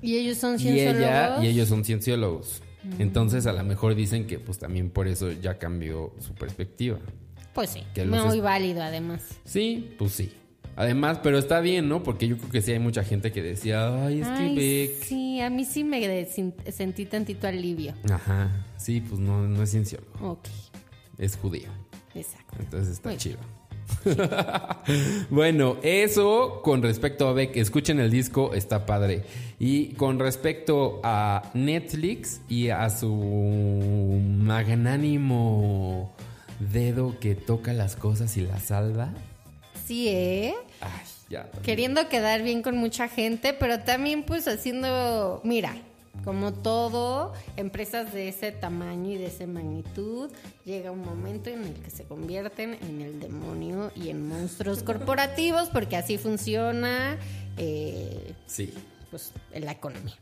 ¿Y 0.00 0.16
ellos 0.16 0.38
son 0.38 0.56
Y 0.56 0.58
cienciólogos? 0.58 0.98
ella 0.98 1.38
y 1.42 1.46
ellos 1.48 1.68
son 1.68 1.84
cienciólogos. 1.84 2.62
Entonces, 2.98 3.46
a 3.46 3.52
lo 3.52 3.64
mejor 3.64 3.94
dicen 3.94 4.26
que 4.26 4.38
pues 4.38 4.58
también 4.58 4.90
por 4.90 5.08
eso 5.08 5.32
ya 5.32 5.58
cambió 5.58 6.12
su 6.20 6.34
perspectiva. 6.34 6.98
Pues 7.54 7.70
sí, 7.70 7.82
que 7.94 8.04
muy 8.04 8.40
válido 8.40 8.82
además. 8.82 9.22
Sí, 9.44 9.94
pues 9.98 10.12
sí. 10.12 10.32
Además, 10.76 11.20
pero 11.22 11.38
está 11.38 11.60
bien, 11.60 11.88
¿no? 11.88 12.02
Porque 12.02 12.26
yo 12.26 12.36
creo 12.36 12.50
que 12.50 12.60
sí 12.60 12.72
hay 12.72 12.80
mucha 12.80 13.04
gente 13.04 13.30
que 13.30 13.42
decía, 13.42 14.04
ay, 14.04 14.20
es 14.22 14.28
que 14.28 14.54
Beck. 14.54 15.04
sí, 15.04 15.40
a 15.40 15.48
mí 15.48 15.64
sí 15.64 15.84
me 15.84 16.26
sentí 16.72 17.06
tantito 17.06 17.46
alivio. 17.46 17.94
Ajá, 18.12 18.66
sí, 18.76 19.00
pues 19.00 19.20
no, 19.20 19.46
no 19.46 19.62
es 19.62 19.70
cienciólogo, 19.70 20.32
Ok, 20.32 20.48
es 21.16 21.36
judío. 21.36 21.68
Exacto. 22.14 22.56
Entonces 22.58 22.94
está 22.94 23.10
Muy 23.10 23.18
chido. 23.18 23.38
bueno, 25.30 25.76
eso 25.82 26.60
con 26.62 26.82
respecto 26.82 27.28
a 27.28 27.32
Beck, 27.32 27.56
escuchen 27.56 28.00
el 28.00 28.10
disco, 28.10 28.54
está 28.54 28.86
padre. 28.86 29.24
Y 29.58 29.94
con 29.94 30.18
respecto 30.18 31.00
a 31.04 31.50
Netflix 31.54 32.40
y 32.48 32.68
a 32.70 32.90
su 32.90 33.12
magnánimo 34.38 36.14
dedo 36.72 37.18
que 37.20 37.34
toca 37.34 37.72
las 37.72 37.96
cosas 37.96 38.36
y 38.36 38.42
las 38.42 38.64
salva. 38.64 39.10
Sí, 39.86 40.08
¿eh? 40.08 40.54
Ay, 40.80 41.06
ya. 41.28 41.50
Queriendo 41.62 42.08
quedar 42.08 42.42
bien 42.42 42.62
con 42.62 42.76
mucha 42.76 43.08
gente, 43.08 43.52
pero 43.52 43.80
también 43.80 44.24
pues 44.24 44.48
haciendo, 44.48 45.40
mira, 45.44 45.76
como 46.22 46.52
todo, 46.52 47.32
empresas 47.56 48.12
de 48.12 48.28
ese 48.28 48.52
tamaño 48.52 49.10
y 49.10 49.18
de 49.18 49.26
esa 49.26 49.46
magnitud, 49.46 50.30
llega 50.64 50.90
un 50.90 51.00
momento 51.02 51.50
en 51.50 51.64
el 51.64 51.74
que 51.74 51.90
se 51.90 52.04
convierten 52.04 52.78
en 52.82 53.00
el 53.02 53.20
demonio 53.20 53.90
y 53.94 54.08
en 54.10 54.26
monstruos 54.28 54.82
corporativos, 54.84 55.68
porque 55.70 55.96
así 55.96 56.16
funciona 56.18 57.18
eh, 57.56 58.34
Sí. 58.46 58.72
pues, 59.10 59.32
en 59.52 59.64
la 59.64 59.72
economía. 59.72 60.14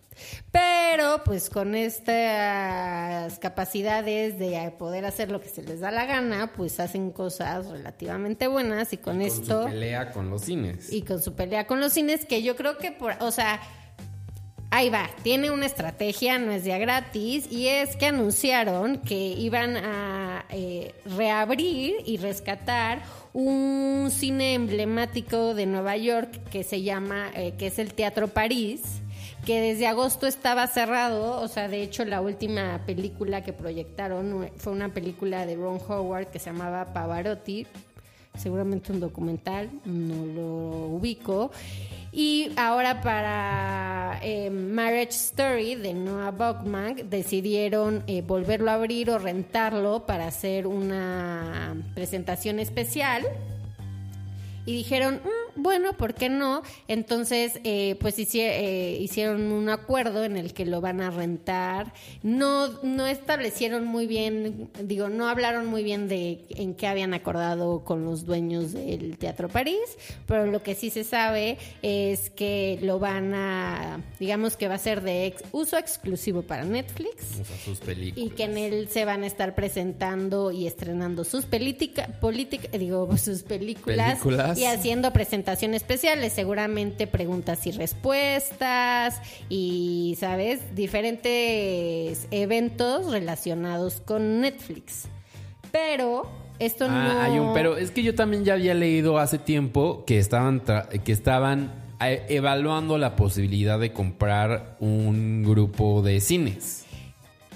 Pero 0.51 1.23
pues 1.25 1.49
con 1.49 1.75
estas 1.75 3.39
capacidades 3.39 4.39
de 4.39 4.71
poder 4.79 5.05
hacer 5.07 5.31
lo 5.31 5.41
que 5.41 5.49
se 5.49 5.63
les 5.63 5.81
da 5.81 5.91
la 5.91 6.05
gana, 6.05 6.53
pues 6.55 6.81
hacen 6.81 7.11
cosas 7.11 7.67
relativamente 7.69 8.47
buenas 8.47 8.93
y 8.93 8.99
con, 8.99 9.15
Con 9.15 9.23
esto 9.23 9.63
su 9.63 9.69
pelea 9.71 10.11
con 10.13 10.29
los 10.31 10.43
cines. 10.43 10.93
y 10.93 11.03
con 11.03 11.23
su 11.23 11.35
pelea 11.35 11.67
con 11.67 11.81
los 11.81 11.93
cines, 11.95 12.27
que 12.27 12.43
yo 12.43 12.57
creo 12.57 12.77
que 12.77 12.93
por, 12.93 13.15
o 13.21 13.31
sea, 13.31 13.61
ahí 14.73 14.89
va, 14.89 15.11
tiene 15.23 15.51
una 15.51 15.67
estrategia, 15.67 16.39
no 16.39 16.51
es 16.51 16.65
día 16.65 16.79
gratis, 16.79 17.47
y 17.53 17.69
es 17.69 17.95
que 17.95 18.07
anunciaron 18.07 18.99
que 18.99 19.15
iban 19.15 19.77
a 19.77 20.47
eh, 20.49 20.95
reabrir 21.05 21.97
y 22.07 22.17
rescatar 22.17 23.03
un 23.35 24.09
cine 24.11 24.55
emblemático 24.55 25.55
de 25.55 25.67
Nueva 25.67 25.99
York 25.99 26.41
que 26.51 26.65
se 26.65 26.81
llama, 26.81 27.31
eh, 27.35 27.53
que 27.59 27.67
es 27.67 27.79
el 27.79 27.93
Teatro 27.93 28.29
París 28.29 28.81
que 29.45 29.61
desde 29.61 29.89
agosto 29.89 30.29
estaba 30.29 30.69
cerrado, 30.69 31.41
o 31.41 31.49
sea, 31.49 31.67
de 31.67 31.83
hecho 31.83 32.05
la 32.05 32.21
última 32.21 32.81
película 32.87 33.43
que 33.43 33.53
proyectaron 33.53 34.49
fue 34.57 34.73
una 34.73 34.91
película 34.91 35.45
de 35.47 35.57
Ron 35.57 35.81
Howard 35.89 36.29
que 36.29 36.39
se 36.39 36.53
llamaba 36.53 36.93
Pavarotti, 36.93 37.67
seguramente 38.39 38.93
un 38.93 39.01
documental, 39.01 39.69
no 39.85 40.27
lo 40.27 40.87
ubico. 40.87 41.51
Y 42.15 42.53
ahora 42.57 43.01
para 43.01 44.19
eh, 44.23 44.51
Marriage 44.51 45.13
Story 45.13 45.77
de 45.77 45.95
Noah 45.95 46.31
Baumbach 46.31 46.97
decidieron 47.05 48.05
eh, 48.07 48.21
volverlo 48.21 48.71
a 48.71 48.75
abrir 48.75 49.09
o 49.09 49.19
rentarlo 49.19 50.05
para 50.05 50.27
hacer 50.27 50.67
una 50.67 51.75
presentación 51.95 52.59
especial. 52.59 53.27
Y 54.67 54.75
dijeron, 54.75 55.23
"Mm, 55.25 55.52
bueno, 55.57 55.93
¿por 55.95 56.15
qué 56.15 56.29
no? 56.29 56.63
Entonces, 56.89 57.61
eh, 57.65 57.97
pues 58.01 58.15
eh, 58.41 58.99
hicieron 59.01 59.53
un 59.53 59.69
acuerdo 59.69 60.25
en 60.25 60.37
el 60.37 60.53
que 60.55 60.65
lo 60.67 60.81
van 60.81 61.01
a 61.01 61.11
rentar. 61.11 61.93
No, 62.23 62.69
no 62.83 63.07
establecieron 63.07 63.85
muy 63.87 64.07
bien, 64.07 64.71
digo, 64.83 65.09
no 65.09 65.29
hablaron 65.29 65.67
muy 65.67 65.83
bien 65.83 66.09
de 66.09 66.45
en 66.51 66.75
qué 66.75 66.87
habían 66.87 67.15
acordado 67.15 67.85
con 67.85 68.05
los 68.05 68.25
dueños 68.25 68.73
del 68.73 69.19
Teatro 69.19 69.49
París, 69.49 69.79
pero 70.27 70.47
lo 70.47 70.63
que 70.63 70.75
sí 70.75 70.91
se 70.91 71.05
sabe 71.05 71.59
es 71.83 72.31
que 72.31 72.79
lo 72.83 72.99
van 72.99 73.35
a, 73.35 74.01
digamos 74.21 74.57
que 74.57 74.69
va 74.69 74.75
a 74.75 74.79
ser 74.79 75.03
de 75.03 75.27
ex- 75.27 75.45
uso 75.53 75.77
exclusivo 75.77 76.43
para 76.43 76.65
Netflix 76.65 77.41
O 77.41 77.45
sea, 77.45 77.57
sus 77.65 77.79
películas. 77.81 78.27
y 78.33 78.35
que 78.35 78.45
en 78.45 78.57
él 78.59 78.89
se 78.91 79.05
van 79.05 79.23
a 79.23 79.27
estar 79.27 79.55
presentando 79.55 80.51
y 80.53 80.67
estrenando 80.67 81.25
sus 81.25 81.45
política, 82.21 82.69
digo, 82.79 83.17
sus 83.19 83.43
películas, 83.43 84.19
Películas. 84.19 84.59
y 84.59 84.65
haciendo 84.67 85.13
presentaciones 85.13 85.42
especiales, 85.75 86.33
seguramente 86.33 87.07
preguntas 87.07 87.67
y 87.67 87.73
respuestas 87.73 89.21
y, 89.49 90.17
¿sabes? 90.19 90.75
Diferentes 90.75 92.27
eventos 92.31 93.11
relacionados 93.11 94.01
con 94.05 94.41
Netflix. 94.41 95.05
Pero 95.71 96.31
esto 96.59 96.87
Ah, 96.89 97.13
no... 97.15 97.21
hay 97.21 97.39
un 97.39 97.55
pero. 97.55 97.77
Es 97.77 97.91
que 97.91 98.03
yo 98.03 98.15
también 98.15 98.45
ya 98.45 98.55
había 98.55 98.75
leído 98.75 99.19
hace 99.19 99.39
tiempo 99.39 100.05
que 100.07 100.19
estaban, 100.19 100.65
tra- 100.65 100.89
que 101.03 101.13
estaban 101.13 101.73
eh, 102.05 102.25
evaluando 102.29 102.99
la 102.99 103.17
posibilidad 103.17 103.79
de 103.79 103.93
comprar 103.93 104.77
un 104.81 105.43
grupo 105.45 106.03
de 106.03 106.21
cines. 106.21 106.85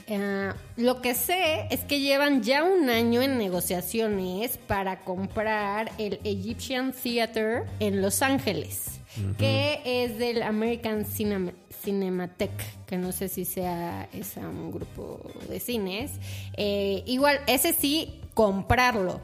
Ah, 0.08 0.54
lo 0.76 1.02
que 1.02 1.14
sé 1.14 1.66
es 1.70 1.80
que 1.80 2.00
llevan 2.00 2.42
ya 2.42 2.62
un 2.62 2.88
año 2.90 3.22
en 3.22 3.38
negociaciones 3.38 4.56
para 4.56 5.00
comprar 5.00 5.90
el 5.98 6.20
Egyptian 6.22 6.92
Theater 6.92 7.64
en 7.80 8.00
Los 8.02 8.22
Ángeles, 8.22 9.00
que 9.38 9.80
es 9.84 10.16
del 10.18 10.42
American 10.42 11.04
Cinema- 11.04 11.52
Cinematheque, 11.82 12.64
que 12.86 12.98
no 12.98 13.10
sé 13.12 13.28
si 13.28 13.44
sea 13.44 14.08
ese 14.12 14.40
un 14.40 14.70
grupo 14.72 15.20
de 15.48 15.58
cines. 15.60 16.12
Eh, 16.56 17.02
igual, 17.06 17.40
ese 17.48 17.72
sí, 17.72 18.20
comprarlo. 18.34 19.20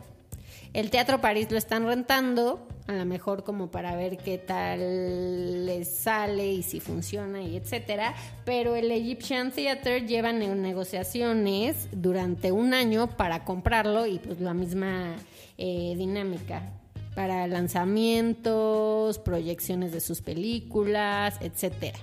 El 0.73 0.91
Teatro 0.91 1.21
París 1.21 1.49
lo 1.51 1.59
están 1.59 1.87
rentando, 1.87 2.67
a 2.87 2.93
lo 2.93 3.05
mejor 3.05 3.45
como 3.45 3.71
para 3.71 3.95
ver 3.97 4.19
qué 4.19 4.39
tal 4.39 5.67
les 5.67 5.89
sale 5.89 6.53
y 6.53 6.63
si 6.63 6.81
funciona 6.81 7.41
y 7.43 7.57
etcétera. 7.57 8.15
Pero 8.45 8.75
el 8.75 8.91
Egyptian 8.91 9.53
Theater 9.53 10.07
lleva 10.07 10.33
ne- 10.33 10.55
negociaciones 10.55 11.89
durante 11.93 12.53
un 12.53 12.75
año 12.75 13.09
para 13.17 13.45
comprarlo 13.45 14.07
y 14.07 14.19
pues 14.19 14.41
la 14.41 14.55
misma 14.55 15.15
eh, 15.59 15.95
dinámica 15.97 16.73
para 17.15 17.47
lanzamientos, 17.47 19.19
proyecciones 19.19 19.93
de 19.93 20.01
sus 20.01 20.23
películas, 20.23 21.37
etcétera. 21.41 21.99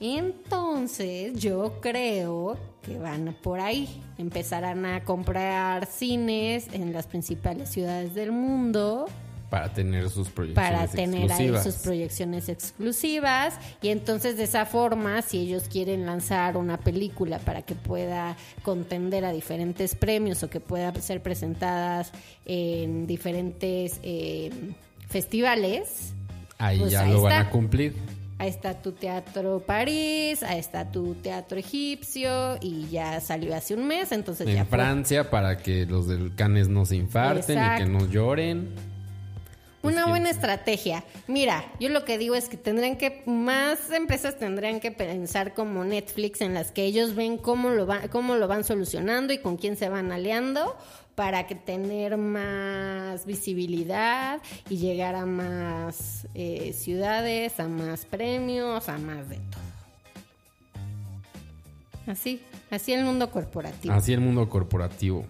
Entonces 0.00 1.34
yo 1.40 1.80
creo 1.80 2.56
que 2.82 2.98
van 2.98 3.36
por 3.42 3.60
ahí. 3.60 4.00
Empezarán 4.16 4.86
a 4.86 5.04
comprar 5.04 5.86
cines 5.86 6.68
en 6.72 6.92
las 6.92 7.08
principales 7.08 7.68
ciudades 7.68 8.14
del 8.14 8.30
mundo 8.30 9.06
Para 9.50 9.72
tener 9.72 10.10
sus 10.10 10.28
proyecciones 10.28 10.70
para 10.70 10.86
tener 10.88 11.22
ahí 11.22 11.46
exclusivas. 11.46 11.64
sus 11.64 11.74
proyecciones 11.76 12.48
exclusivas 12.48 13.54
y 13.80 13.88
entonces 13.88 14.36
de 14.36 14.44
esa 14.44 14.66
forma 14.66 15.22
si 15.22 15.38
ellos 15.38 15.64
quieren 15.70 16.04
lanzar 16.04 16.56
una 16.56 16.76
película 16.76 17.38
para 17.38 17.62
que 17.62 17.74
pueda 17.74 18.36
contender 18.62 19.24
a 19.24 19.32
diferentes 19.32 19.94
premios 19.94 20.42
o 20.42 20.50
que 20.50 20.60
pueda 20.60 20.94
ser 21.00 21.22
presentadas 21.22 22.12
en 22.44 23.06
diferentes 23.06 24.00
eh, 24.02 24.50
festivales 25.08 26.12
Ahí 26.58 26.80
Pues 26.80 26.92
ya 26.92 27.02
ahí 27.02 27.12
lo 27.12 27.22
van 27.22 27.46
a 27.46 27.50
cumplir. 27.50 27.94
Ahí 28.40 28.50
está 28.50 28.74
tu 28.80 28.92
teatro 28.92 29.60
París, 29.66 30.44
ahí 30.44 30.60
está 30.60 30.90
tu 30.92 31.14
teatro 31.14 31.58
egipcio 31.58 32.56
y 32.60 32.86
ya 32.88 33.20
salió 33.20 33.54
hace 33.54 33.74
un 33.74 33.86
mes, 33.86 34.12
entonces 34.12 34.46
ya 34.46 34.60
En 34.60 34.66
fue. 34.66 34.78
Francia 34.78 35.28
para 35.30 35.58
que 35.58 35.86
los 35.86 36.06
del 36.06 36.34
Canes 36.36 36.68
no 36.68 36.84
se 36.84 36.96
infarten 36.96 37.58
y 37.58 37.78
que 37.78 37.86
no 37.86 38.06
lloren. 38.06 38.68
Una 39.80 40.02
Pues, 40.02 40.08
buena 40.08 40.24
¿quién? 40.26 40.34
estrategia. 40.36 41.04
Mira, 41.28 41.64
yo 41.78 41.88
lo 41.88 42.04
que 42.04 42.18
digo 42.18 42.34
es 42.34 42.48
que 42.48 42.56
tendrían 42.56 42.96
que, 42.96 43.22
más 43.26 43.90
empresas 43.92 44.36
tendrían 44.38 44.80
que 44.80 44.90
pensar 44.90 45.54
como 45.54 45.84
Netflix 45.84 46.40
en 46.40 46.52
las 46.54 46.72
que 46.72 46.84
ellos 46.84 47.14
ven 47.14 47.38
cómo 47.38 47.70
lo, 47.70 47.86
va, 47.86 48.08
cómo 48.10 48.34
lo 48.34 48.48
van 48.48 48.64
solucionando 48.64 49.32
y 49.32 49.38
con 49.38 49.56
quién 49.56 49.76
se 49.76 49.88
van 49.88 50.10
aliando 50.10 50.76
para 51.14 51.46
que 51.46 51.54
tener 51.54 52.16
más 52.16 53.24
visibilidad 53.24 54.40
y 54.68 54.78
llegar 54.78 55.14
a 55.14 55.26
más 55.26 56.26
eh, 56.34 56.72
ciudades, 56.72 57.58
a 57.60 57.68
más 57.68 58.04
premios, 58.04 58.88
a 58.88 58.98
más 58.98 59.28
de 59.28 59.36
todo. 59.36 59.60
Así, 62.12 62.40
así 62.70 62.92
el 62.92 63.04
mundo 63.04 63.30
corporativo. 63.30 63.92
Así 63.94 64.12
el 64.12 64.20
mundo 64.20 64.48
corporativo. 64.48 65.24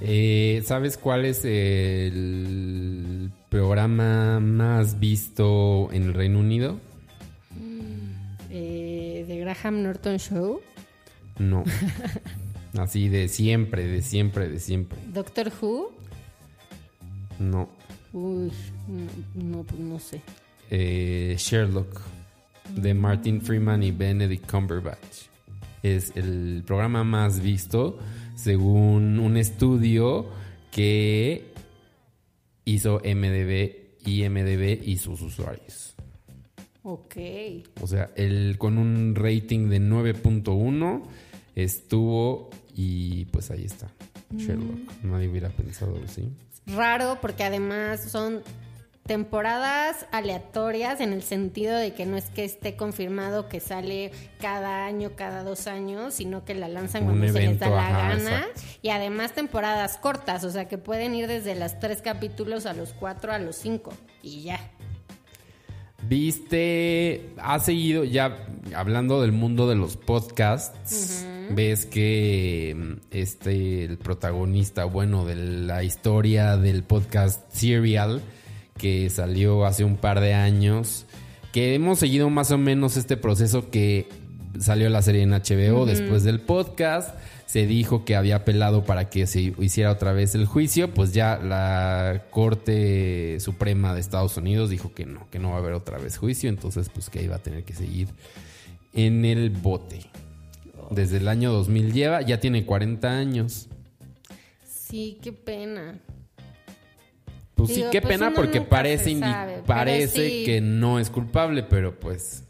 Eh, 0.00 0.62
¿Sabes 0.66 0.96
cuál 0.98 1.24
es 1.24 1.44
el 1.44 3.30
programa 3.48 4.40
más 4.40 4.98
visto 4.98 5.88
en 5.92 6.04
el 6.04 6.14
Reino 6.14 6.40
Unido? 6.40 6.78
Eh, 8.50 9.24
de 9.28 9.38
Graham 9.38 9.82
Norton 9.82 10.18
Show, 10.18 10.60
No. 11.38 11.64
Así 12.78 13.08
de 13.08 13.28
siempre, 13.28 13.86
de 13.86 14.02
siempre, 14.02 14.48
de 14.48 14.60
siempre. 14.60 14.98
Doctor 15.12 15.50
Who. 15.60 15.92
No. 17.38 17.68
Uy, 18.12 18.52
no, 18.88 19.44
no, 19.44 19.62
pues 19.64 19.80
no 19.80 19.98
sé. 19.98 20.20
Eh, 20.70 21.36
Sherlock 21.38 22.00
de 22.74 22.94
Martin 22.94 23.40
Freeman 23.40 23.82
y 23.82 23.92
Benedict 23.92 24.50
Cumberbatch. 24.50 25.26
Es 25.82 26.12
el 26.16 26.62
programa 26.66 27.04
más 27.04 27.40
visto 27.40 27.98
según 28.34 29.18
un 29.18 29.36
estudio 29.36 30.26
que 30.70 31.52
hizo 32.66 33.00
MDB 33.02 33.86
y 34.04 34.28
MDB 34.28 34.82
y 34.86 34.98
sus 34.98 35.22
usuarios. 35.22 35.94
Ok. 36.82 37.16
O 37.80 37.86
sea, 37.86 38.10
el 38.16 38.58
con 38.58 38.76
un 38.76 39.14
rating 39.14 39.70
de 39.70 39.80
9.1 39.80 41.02
estuvo 41.54 42.50
y 42.74 43.24
pues 43.26 43.50
ahí 43.50 43.64
está. 43.64 43.88
Sherlock. 44.36 45.02
Nadie 45.02 45.28
hubiera 45.28 45.48
pensado 45.48 45.98
así. 46.04 46.28
Raro 46.66 47.18
porque 47.22 47.44
además 47.44 48.10
son 48.10 48.42
temporadas 49.06 50.06
aleatorias 50.12 51.00
en 51.00 51.12
el 51.12 51.22
sentido 51.22 51.76
de 51.76 51.94
que 51.94 52.06
no 52.06 52.16
es 52.16 52.28
que 52.30 52.44
esté 52.44 52.76
confirmado 52.76 53.48
que 53.48 53.60
sale 53.60 54.10
cada 54.40 54.84
año, 54.84 55.12
cada 55.16 55.44
dos 55.44 55.66
años, 55.66 56.14
sino 56.14 56.44
que 56.44 56.54
la 56.54 56.68
lanzan 56.68 57.04
Un 57.04 57.08
cuando 57.18 57.32
se 57.32 57.46
les 57.46 57.58
da 57.58 57.70
la 57.70 57.86
ajá, 57.86 58.08
gana. 58.08 58.38
exacto. 58.38 58.60
Y 58.82 58.88
además 58.90 59.32
temporadas 59.32 59.98
cortas, 59.98 60.44
o 60.44 60.50
sea 60.50 60.68
que 60.68 60.78
pueden 60.78 61.14
ir 61.14 61.26
desde 61.28 61.54
los 61.54 61.78
tres 61.78 62.02
capítulos 62.02 62.66
a 62.66 62.72
los 62.72 62.92
cuatro, 62.92 63.32
a 63.32 63.38
los 63.38 63.56
cinco. 63.56 63.92
Y 64.22 64.42
ya. 64.42 64.60
Viste, 66.08 67.30
has 67.38 67.64
seguido 67.64 68.04
ya 68.04 68.46
hablando 68.74 69.20
del 69.22 69.32
mundo 69.32 69.68
de 69.68 69.74
los 69.74 69.96
podcasts, 69.96 71.26
ves 71.50 71.86
que 71.86 72.96
este 73.10 73.84
el 73.84 73.98
protagonista, 73.98 74.84
bueno, 74.84 75.24
de 75.24 75.34
la 75.34 75.82
historia 75.82 76.56
del 76.56 76.84
podcast 76.84 77.50
Serial 77.52 78.22
que 78.76 79.10
salió 79.10 79.66
hace 79.66 79.84
un 79.84 79.96
par 79.96 80.20
de 80.20 80.34
años, 80.34 81.06
que 81.52 81.74
hemos 81.74 81.98
seguido 81.98 82.30
más 82.30 82.50
o 82.50 82.58
menos 82.58 82.96
este 82.96 83.16
proceso 83.16 83.70
que 83.70 84.08
salió 84.58 84.88
la 84.88 85.02
serie 85.02 85.22
en 85.22 85.30
HBO 85.30 85.86
después 85.86 86.22
del 86.24 86.40
podcast. 86.40 87.16
Se 87.46 87.66
dijo 87.66 88.04
que 88.04 88.16
había 88.16 88.36
apelado 88.36 88.84
para 88.84 89.08
que 89.08 89.26
se 89.26 89.54
hiciera 89.58 89.92
otra 89.92 90.12
vez 90.12 90.34
el 90.34 90.46
juicio, 90.46 90.92
pues 90.92 91.14
ya 91.14 91.38
la 91.38 92.24
Corte 92.30 93.38
Suprema 93.40 93.94
de 93.94 94.00
Estados 94.00 94.36
Unidos 94.36 94.68
dijo 94.68 94.92
que 94.92 95.06
no, 95.06 95.30
que 95.30 95.38
no 95.38 95.50
va 95.50 95.56
a 95.56 95.58
haber 95.58 95.72
otra 95.72 95.98
vez 95.98 96.18
juicio, 96.18 96.48
entonces 96.48 96.90
pues 96.92 97.08
que 97.08 97.22
iba 97.22 97.36
a 97.36 97.38
tener 97.38 97.62
que 97.62 97.72
seguir 97.72 98.08
en 98.92 99.24
el 99.24 99.50
bote. 99.50 100.00
Desde 100.90 101.18
el 101.18 101.28
año 101.28 101.52
2000 101.52 101.92
lleva, 101.92 102.22
ya 102.22 102.40
tiene 102.40 102.66
40 102.66 103.08
años. 103.08 103.68
Sí, 104.64 105.18
qué 105.22 105.32
pena. 105.32 106.00
Pues 107.56 107.70
Digo, 107.70 107.86
sí, 107.86 107.90
qué 107.90 108.00
pues 108.02 108.14
pena 108.18 108.32
porque 108.34 108.60
parece, 108.60 109.18
sabe, 109.18 109.62
parece 109.66 110.28
sí. 110.28 110.44
que 110.44 110.60
no 110.60 110.98
es 111.00 111.10
culpable, 111.10 111.62
pero 111.64 111.98
pues 111.98 112.44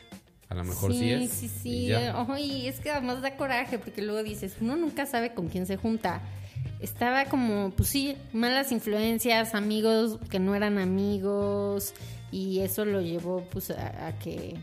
a 0.48 0.54
lo 0.54 0.64
mejor 0.64 0.92
sí, 0.92 1.10
es. 1.12 1.30
Sí, 1.30 1.48
sí. 1.48 1.92
Ay, 1.92 2.66
es 2.66 2.80
que 2.80 2.90
además 2.90 3.22
da 3.22 3.36
coraje 3.36 3.78
porque 3.78 4.02
luego 4.02 4.22
dices, 4.24 4.56
uno 4.60 4.76
nunca 4.76 5.06
sabe 5.06 5.32
con 5.32 5.48
quién 5.48 5.64
se 5.66 5.76
junta. 5.76 6.20
Estaba 6.80 7.24
como, 7.26 7.70
pues 7.70 7.88
sí, 7.88 8.16
malas 8.32 8.72
influencias, 8.72 9.54
amigos 9.54 10.18
que 10.28 10.40
no 10.40 10.54
eran 10.56 10.76
amigos 10.78 11.94
y 12.32 12.58
eso 12.60 12.84
lo 12.84 13.00
llevó 13.00 13.44
pues 13.50 13.70
a, 13.70 14.08
a 14.08 14.18
que 14.18 14.56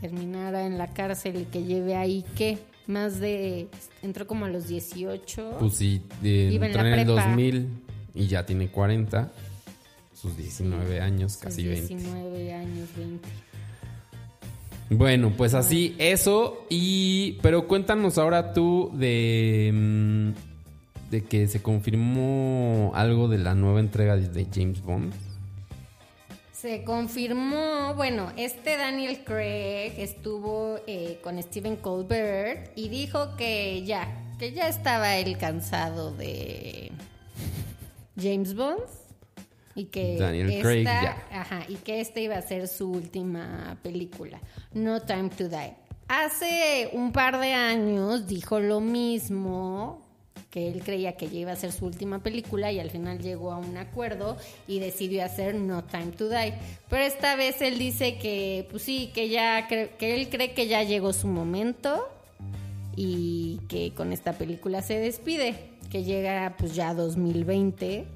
terminara 0.00 0.64
en 0.66 0.78
la 0.78 0.88
cárcel 0.88 1.40
y 1.40 1.44
que 1.44 1.64
lleve 1.64 1.96
ahí 1.96 2.24
que 2.36 2.58
más 2.86 3.18
de 3.18 3.68
entró 4.02 4.26
como 4.26 4.44
a 4.44 4.48
los 4.48 4.68
18. 4.68 5.56
Pues 5.58 5.74
sí, 5.74 6.02
de- 6.22 6.54
en 6.54 6.62
entró 6.62 6.82
la 6.82 6.88
en 6.92 6.98
el 7.00 7.06
prepa. 7.06 7.22
2000 7.26 7.68
y 8.14 8.26
ya 8.28 8.46
tiene 8.46 8.68
40, 8.68 9.30
sus 10.16 10.36
19 10.36 11.00
años, 11.00 11.32
sus 11.32 11.42
casi 11.42 11.66
20. 11.66 11.94
19 11.94 12.54
años, 12.54 12.88
20. 12.96 13.28
Bueno, 14.90 15.32
pues 15.36 15.54
así, 15.54 15.94
eso. 15.98 16.64
Y. 16.70 17.38
Pero 17.42 17.68
cuéntanos 17.68 18.18
ahora 18.18 18.52
tú 18.52 18.90
de. 18.94 19.70
mm, 19.74 20.30
de 21.10 21.24
que 21.24 21.46
se 21.48 21.62
confirmó 21.62 22.92
algo 22.94 23.28
de 23.28 23.38
la 23.38 23.54
nueva 23.54 23.80
entrega 23.80 24.16
de, 24.16 24.46
James 24.52 24.82
Bond. 24.82 25.12
Se 26.52 26.82
confirmó, 26.82 27.94
bueno, 27.94 28.32
este 28.36 28.76
Daniel 28.76 29.22
Craig 29.24 29.92
estuvo 29.98 30.80
eh, 30.86 31.20
con 31.22 31.40
Stephen 31.42 31.76
Colbert 31.76 32.72
y 32.74 32.88
dijo 32.88 33.36
que 33.36 33.84
ya, 33.84 34.08
que 34.38 34.52
ya 34.52 34.68
estaba 34.68 35.16
él 35.16 35.38
cansado 35.38 36.12
de 36.12 36.90
James 38.20 38.54
Bond 38.54 38.80
y 39.76 39.84
que 39.84 40.16
Daniel 40.16 40.50
esta, 40.50 40.62
Craig, 40.62 40.88
ajá, 41.30 41.64
y 41.68 41.74
que 41.76 42.00
esta 42.00 42.18
iba 42.18 42.34
a 42.34 42.42
ser 42.42 42.66
su 42.66 42.90
última 42.90 43.78
película, 43.82 44.40
No 44.72 45.02
Time 45.02 45.28
to 45.28 45.48
Die. 45.48 45.74
Hace 46.08 46.90
un 46.92 47.12
par 47.12 47.38
de 47.38 47.52
años 47.52 48.26
dijo 48.26 48.58
lo 48.58 48.80
mismo 48.80 50.02
que 50.50 50.68
él 50.68 50.82
creía 50.82 51.12
que 51.16 51.28
ya 51.28 51.40
iba 51.40 51.52
a 51.52 51.56
ser 51.56 51.72
su 51.72 51.84
última 51.84 52.22
película 52.22 52.72
y 52.72 52.80
al 52.80 52.90
final 52.90 53.18
llegó 53.18 53.52
a 53.52 53.58
un 53.58 53.76
acuerdo 53.76 54.38
y 54.66 54.78
decidió 54.78 55.22
hacer 55.22 55.54
No 55.54 55.84
Time 55.84 56.12
to 56.16 56.30
Die. 56.30 56.54
Pero 56.88 57.02
esta 57.04 57.36
vez 57.36 57.60
él 57.60 57.78
dice 57.78 58.16
que, 58.16 58.66
pues 58.70 58.82
sí, 58.82 59.10
que 59.12 59.28
ya, 59.28 59.68
que 59.68 59.90
él 60.00 60.30
cree 60.30 60.54
que 60.54 60.68
ya 60.68 60.82
llegó 60.84 61.12
su 61.12 61.26
momento 61.26 62.08
y 62.96 63.60
que 63.68 63.92
con 63.92 64.14
esta 64.14 64.32
película 64.32 64.80
se 64.80 64.98
despide, 64.98 65.54
que 65.90 66.04
llega 66.04 66.54
pues 66.56 66.74
ya 66.74 66.94
2020 66.94 68.15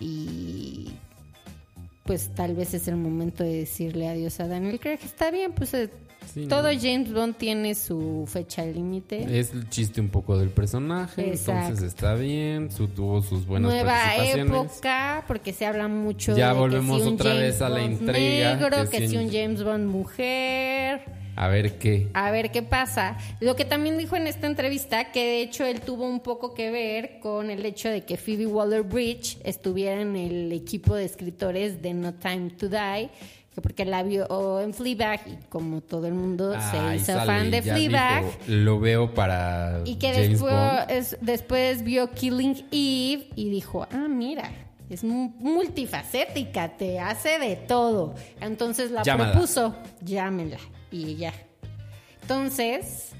y 0.00 0.90
pues 2.04 2.30
tal 2.34 2.54
vez 2.54 2.74
es 2.74 2.86
el 2.88 2.96
momento 2.96 3.42
de 3.42 3.58
decirle 3.58 4.08
adiós 4.08 4.38
a 4.40 4.46
Daniel 4.46 4.78
Craig. 4.78 5.00
Está 5.04 5.30
bien, 5.30 5.52
pues 5.52 5.74
eh, 5.74 5.90
Sí, 6.32 6.46
todo 6.46 6.72
¿no? 6.72 6.78
James 6.80 7.12
Bond 7.12 7.36
tiene 7.36 7.74
su 7.74 8.24
fecha 8.26 8.64
límite. 8.64 9.38
Es 9.38 9.52
el 9.52 9.68
chiste 9.70 10.00
un 10.00 10.08
poco 10.08 10.36
del 10.36 10.50
personaje, 10.50 11.30
Exacto. 11.30 11.68
entonces 11.68 11.86
está 11.86 12.14
bien, 12.14 12.70
su, 12.70 12.88
tuvo 12.88 13.22
sus 13.22 13.46
buenas 13.46 13.70
Nueva 13.70 13.92
participaciones. 13.92 14.52
época, 14.72 15.24
porque 15.28 15.52
se 15.52 15.66
habla 15.66 15.88
mucho 15.88 16.36
Ya 16.36 16.48
de 16.48 16.54
que 16.54 16.58
volvemos 16.58 17.02
si 17.02 17.08
un 17.08 17.14
otra 17.14 17.30
James 17.30 17.42
vez 17.42 17.62
a 17.62 17.68
la 17.68 17.80
Bond 17.80 17.92
intriga, 17.92 18.54
negro, 18.56 18.90
que 18.90 18.98
que, 18.98 19.08
si 19.08 19.16
un 19.16 19.30
James 19.30 19.62
Bond 19.62 19.86
mujer. 19.86 21.25
A 21.36 21.48
ver 21.48 21.78
qué. 21.78 22.08
A 22.14 22.30
ver 22.30 22.50
qué 22.50 22.62
pasa. 22.62 23.18
Lo 23.40 23.54
que 23.56 23.64
también 23.64 23.98
dijo 23.98 24.16
en 24.16 24.26
esta 24.26 24.46
entrevista, 24.46 25.12
que 25.12 25.20
de 25.22 25.42
hecho 25.42 25.64
él 25.66 25.80
tuvo 25.82 26.04
un 26.08 26.20
poco 26.20 26.54
que 26.54 26.70
ver 26.70 27.18
con 27.20 27.50
el 27.50 27.64
hecho 27.66 27.88
de 27.90 28.04
que 28.04 28.16
Phoebe 28.16 28.46
Waller-Bridge 28.46 29.38
estuviera 29.44 30.00
en 30.00 30.16
el 30.16 30.50
equipo 30.52 30.94
de 30.94 31.04
escritores 31.04 31.82
de 31.82 31.92
No 31.94 32.14
Time 32.14 32.50
to 32.50 32.68
Die, 32.68 33.10
que 33.54 33.60
porque 33.60 33.84
la 33.84 34.02
vio 34.02 34.60
en 34.60 34.72
Fleabag 34.74 35.20
y 35.26 35.36
como 35.50 35.80
todo 35.82 36.06
el 36.06 36.14
mundo 36.14 36.54
Ay, 36.56 36.98
se 36.98 37.02
hizo 37.12 37.18
sale, 37.18 37.26
fan 37.26 37.50
de 37.50 37.62
Fleabag. 37.62 38.24
lo 38.48 38.80
veo 38.80 39.12
para 39.14 39.80
Y 39.84 39.96
que 39.96 40.12
James 40.12 40.30
después, 40.30 40.52
Bond. 40.54 40.90
es- 40.90 41.18
después 41.20 41.82
vio 41.82 42.10
Killing 42.12 42.66
Eve 42.72 43.28
y 43.36 43.50
dijo, 43.50 43.86
ah, 43.92 44.08
mira, 44.08 44.50
es 44.90 45.04
mu- 45.04 45.32
multifacética, 45.38 46.76
te 46.76 46.98
hace 46.98 47.38
de 47.38 47.56
todo. 47.56 48.14
Entonces 48.40 48.90
la 48.90 49.02
Llámala. 49.02 49.32
propuso, 49.32 49.74
llámela 50.02 50.58
y 50.90 51.16
ya. 51.16 51.32
Entonces, 52.22 53.12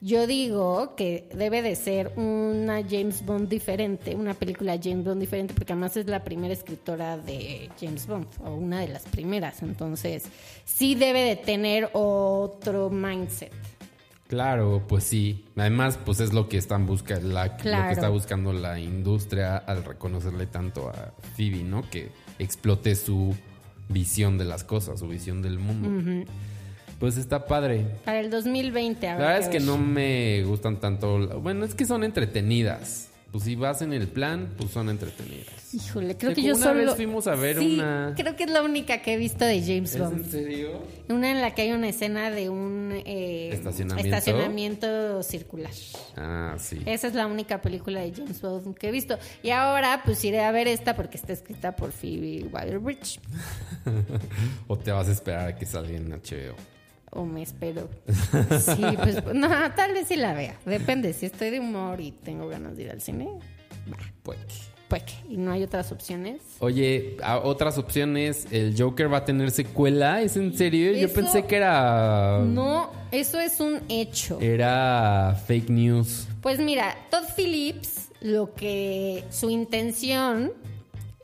yo 0.00 0.26
digo 0.26 0.94
que 0.96 1.28
debe 1.34 1.60
de 1.60 1.76
ser 1.76 2.12
una 2.16 2.82
James 2.88 3.24
Bond 3.24 3.48
diferente, 3.48 4.14
una 4.14 4.32
película 4.32 4.78
James 4.82 5.04
Bond 5.04 5.20
diferente, 5.20 5.52
porque 5.52 5.74
además 5.74 5.96
es 5.98 6.06
la 6.06 6.24
primera 6.24 6.54
escritora 6.54 7.18
de 7.18 7.70
James 7.78 8.06
Bond, 8.06 8.26
o 8.42 8.54
una 8.54 8.80
de 8.80 8.88
las 8.88 9.02
primeras. 9.02 9.62
Entonces, 9.62 10.24
sí 10.64 10.94
debe 10.94 11.20
de 11.22 11.36
tener 11.36 11.90
otro 11.92 12.88
mindset. 12.88 13.52
Claro, 14.26 14.84
pues 14.88 15.04
sí. 15.04 15.44
Además, 15.56 15.98
pues 16.02 16.20
es 16.20 16.32
lo 16.32 16.48
que 16.48 16.56
están 16.56 16.86
buscando, 16.86 17.28
la, 17.28 17.46
lo 17.48 17.56
que 17.58 17.92
está 17.92 18.08
buscando 18.08 18.52
la 18.52 18.78
industria 18.78 19.56
al 19.58 19.84
reconocerle 19.84 20.46
tanto 20.46 20.88
a 20.88 21.12
Phoebe, 21.36 21.64
¿no? 21.64 21.82
Que 21.90 22.10
explote 22.38 22.94
su 22.94 23.34
visión 23.88 24.38
de 24.38 24.44
las 24.44 24.64
cosas, 24.64 25.00
su 25.00 25.08
visión 25.08 25.42
del 25.42 25.58
mundo. 25.58 26.24
Pues 27.00 27.16
está 27.16 27.46
padre. 27.46 27.86
Para 28.04 28.20
el 28.20 28.30
2020, 28.30 29.08
a 29.08 29.12
La 29.14 29.16
ver 29.18 29.26
verdad 29.26 29.42
es 29.42 29.48
que 29.48 29.60
no 29.60 29.76
me 29.78 30.42
gustan 30.44 30.78
tanto. 30.78 31.40
Bueno, 31.40 31.64
es 31.64 31.74
que 31.74 31.86
son 31.86 32.04
entretenidas. 32.04 33.08
Pues 33.32 33.44
si 33.44 33.54
vas 33.54 33.80
en 33.80 33.92
el 33.92 34.08
plan, 34.08 34.50
pues 34.58 34.72
son 34.72 34.88
entretenidas. 34.88 35.72
Híjole, 35.72 36.16
creo 36.16 36.34
que 36.34 36.42
yo 36.42 36.56
una 36.56 36.64
solo... 36.66 36.84
vez 36.86 36.96
fuimos 36.96 37.28
a 37.28 37.36
ver 37.36 37.58
Sí, 37.60 37.74
una- 37.74 38.12
creo 38.16 38.34
que 38.34 38.42
es 38.42 38.50
la 38.50 38.60
única 38.60 39.02
que 39.02 39.14
he 39.14 39.16
visto 39.16 39.44
de 39.44 39.60
James 39.62 39.94
¿Es 39.94 40.00
Bond. 40.00 40.24
en 40.24 40.30
serio? 40.32 40.82
Una 41.08 41.30
en 41.30 41.40
la 41.40 41.54
que 41.54 41.62
hay 41.62 41.70
una 41.70 41.88
escena 41.88 42.32
de 42.32 42.50
un 42.50 42.90
eh, 43.06 43.50
¿Estacionamiento? 43.52 44.16
estacionamiento 44.16 45.22
circular. 45.22 45.70
Ah, 46.16 46.56
sí. 46.58 46.80
Esa 46.86 47.06
es 47.06 47.14
la 47.14 47.28
única 47.28 47.62
película 47.62 48.00
de 48.00 48.12
James 48.12 48.40
Bond 48.42 48.76
que 48.76 48.88
he 48.88 48.90
visto. 48.90 49.16
Y 49.44 49.50
ahora 49.50 50.02
pues 50.04 50.24
iré 50.24 50.40
a 50.42 50.50
ver 50.50 50.66
esta 50.66 50.96
porque 50.96 51.16
está 51.16 51.32
escrita 51.32 51.76
por 51.76 51.92
Phoebe 51.92 52.46
Waller-Bridge. 52.52 53.20
O 54.66 54.76
te 54.76 54.90
vas 54.90 55.08
a 55.08 55.12
esperar 55.12 55.48
a 55.48 55.56
que 55.56 55.66
salga 55.66 55.96
en 55.96 56.10
HBO. 56.10 56.56
O 57.10 57.24
me 57.24 57.42
espero. 57.42 57.88
Sí, 58.60 58.84
pues 59.02 59.22
no, 59.34 59.48
tal 59.74 59.92
vez 59.92 60.06
sí 60.08 60.16
la 60.16 60.32
vea. 60.34 60.56
Depende, 60.64 61.12
si 61.12 61.26
estoy 61.26 61.50
de 61.50 61.60
humor 61.60 62.00
y 62.00 62.12
tengo 62.12 62.48
ganas 62.48 62.76
de 62.76 62.84
ir 62.84 62.90
al 62.90 63.00
cine, 63.00 63.28
Pues. 64.22 64.38
pues 64.88 65.02
que. 65.04 65.12
Y 65.28 65.36
no 65.36 65.52
hay 65.52 65.62
otras 65.62 65.92
opciones. 65.92 66.40
Oye, 66.60 67.16
a- 67.22 67.38
otras 67.38 67.78
opciones, 67.78 68.46
el 68.50 68.74
Joker 68.76 69.12
va 69.12 69.18
a 69.18 69.24
tener 69.24 69.50
secuela, 69.52 70.20
¿es 70.22 70.36
en 70.36 70.56
serio? 70.56 70.92
Yo 70.92 71.12
pensé 71.12 71.46
que 71.46 71.56
era 71.56 72.40
No, 72.44 72.90
eso 73.12 73.38
es 73.40 73.60
un 73.60 73.80
hecho. 73.88 74.38
era 74.40 75.36
fake 75.46 75.70
news. 75.70 76.26
Pues 76.40 76.58
mira, 76.58 76.96
Todd 77.10 77.24
Phillips, 77.36 78.08
lo 78.20 78.54
que 78.54 79.24
su 79.30 79.48
intención 79.50 80.52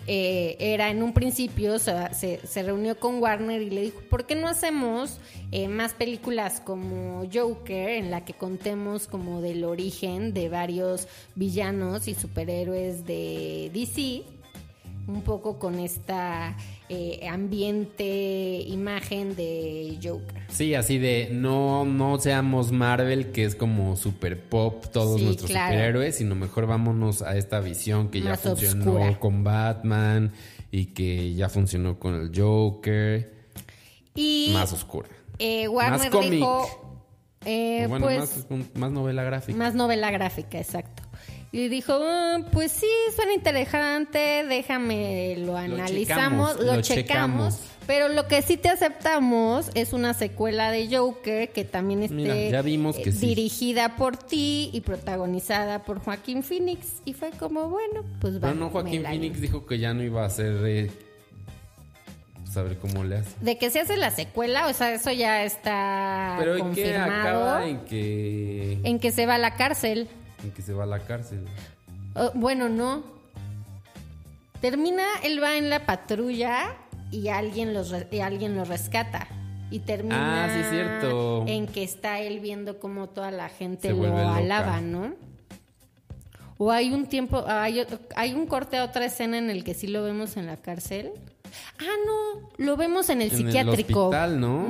eh, 0.06 0.56
era 0.60 0.90
en 0.90 1.02
un 1.02 1.12
principio, 1.12 1.74
o 1.74 1.78
sea, 1.78 2.14
se, 2.14 2.40
se 2.46 2.62
reunió 2.62 2.98
con 3.00 3.20
Warner 3.20 3.60
y 3.60 3.70
le 3.70 3.82
dijo, 3.82 4.00
¿por 4.08 4.24
qué 4.26 4.36
no 4.36 4.46
hacemos 4.46 5.18
eh, 5.50 5.68
más 5.68 5.94
películas 5.94 6.60
como 6.60 7.24
Joker, 7.32 7.90
en 7.90 8.10
la 8.10 8.24
que 8.24 8.34
contemos 8.34 9.08
como 9.08 9.40
del 9.40 9.64
origen 9.64 10.32
de 10.32 10.48
varios 10.48 11.08
villanos 11.34 12.06
y 12.06 12.14
superhéroes 12.14 13.04
de 13.04 13.70
DC? 13.74 14.22
Un 15.08 15.22
poco 15.22 15.58
con 15.58 15.78
esta 15.78 16.56
eh, 16.88 17.26
ambiente, 17.28 18.62
imagen 18.66 19.34
de 19.36 19.98
Joker. 20.02 20.42
Sí, 20.48 20.74
así 20.74 20.98
de 20.98 21.28
no 21.32 21.84
no 21.84 22.18
seamos 22.18 22.72
Marvel, 22.72 23.32
que 23.32 23.44
es 23.44 23.54
como 23.54 23.96
super 23.96 24.40
pop 24.40 24.84
todos 24.92 25.18
Sí, 25.20 25.24
nuestros 25.26 25.50
claro. 25.50 25.72
superhéroes, 25.74 26.16
sino 26.16 26.34
mejor 26.34 26.66
vámonos 26.66 27.22
a 27.22 27.36
esta 27.36 27.60
visión 27.60 28.08
que 28.10 28.20
ya 28.20 28.30
Más 28.30 28.40
funcionó 28.40 29.18
con 29.20 29.42
Batman 29.44 30.32
y 30.70 30.86
que 30.86 31.34
ya 31.34 31.48
funcionó 31.48 31.98
con 31.98 32.14
el 32.14 32.30
Joker, 32.34 33.32
Y 34.14 34.50
más 34.52 34.72
oscura. 34.72 35.08
eh, 35.38 35.68
Warner 35.68 36.10
cómic. 36.10 36.30
dijo, 36.30 37.02
eh, 37.44 37.86
bueno, 37.88 38.06
pues 38.06 38.46
más, 38.50 38.66
más 38.74 38.90
novela 38.92 39.22
gráfica. 39.24 39.56
Más 39.58 39.74
novela 39.74 40.10
gráfica, 40.10 40.58
exacto. 40.58 41.02
Y 41.56 41.68
dijo, 41.68 41.94
"Ah, 42.02 42.38
pues 42.52 42.70
sí, 42.70 42.86
suena 43.14 43.32
interesante, 43.32 44.44
déjame 44.46 45.36
lo 45.38 45.56
analizamos, 45.56 46.50
checamos, 46.52 46.56
lo, 46.60 46.74
lo 46.76 46.82
checamos. 46.82 47.54
checamos. 47.54 47.60
Pero 47.86 48.08
lo 48.08 48.26
que 48.26 48.42
sí 48.42 48.56
te 48.56 48.68
aceptamos 48.68 49.70
es 49.74 49.92
una 49.92 50.12
secuela 50.12 50.70
de 50.70 50.94
Joker 50.94 51.50
que 51.52 51.64
también 51.64 52.02
esté 52.02 52.14
Mira, 52.14 52.34
ya 52.34 52.60
vimos 52.60 52.96
que 52.96 53.10
eh, 53.10 53.12
sí. 53.12 53.28
dirigida 53.28 53.96
por 53.96 54.16
ti 54.16 54.70
y 54.72 54.80
protagonizada 54.82 55.84
por 55.84 56.00
Joaquín 56.00 56.42
Phoenix. 56.42 56.88
Y 57.04 57.12
fue 57.14 57.30
como, 57.30 57.70
bueno, 57.70 58.02
pues 58.20 58.36
va. 58.36 58.48
Pero 58.48 58.54
no, 58.56 58.70
Joaquín 58.70 59.04
Phoenix 59.04 59.40
dijo 59.40 59.64
que 59.66 59.78
ya 59.78 59.94
no 59.94 60.02
iba 60.02 60.24
a 60.24 60.26
hacer... 60.26 60.56
eh, 60.66 60.90
saber 62.52 62.76
cómo 62.78 63.04
le 63.04 63.16
hace. 63.18 63.30
De 63.40 63.56
que 63.56 63.70
se 63.70 63.80
hace 63.80 63.96
la 63.96 64.10
secuela, 64.10 64.66
o 64.66 64.72
sea, 64.72 64.92
eso 64.92 65.12
ya 65.12 65.44
está 65.44 66.36
Pero 66.38 66.52
¿en 66.56 66.74
qué 66.74 66.82
confirmado. 66.92 67.10
acaba? 67.50 67.66
En 67.68 67.78
que, 67.84 68.78
En 68.82 68.98
que 68.98 69.12
se 69.12 69.26
va 69.26 69.34
a 69.36 69.38
la 69.38 69.54
cárcel. 69.56 70.08
En 70.46 70.52
que 70.52 70.62
se 70.62 70.72
va 70.72 70.84
a 70.84 70.86
la 70.86 71.00
cárcel. 71.00 71.44
Oh, 72.14 72.30
bueno, 72.34 72.68
no. 72.68 73.02
Termina, 74.60 75.04
él 75.22 75.42
va 75.42 75.56
en 75.56 75.68
la 75.70 75.84
patrulla 75.86 76.74
y 77.10 77.28
alguien, 77.28 77.74
los 77.74 77.90
re- 77.90 78.08
y 78.10 78.20
alguien 78.20 78.56
lo 78.56 78.64
rescata. 78.64 79.28
Y 79.70 79.80
termina 79.80 80.44
Ah, 80.44 80.48
sí, 80.54 80.62
cierto. 80.70 81.44
en 81.46 81.66
que 81.66 81.82
está 81.82 82.20
él 82.20 82.40
viendo 82.40 82.78
cómo 82.78 83.08
toda 83.08 83.30
la 83.32 83.48
gente 83.48 83.88
Se 83.88 83.94
lo 83.94 84.16
alaba, 84.16 84.80
¿no? 84.80 85.12
O 86.58 86.70
hay 86.70 86.92
un 86.94 87.06
tiempo, 87.06 87.44
hay, 87.46 87.84
hay 88.14 88.32
un 88.32 88.46
corte 88.46 88.78
a 88.78 88.84
otra 88.84 89.04
escena 89.04 89.36
en 89.36 89.50
el 89.50 89.62
que 89.64 89.74
sí 89.74 89.88
lo 89.88 90.02
vemos 90.04 90.36
en 90.38 90.46
la 90.46 90.56
cárcel. 90.56 91.10
Ah, 91.78 91.84
no, 92.06 92.48
lo 92.64 92.76
vemos 92.76 93.10
en 93.10 93.20
el 93.22 93.30
En 93.30 93.36
psiquiátrico. 93.36 94.10
el 94.14 94.14
hospital, 94.14 94.40
¿no? 94.40 94.68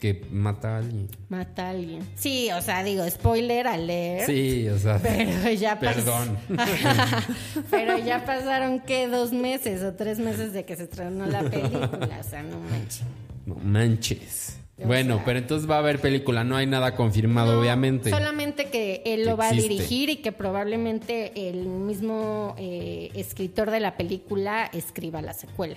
Que 0.00 0.24
mata 0.30 0.76
a 0.76 0.78
alguien. 0.78 1.08
Mata 1.28 1.66
a 1.66 1.70
alguien. 1.70 2.08
Sí, 2.14 2.48
o 2.56 2.62
sea, 2.62 2.84
digo, 2.84 3.08
spoiler 3.10 3.66
alert. 3.66 4.26
Sí, 4.26 4.68
o 4.68 4.78
sea... 4.78 4.98
Pero 5.02 5.50
ya 5.52 5.78
Perdón. 5.80 6.38
Pero 7.70 7.98
ya 7.98 8.24
pasaron 8.24 8.80
que 8.80 9.08
dos 9.08 9.32
meses 9.32 9.82
o 9.82 9.94
tres 9.94 10.18
meses 10.18 10.52
de 10.52 10.64
que 10.64 10.76
se 10.76 10.84
estrenó 10.84 11.26
la 11.26 11.40
película, 11.42 12.18
o 12.20 12.28
sea, 12.28 12.42
no 12.42 12.58
manches. 12.60 13.02
No 13.46 13.54
manches. 13.56 14.54
O 14.80 14.86
Bueno, 14.86 15.16
sea- 15.16 15.24
pero 15.24 15.38
entonces 15.40 15.68
va 15.68 15.74
a 15.76 15.78
haber 15.80 15.98
película, 16.00 16.44
no 16.44 16.56
hay 16.56 16.66
nada 16.66 16.94
confirmado, 16.94 17.54
No, 17.54 17.60
obviamente. 17.60 18.10
Solamente 18.10 18.66
que 18.70 19.02
él 19.04 19.24
Que 19.24 19.24
lo 19.30 19.36
va 19.36 19.48
existe. 19.48 19.66
a 19.66 19.68
dirigir 19.76 20.10
y 20.10 20.16
que 20.18 20.30
probablemente 20.30 21.48
el 21.50 21.66
mismo 21.66 22.54
eh, 22.58 23.10
escritor 23.14 23.72
de 23.72 23.80
la 23.80 23.96
película 23.96 24.70
escriba 24.72 25.20
la 25.22 25.32
secuela. 25.34 25.74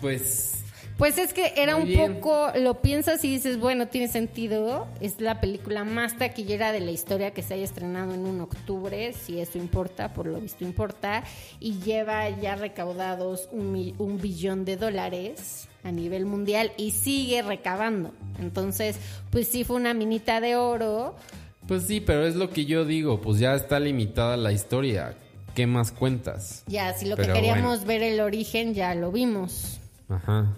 Pues 0.00 0.62
Pues 0.96 1.18
es 1.18 1.34
que 1.34 1.52
era 1.56 1.74
Muy 1.74 1.82
un 1.82 1.88
bien. 1.88 2.14
poco, 2.20 2.48
lo 2.58 2.80
piensas 2.80 3.22
y 3.22 3.28
dices, 3.28 3.60
bueno, 3.60 3.86
tiene 3.88 4.08
sentido, 4.08 4.86
es 5.00 5.20
la 5.20 5.40
película 5.42 5.84
más 5.84 6.16
taquillera 6.16 6.72
de 6.72 6.80
la 6.80 6.90
historia 6.90 7.32
que 7.32 7.42
se 7.42 7.52
haya 7.52 7.64
estrenado 7.64 8.14
en 8.14 8.24
un 8.24 8.40
octubre, 8.40 9.12
si 9.12 9.38
eso 9.38 9.58
importa, 9.58 10.14
por 10.14 10.26
lo 10.26 10.40
visto 10.40 10.64
importa, 10.64 11.22
y 11.60 11.80
lleva 11.80 12.30
ya 12.30 12.56
recaudados 12.56 13.46
un, 13.52 13.94
un 13.98 14.20
billón 14.22 14.64
de 14.64 14.78
dólares 14.78 15.68
a 15.84 15.92
nivel 15.92 16.24
mundial 16.24 16.72
y 16.78 16.92
sigue 16.92 17.42
recabando. 17.42 18.12
Entonces, 18.40 18.96
pues 19.30 19.48
sí 19.48 19.64
fue 19.64 19.76
una 19.76 19.92
minita 19.92 20.40
de 20.40 20.56
oro. 20.56 21.14
Pues 21.68 21.82
sí, 21.82 22.00
pero 22.00 22.26
es 22.26 22.36
lo 22.36 22.48
que 22.48 22.64
yo 22.64 22.86
digo, 22.86 23.20
pues 23.20 23.38
ya 23.38 23.54
está 23.54 23.78
limitada 23.80 24.38
la 24.38 24.50
historia. 24.52 25.14
¿Qué 25.54 25.66
más 25.66 25.92
cuentas? 25.92 26.64
Ya, 26.66 26.92
si 26.94 27.06
lo 27.06 27.16
Pero 27.16 27.34
que 27.34 27.40
queríamos 27.40 27.84
ver 27.84 28.02
el 28.02 28.20
origen, 28.20 28.72
ya 28.72 28.94
lo 28.94 29.12
vimos. 29.12 29.78
Ajá. 30.08 30.54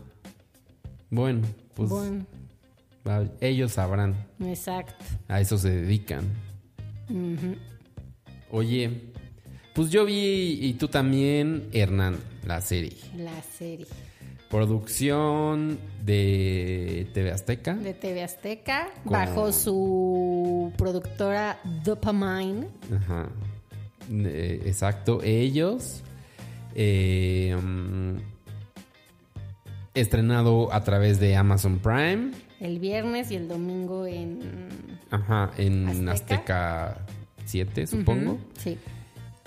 Bueno, 1.10 1.42
pues 1.74 1.88
bueno, 1.88 2.24
ellos 3.40 3.72
sabrán. 3.72 4.14
exacto. 4.40 5.04
A 5.28 5.40
eso 5.40 5.56
se 5.58 5.70
dedican. 5.70 6.24
Oye, 8.50 8.90
pues 9.74 9.90
yo 9.90 10.04
vi 10.04 10.58
y 10.60 10.74
tú 10.74 10.88
también, 10.88 11.68
Hernán, 11.72 12.16
la 12.46 12.60
serie. 12.60 12.96
La 13.16 13.42
serie 13.42 13.86
Producción 14.50 15.78
de 16.06 17.06
TV 17.12 17.30
Azteca. 17.32 17.74
de 17.74 17.92
TV 17.92 18.22
Azteca, 18.22 18.88
Con- 19.04 19.12
bajo 19.12 19.52
su 19.52 20.72
productora 20.78 21.60
Dopamine. 21.84 22.66
Ajá. 22.94 23.28
Eh, 24.10 24.62
exacto. 24.64 25.20
Ellos. 25.22 26.02
eh, 26.74 27.54
estrenado 30.00 30.72
a 30.72 30.82
través 30.84 31.20
de 31.20 31.36
Amazon 31.36 31.78
Prime. 31.78 32.32
El 32.60 32.78
viernes 32.78 33.30
y 33.30 33.36
el 33.36 33.48
domingo 33.48 34.06
en... 34.06 34.40
Ajá. 35.10 35.50
En 35.58 36.08
¿Azteca? 36.08 36.12
Azteca 36.92 37.06
7, 37.44 37.86
supongo. 37.86 38.38
Sí. 38.58 38.76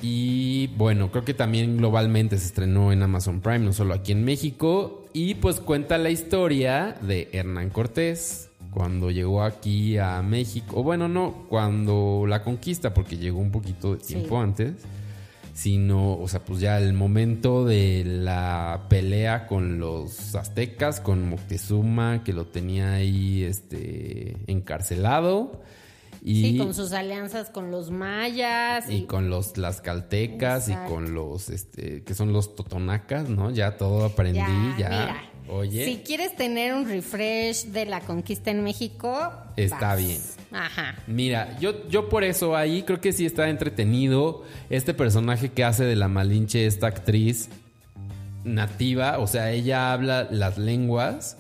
Y 0.02 0.68
bueno, 0.78 1.12
creo 1.12 1.24
que 1.24 1.34
también 1.36 1.78
globalmente 1.78 2.38
se 2.38 2.48
estrenó 2.48 2.92
en 2.92 3.04
Amazon 3.04 3.40
Prime, 3.42 3.60
no 3.60 3.74
solo 3.74 3.94
aquí 3.94 4.12
en 4.12 4.24
México. 4.26 5.06
Y 5.14 5.36
pues 5.36 5.60
cuenta 5.60 5.98
la 5.98 6.10
historia 6.10 6.96
de 7.02 7.30
Hernán 7.34 7.70
Cortés 7.70 8.50
cuando 8.72 9.12
llegó 9.12 9.44
aquí 9.44 9.98
a 9.98 10.22
México. 10.24 10.80
O 10.80 10.84
bueno, 10.84 11.08
no, 11.08 11.46
cuando 11.50 12.26
la 12.28 12.42
conquista, 12.44 12.94
porque 12.94 13.18
llegó 13.18 13.40
un 13.40 13.52
poquito 13.52 13.96
de 13.96 14.04
Sí. 14.04 14.16
tiempo 14.16 14.40
antes. 14.42 14.74
Sino, 15.54 16.18
o 16.18 16.28
sea, 16.28 16.44
pues 16.46 16.60
ya 16.62 16.78
el 16.80 16.94
momento 16.94 17.66
de 17.66 18.04
la 18.06 18.86
pelea 18.90 19.48
con 19.48 19.80
los 19.80 20.34
aztecas, 20.36 21.00
con 21.02 21.28
Moctezuma, 21.30 22.24
que 22.24 22.32
lo 22.34 22.46
tenía 22.48 22.94
ahí 22.94 23.44
este, 23.44 24.38
encarcelado. 24.48 25.62
Y, 26.24 26.42
Sí, 26.52 26.58
con 26.58 26.74
sus 26.76 26.94
alianzas 26.94 27.50
con 27.50 27.72
los 27.72 27.90
mayas. 27.92 28.90
y 28.90 29.04
con 29.04 29.30
los 29.30 29.54
tlaxcaltecas 29.54 30.70
y 30.70 30.72
Exacto. 30.74 30.94
con 30.94 31.14
los, 31.16 31.50
este, 31.50 32.04
que 32.04 32.14
son 32.14 32.32
los 32.32 32.56
totonacas, 32.56 33.28
¿no? 33.28 33.50
Ya 33.52 33.76
todo 33.78 34.06
aprendí, 34.06 34.40
ya. 34.78 34.90
mira, 34.90 35.24
Oye, 35.50 35.84
Si 35.86 35.98
quieres 35.98 36.36
tener 36.36 36.74
un 36.76 36.88
refresh 36.88 37.66
de 37.72 37.86
la 37.88 38.00
conquista 38.02 38.52
en 38.52 38.64
México, 38.64 39.32
Está 39.58 39.96
vas. 39.96 39.98
bien. 40.00 40.22
Ajá. 40.52 40.96
mira, 41.08 41.58
yo, 41.60 41.88
yo 41.88 42.10
por 42.10 42.24
eso 42.24 42.56
ahí 42.56 42.84
creo 42.84 43.00
que 43.00 43.14
sí 43.14 43.26
está 43.26 43.50
entretenido 43.50 44.44
este 44.70 44.94
personaje 44.94 45.50
que 45.50 45.64
hace 45.64 45.86
de 45.86 45.96
la 45.96 46.08
Malinche, 46.08 46.66
esta 46.66 46.88
actriz 46.88 47.50
nativa, 48.44 49.20
o 49.20 49.28
sea, 49.28 49.52
ella 49.52 49.94
habla 49.94 50.28
las 50.30 50.58
lenguas 50.58 51.38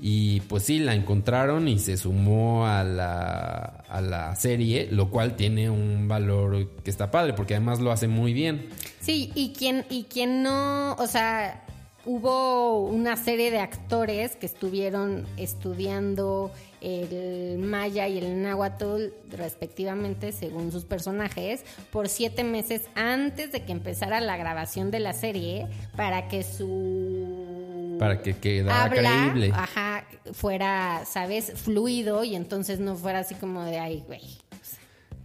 y 0.00 0.40
pues 0.42 0.64
sí, 0.64 0.80
la 0.80 0.94
encontraron 0.94 1.66
y 1.68 1.78
se 1.78 1.96
sumó 1.96 2.66
a 2.66 2.84
la, 2.84 3.84
a 3.88 4.00
la 4.00 4.36
serie, 4.36 4.88
lo 4.90 5.10
cual 5.10 5.36
tiene 5.36 5.70
un 5.70 6.08
valor 6.08 6.68
que 6.82 6.90
está 6.90 7.10
padre, 7.10 7.32
porque 7.32 7.54
además 7.54 7.80
lo 7.80 7.90
hace 7.90 8.08
muy 8.08 8.32
bien. 8.32 8.68
Sí, 9.00 9.30
y 9.34 9.52
quien, 9.52 9.86
y 9.88 10.04
quien 10.04 10.42
no, 10.42 10.94
o 10.94 11.06
sea, 11.06 11.64
hubo 12.04 12.84
una 12.84 13.16
serie 13.16 13.50
de 13.50 13.60
actores 13.60 14.36
que 14.36 14.46
estuvieron 14.46 15.26
estudiando 15.36 16.50
el 16.84 17.58
maya 17.58 18.06
y 18.08 18.18
el 18.18 18.42
náhuatl 18.42 19.06
respectivamente 19.30 20.32
según 20.32 20.70
sus 20.70 20.84
personajes 20.84 21.64
por 21.90 22.08
siete 22.08 22.44
meses 22.44 22.82
antes 22.94 23.52
de 23.52 23.64
que 23.64 23.72
empezara 23.72 24.20
la 24.20 24.36
grabación 24.36 24.90
de 24.90 25.00
la 25.00 25.14
serie 25.14 25.66
para 25.96 26.28
que 26.28 26.42
su 26.42 27.96
Para 27.98 28.20
que 28.20 28.34
quedara 28.36 28.84
habla, 28.84 29.30
creíble. 29.30 29.50
ajá, 29.54 30.04
fuera, 30.32 31.04
sabes, 31.06 31.52
fluido 31.56 32.22
y 32.24 32.34
entonces 32.34 32.80
no 32.80 32.96
fuera 32.96 33.20
así 33.20 33.34
como 33.34 33.62
de 33.64 33.78
ay, 33.78 34.02
güey. 34.06 34.20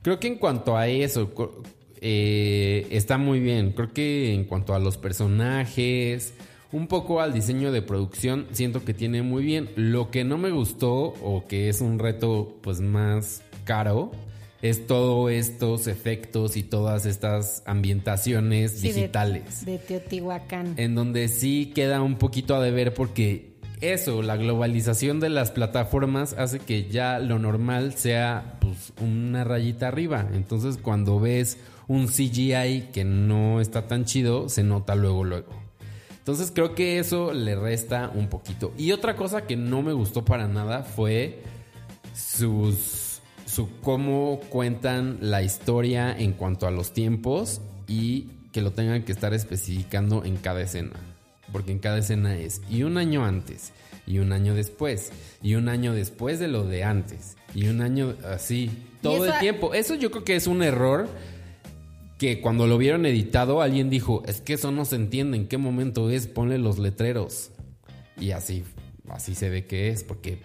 Creo 0.02 0.20
que 0.20 0.28
en 0.28 0.36
cuanto 0.38 0.78
a 0.78 0.88
eso, 0.88 1.30
eh, 2.00 2.88
está 2.90 3.18
muy 3.18 3.42
bien. 3.42 3.74
Creo 3.74 3.92
que 3.94 4.34
en 4.34 4.46
cuanto 4.46 4.74
a 4.74 4.80
los 4.80 4.98
personajes, 4.98 6.34
un 6.72 6.88
poco 6.88 7.20
al 7.22 7.34
diseño 7.34 7.72
de 7.72 7.82
producción, 7.82 8.48
siento 8.52 8.86
que 8.86 8.94
tiene 8.94 9.22
muy 9.24 9.44
bien. 9.44 9.70
Lo 9.76 10.12
que 10.12 10.24
no 10.24 10.38
me 10.38 10.52
gustó, 10.52 10.92
o 11.24 11.46
que 11.48 11.70
es 11.70 11.82
un 11.82 11.98
reto 12.00 12.58
pues 12.62 12.80
más 12.82 13.42
caro, 13.64 14.12
es 14.62 14.86
todos 14.88 15.32
estos 15.32 15.88
efectos 15.88 16.58
y 16.58 16.64
todas 16.64 17.06
estas 17.06 17.64
ambientaciones 17.66 18.72
Sí, 18.74 18.90
de- 18.90 18.94
digitales 18.94 19.66
De, 19.66 19.78
Teotihuacán. 19.78 20.74
en 20.78 20.96
donde 20.96 21.28
sí 21.30 21.72
queda 21.74 22.02
un 22.02 22.18
poquito 22.18 22.56
a 22.56 22.62
deber 22.62 22.94
porque 22.94 23.54
eso, 23.82 24.22
la 24.22 24.36
globalización 24.36 25.22
de 25.22 25.30
las 25.30 25.52
plataformas 25.52 26.34
hace 26.38 26.60
que 26.60 26.90
ya 26.90 27.20
lo 27.20 27.40
normal 27.40 27.94
sea 27.94 28.58
pues 28.60 28.92
una 29.02 29.46
rayita 29.46 29.88
arriba. 29.88 30.28
Entonces 30.34 30.78
cuando 30.78 31.20
ves 31.22 31.58
un 31.88 32.08
CGI 32.08 32.90
que 32.92 33.06
no 33.06 33.62
está 33.62 33.88
tan 33.88 34.04
chido, 34.04 34.50
se 34.50 34.64
nota 34.64 34.96
luego 34.96 35.24
luego. 35.24 35.69
Entonces 36.30 36.52
creo 36.54 36.76
que 36.76 37.00
eso 37.00 37.34
le 37.34 37.56
resta 37.56 38.12
un 38.14 38.28
poquito. 38.28 38.72
Y 38.78 38.92
otra 38.92 39.16
cosa 39.16 39.48
que 39.48 39.56
no 39.56 39.82
me 39.82 39.94
gustó 39.94 40.24
para 40.24 40.48
nada 40.48 40.84
fue 40.84 41.42
sus 42.14 43.20
su 43.48 43.68
cómo 43.82 44.40
cuentan 44.50 45.18
la 45.22 45.42
historia 45.42 46.16
en 46.16 46.34
cuanto 46.34 46.68
a 46.68 46.72
los 46.72 46.94
tiempos 46.94 47.62
y 47.88 48.28
que 48.52 48.62
lo 48.62 48.74
tengan 48.74 49.02
que 49.06 49.12
estar 49.12 49.34
especificando 49.34 50.24
en 50.24 50.38
cada 50.38 50.62
escena. 50.62 50.92
Porque 51.52 51.72
en 51.72 51.80
cada 51.80 51.98
escena 51.98 52.38
es 52.38 52.62
y 52.70 52.84
un 52.84 53.00
año 53.00 53.26
antes, 53.26 53.74
y 54.06 54.20
un 54.20 54.32
año 54.32 54.54
después, 54.54 55.12
y 55.42 55.56
un 55.56 55.68
año 55.68 55.96
después 55.96 56.38
de 56.38 56.48
lo 56.48 56.64
de 56.64 56.84
antes, 56.84 57.38
y 57.56 57.70
un 57.70 57.82
año 57.82 58.14
así, 58.32 58.70
todo 59.02 59.26
el 59.26 59.40
tiempo. 59.40 59.74
Eso 59.74 59.96
yo 59.96 60.12
creo 60.12 60.26
que 60.26 60.36
es 60.36 60.46
un 60.46 60.62
error 60.62 61.10
que 62.20 62.42
cuando 62.42 62.68
lo 62.68 62.78
vieron 62.78 63.06
editado 63.08 63.62
alguien 63.64 63.90
dijo, 63.90 64.22
es 64.28 64.42
que 64.42 64.54
eso 64.54 64.72
no 64.72 64.86
se 64.86 64.98
entiende 64.98 65.38
en 65.38 65.48
qué 65.48 65.58
momento 65.58 66.10
es, 66.12 66.28
ponle 66.28 66.60
los 66.60 66.78
letreros. 66.78 67.50
Y 68.20 68.32
así, 68.32 68.64
así 69.10 69.34
se 69.34 69.50
ve 69.50 69.66
que 69.66 69.88
es, 69.90 70.04
porque 70.04 70.42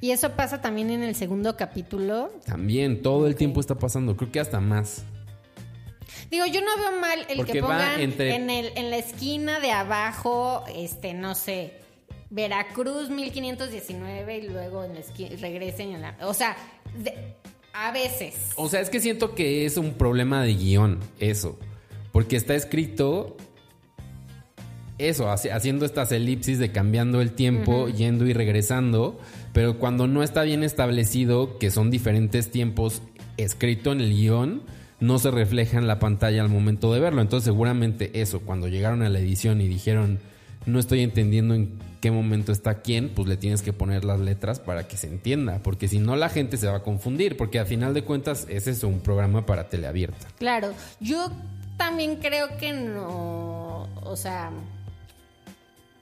Y 0.00 0.12
eso 0.12 0.30
pasa 0.32 0.62
también 0.62 0.90
en 0.90 1.02
el 1.02 1.14
segundo 1.14 1.56
capítulo. 1.56 2.30
también 2.46 3.02
todo 3.02 3.26
el 3.26 3.34
tiempo 3.34 3.60
está 3.60 3.74
pasando, 3.74 4.16
creo 4.16 4.30
que 4.32 4.40
hasta 4.40 4.60
más. 4.60 5.02
Digo, 6.30 6.46
yo 6.46 6.60
no 6.60 6.76
veo 6.78 7.00
mal 7.00 7.26
el 7.28 7.36
Porque 7.38 7.52
que 7.54 7.60
pongan 7.60 8.00
entre- 8.00 8.34
en, 8.34 8.48
el, 8.50 8.70
en 8.76 8.90
la 8.90 8.96
esquina 8.96 9.60
de 9.60 9.70
abajo, 9.72 10.64
este, 10.74 11.12
no 11.14 11.34
sé, 11.34 11.74
Veracruz 12.30 13.10
1519 13.10 14.38
y 14.38 14.48
luego 14.48 14.84
en 14.84 14.94
la 14.94 15.00
esquina, 15.00 15.30
regresen 15.40 15.94
a 15.94 15.98
la... 15.98 16.16
O 16.26 16.34
sea, 16.34 16.56
de- 16.96 17.34
a 17.78 17.92
veces. 17.92 18.34
O 18.56 18.68
sea, 18.68 18.80
es 18.80 18.90
que 18.90 19.00
siento 19.00 19.34
que 19.34 19.66
es 19.66 19.76
un 19.76 19.94
problema 19.94 20.42
de 20.42 20.54
guion, 20.54 20.98
eso. 21.20 21.58
Porque 22.12 22.36
está 22.36 22.54
escrito 22.54 23.36
eso, 24.98 25.26
haci- 25.28 25.50
haciendo 25.52 25.84
estas 25.84 26.10
elipsis 26.12 26.58
de 26.58 26.72
cambiando 26.72 27.20
el 27.20 27.32
tiempo, 27.32 27.88
yendo 27.88 28.26
y 28.26 28.32
regresando, 28.32 29.20
pero 29.52 29.78
cuando 29.78 30.06
no 30.06 30.22
está 30.22 30.42
bien 30.42 30.62
establecido 30.62 31.58
que 31.58 31.70
son 31.70 31.90
diferentes 31.90 32.50
tiempos 32.50 33.02
escrito 33.36 33.92
en 33.92 34.00
el 34.00 34.14
guion, 34.14 34.62
no 34.98 35.18
se 35.18 35.30
refleja 35.30 35.76
en 35.76 35.86
la 35.86 35.98
pantalla 35.98 36.40
al 36.40 36.48
momento 36.48 36.94
de 36.94 37.00
verlo. 37.00 37.20
Entonces 37.20 37.44
seguramente 37.44 38.22
eso, 38.22 38.40
cuando 38.40 38.68
llegaron 38.68 39.02
a 39.02 39.10
la 39.10 39.18
edición 39.18 39.60
y 39.60 39.68
dijeron, 39.68 40.18
no 40.64 40.78
estoy 40.78 41.02
entendiendo 41.02 41.54
en 41.54 41.78
qué 42.00 42.10
momento 42.10 42.52
está 42.52 42.82
quién, 42.82 43.10
pues 43.14 43.28
le 43.28 43.36
tienes 43.36 43.62
que 43.62 43.72
poner 43.72 44.04
las 44.04 44.20
letras 44.20 44.60
para 44.60 44.86
que 44.86 44.96
se 44.96 45.06
entienda, 45.08 45.60
porque 45.62 45.88
si 45.88 45.98
no 45.98 46.16
la 46.16 46.28
gente 46.28 46.56
se 46.56 46.66
va 46.66 46.76
a 46.76 46.82
confundir, 46.82 47.36
porque 47.36 47.58
al 47.58 47.66
final 47.66 47.94
de 47.94 48.02
cuentas 48.04 48.46
es 48.48 48.66
eso, 48.66 48.88
un 48.88 49.00
programa 49.00 49.46
para 49.46 49.68
teleabierta. 49.68 50.26
Claro, 50.38 50.72
yo 51.00 51.30
también 51.76 52.16
creo 52.16 52.56
que 52.58 52.72
no, 52.72 53.88
o 54.02 54.16
sea, 54.16 54.50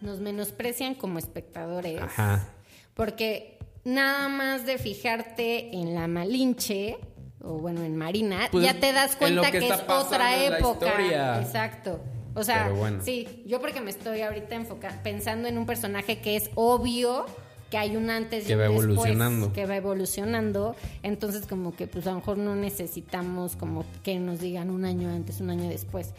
nos 0.01 0.21
menosprecian 0.21 0.95
como 0.95 1.19
espectadores. 1.19 2.01
Ajá. 2.01 2.49
Porque 2.95 3.59
nada 3.85 4.29
más 4.29 4.67
de 4.67 4.79
fijarte 4.79 5.75
en 5.75 5.95
la 5.95 6.07
Malinche, 6.07 6.99
o 7.43 7.59
bueno, 7.59 7.83
en 7.83 7.97
Marina, 7.97 8.49
Pues, 8.51 8.65
ya 8.65 8.79
te 8.79 8.93
das 8.93 9.13
en 9.13 9.19
cuenta 9.19 9.51
que 9.51 9.59
que, 9.61 9.69
es 9.69 9.81
otra 9.89 10.45
época. 10.45 10.87
historia. 10.87 11.41
Exacto. 11.41 12.01
O 12.35 12.43
sea, 12.43 12.69
bueno. 12.71 13.01
sí, 13.05 13.43
yo 13.47 13.61
porque 13.61 13.81
me 13.81 13.91
estoy 13.91 14.23
ahorita 14.23 14.55
enfocando, 14.57 15.03
pensando 15.03 15.49
en 15.49 15.57
un 15.59 15.67
personaje 15.67 16.19
que 16.21 16.37
es 16.37 16.51
obvio 16.55 17.27
que 17.71 17.79
hay 17.79 17.97
un 17.97 18.11
antes 18.11 18.45
y 18.45 18.49
Que 18.49 18.55
un 18.55 18.61
va 18.61 18.65
después, 18.69 18.85
evolucionando. 18.87 19.53
que 19.53 19.67
va 19.67 19.77
evolucionando, 19.77 20.77
entonces 21.03 21.47
como 21.47 21.75
que 21.75 21.87
pues 21.87 22.07
a 22.07 22.11
lo 22.11 22.17
mejor 22.17 22.39
no 22.39 22.55
necesitamos 22.55 23.57
como 23.57 23.85
que 24.03 24.19
nos 24.19 24.41
digan 24.41 24.71
un 24.71 24.85
año 24.85 25.09
antes, 25.11 25.41
un 25.41 25.51
año 25.51 25.69
después. 25.69 26.11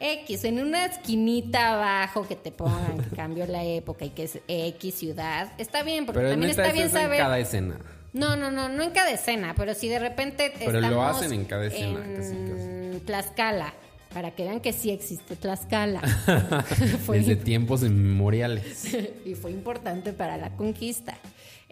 X, 0.00 0.44
en 0.44 0.60
una 0.60 0.86
esquinita 0.86 1.74
abajo 1.74 2.26
que 2.26 2.34
te 2.34 2.50
pongan 2.50 2.98
que 3.08 3.10
cambió 3.16 3.46
la 3.46 3.62
época 3.64 4.04
y 4.04 4.10
que 4.10 4.24
es 4.24 4.38
X 4.48 4.94
ciudad, 4.94 5.52
está 5.58 5.82
bien, 5.84 6.06
porque 6.06 6.20
Pero 6.20 6.30
también 6.30 6.50
está 6.50 6.72
bien 6.72 6.86
es 6.86 6.94
en 6.94 7.00
saber. 7.00 7.18
cada 7.18 7.38
escena. 7.38 7.76
No, 8.12 8.36
no, 8.36 8.50
no, 8.50 8.68
no 8.68 8.82
en 8.82 8.90
cada 8.90 9.10
escena, 9.10 9.54
pero 9.56 9.74
si 9.74 9.88
de 9.88 9.98
repente 9.98 10.52
Pero 10.58 10.80
lo 10.80 11.02
hacen 11.04 11.32
en 11.32 11.44
cada 11.44 11.66
escena, 11.66 12.04
en 12.04 12.16
casi, 12.16 12.34
casi. 12.34 13.04
Tlaxcala, 13.06 13.72
para 14.12 14.32
que 14.32 14.44
vean 14.44 14.60
que 14.60 14.72
sí 14.72 14.90
existe 14.90 15.36
Tlaxcala. 15.36 16.00
Fue 17.06 17.18
Desde 17.18 17.36
tiempos 17.36 17.82
inmemoriales. 17.82 18.94
y 19.24 19.34
fue 19.34 19.50
importante 19.50 20.12
para 20.12 20.36
la 20.36 20.56
conquista. 20.56 21.16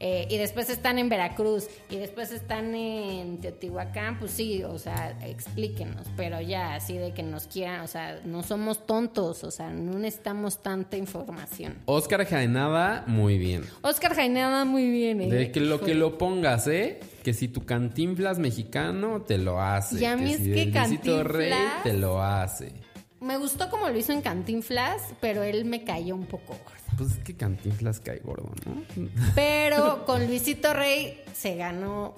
Eh, 0.02 0.26
y 0.30 0.38
después 0.38 0.70
están 0.70 0.98
en 0.98 1.10
Veracruz 1.10 1.68
y 1.90 1.96
después 1.96 2.32
están 2.32 2.74
en 2.74 3.36
Teotihuacán, 3.38 4.18
pues 4.18 4.30
sí, 4.30 4.64
o 4.64 4.78
sea, 4.78 5.14
explíquenos, 5.26 6.06
pero 6.16 6.40
ya 6.40 6.74
así 6.74 6.96
de 6.96 7.12
que 7.12 7.22
nos 7.22 7.46
quieran, 7.46 7.82
o 7.82 7.86
sea, 7.86 8.18
no 8.24 8.42
somos 8.42 8.86
tontos, 8.86 9.44
o 9.44 9.50
sea, 9.50 9.68
no 9.68 9.98
necesitamos 9.98 10.62
tanta 10.62 10.96
información. 10.96 11.74
Oscar 11.84 12.24
Jaenada, 12.24 13.04
muy 13.08 13.36
bien. 13.36 13.62
Oscar 13.82 14.14
Jainada 14.14 14.64
muy 14.64 14.90
bien, 14.90 15.20
¿eh? 15.20 15.28
De 15.28 15.52
que 15.52 15.60
lo 15.60 15.80
que 15.80 15.94
lo 15.94 16.16
pongas, 16.16 16.66
¿eh? 16.66 17.00
Que 17.22 17.34
si 17.34 17.48
tu 17.48 17.64
cantinflas 17.64 18.38
mexicano 18.38 19.22
te 19.22 19.38
lo 19.38 19.60
hace. 19.60 20.00
Y 20.00 20.04
a 20.06 20.16
mí 20.16 20.32
es 20.32 20.38
si 20.38 20.52
que 20.52 20.66
Luisito 20.66 21.24
Rey 21.24 21.50
Cantinflas- 21.52 21.82
te 21.82 21.92
lo 21.94 22.22
hace. 22.22 22.72
Me 23.20 23.36
gustó 23.36 23.68
como 23.68 23.88
lo 23.88 23.98
hizo 23.98 24.12
en 24.12 24.22
Cantinflas, 24.22 25.02
pero 25.20 25.42
él 25.42 25.66
me 25.66 25.84
cayó 25.84 26.14
un 26.14 26.24
poco 26.24 26.54
gordo. 26.54 26.96
Pues 26.96 27.12
es 27.12 27.18
que 27.18 27.34
cantinflas 27.36 28.00
cae 28.00 28.18
gordo, 28.20 28.50
¿no? 28.66 28.82
Pero 29.34 30.04
con 30.06 30.26
Luisito 30.26 30.72
Rey 30.72 31.22
se 31.34 31.54
ganó 31.56 32.14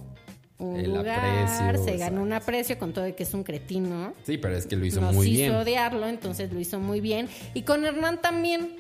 un 0.59 0.77
El 0.77 0.95
lugar, 0.95 1.19
aprecio, 1.19 1.85
se 1.85 1.97
ganó 1.97 2.23
un 2.23 2.33
aprecio 2.33 2.79
con 2.79 2.93
todo 2.93 3.05
de 3.05 3.17
que 3.17 3.25
es 3.25 3.35
un 3.35 3.43
cretino. 3.43 4.13
Sí, 4.25 4.39
pero 4.39 4.57
es 4.57 4.67
que 4.67 4.77
lo 4.77 4.85
hizo 4.87 5.01
Nos 5.01 5.13
muy 5.15 5.27
hizo 5.27 5.37
bien. 5.39 5.55
odiarlo, 5.57 6.07
entonces 6.07 6.53
lo 6.53 6.61
hizo 6.61 6.79
muy 6.79 7.01
bien. 7.01 7.29
Y 7.55 7.63
con 7.63 7.85
Hernán 7.85 8.21
también. 8.23 8.77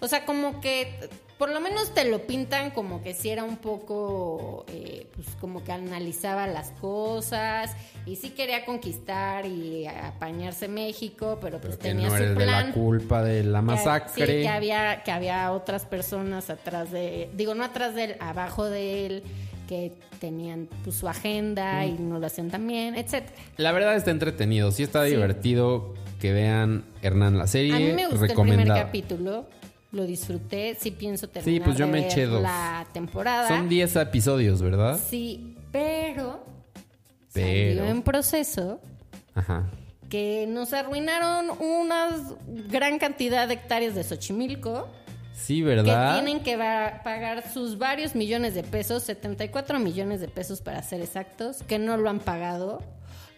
O 0.00 0.08
sea, 0.08 0.26
como 0.26 0.60
que 0.60 1.08
por 1.38 1.50
lo 1.50 1.60
menos 1.60 1.92
te 1.92 2.04
lo 2.10 2.26
pintan 2.26 2.70
como 2.70 3.02
que 3.02 3.12
si 3.12 3.28
era 3.28 3.44
un 3.44 3.56
poco, 3.58 4.64
eh, 4.68 5.06
pues 5.14 5.26
como 5.40 5.62
que 5.62 5.72
analizaba 5.72 6.46
las 6.46 6.70
cosas 6.80 7.72
y 8.06 8.16
sí 8.16 8.30
quería 8.30 8.64
conquistar 8.64 9.44
y 9.44 9.86
apañarse 9.86 10.66
México, 10.68 11.38
pero 11.40 11.60
pues 11.60 11.76
Pero 11.76 11.82
que 11.82 11.88
tenía 11.88 12.08
no 12.08 12.16
su 12.16 12.22
eres 12.22 12.38
de 12.38 12.44
plan. 12.44 12.66
la 12.68 12.72
culpa 12.72 13.22
de 13.22 13.44
la 13.44 13.58
Que- 13.58 13.64
masacre. 13.66 14.26
sí, 14.26 14.32
que 14.42 14.48
había, 14.48 15.02
que 15.02 15.10
había 15.12 15.52
otras 15.52 15.84
personas 15.84 16.48
atrás 16.48 16.90
de, 16.90 17.28
digo, 17.34 17.54
no 17.54 17.64
atrás 17.64 17.94
de 17.94 18.04
él, 18.04 18.16
abajo 18.20 18.64
de 18.64 19.06
él, 19.06 19.22
que 19.68 19.92
tenían 20.20 20.68
pues, 20.84 20.96
su 20.96 21.08
agenda 21.08 21.84
y 21.84 21.92
no 21.98 22.18
lo 22.18 22.26
hacían 22.28 22.50
tan 22.50 22.66
bien, 22.66 22.94
etcétera. 22.94 23.34
La 23.58 23.72
verdad 23.72 23.96
está 23.96 24.10
entretenido, 24.12 24.70
sí 24.72 24.82
está 24.84 25.04
Sí. 25.04 25.10
divertido 25.10 25.92
que 26.20 26.32
vean 26.32 26.84
Hernán 27.02 27.36
la 27.36 27.46
serie. 27.46 27.74
A 27.74 27.78
mí 27.78 27.92
me 27.92 28.06
gustó 28.06 28.24
el 28.24 28.32
primer 28.32 28.68
capítulo, 28.68 29.46
lo 29.96 30.04
disfruté, 30.06 30.76
sí 30.78 30.90
pienso 30.92 31.28
terminar 31.28 31.64
pues 31.64 31.76
yo 31.78 31.86
de 31.86 31.92
me 31.92 32.00
ver 32.02 32.10
eché 32.10 32.26
dos. 32.26 32.42
la 32.42 32.86
temporada. 32.92 33.48
Son 33.48 33.68
10 33.68 33.96
episodios, 33.96 34.62
¿verdad? 34.62 35.00
Sí, 35.08 35.56
pero, 35.72 36.44
Pero. 37.32 37.74
salió 37.80 37.90
en 37.90 38.02
proceso 38.02 38.80
Ajá. 39.34 39.64
que 40.08 40.46
nos 40.48 40.72
arruinaron 40.72 41.50
una 41.60 42.08
gran 42.70 42.98
cantidad 42.98 43.48
de 43.48 43.54
hectáreas 43.54 43.94
de 43.94 44.04
Xochimilco. 44.04 44.88
Sí, 45.34 45.58
que 45.58 45.64
¿verdad? 45.64 46.14
tienen 46.22 46.42
que 46.42 46.56
pagar 46.56 47.50
sus 47.52 47.76
varios 47.76 48.14
millones 48.14 48.54
de 48.54 48.62
pesos, 48.62 49.02
74 49.02 49.78
millones 49.78 50.20
de 50.20 50.28
pesos 50.28 50.62
para 50.62 50.82
ser 50.82 51.02
exactos, 51.02 51.62
que 51.66 51.78
no 51.78 51.96
lo 51.98 52.08
han 52.08 52.20
pagado, 52.20 52.82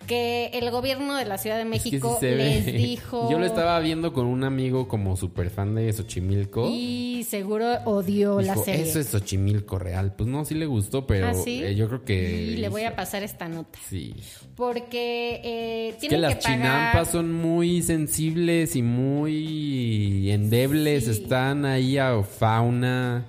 que 0.07 0.47
el 0.55 0.71
gobierno 0.71 1.15
de 1.17 1.25
la 1.27 1.37
Ciudad 1.39 1.57
de 1.57 1.63
Es 1.63 1.67
que 1.83 1.91
México 1.91 2.17
sí 2.21 2.27
les 2.27 2.65
ve. 2.67 2.73
dijo 2.79 3.31
Yo 3.31 3.39
lo 3.39 3.45
estaba 3.45 3.79
viendo 3.81 4.13
con 4.13 4.27
un 4.27 4.45
amigo 4.45 4.89
como 4.89 5.17
super 5.17 5.51
fan 5.51 5.75
de 5.75 5.93
Xochimilco. 5.93 6.69
y 6.73 7.25
seguro 7.29 7.67
odió 7.85 8.41
la 8.41 8.57
serie. 8.57 8.83
eso 8.89 9.01
es 9.01 9.09
Xochimilco 9.09 9.79
real. 9.79 10.15
Pues 10.15 10.29
no, 10.29 10.45
sí 10.45 10.55
le 10.55 10.67
gustó, 10.67 11.07
pero 11.07 11.29
¿Ah, 11.29 11.35
sí? 11.35 11.63
eh, 11.63 11.75
yo 11.75 11.89
creo 11.89 12.05
que... 12.05 12.33
Y 12.53 12.57
le 12.57 12.69
voy 12.71 12.85
a 12.85 12.97
pasar 12.97 13.23
esta 13.23 13.49
nota. 13.49 13.79
Sí. 13.89 14.15
Porque 14.57 15.41
eh, 15.45 15.89
Es 16.01 16.09
que 16.09 16.17
las 16.17 16.37
pagar... 16.37 16.55
chinampas 16.59 17.11
son 17.11 17.33
muy 17.33 17.83
sensibles 17.83 18.77
y 18.77 18.83
muy 18.83 20.31
endebles. 20.31 21.05
Sí. 21.05 21.11
Están 21.11 21.65
ahí 21.67 21.99
a 21.99 22.23
fauna, 22.23 23.27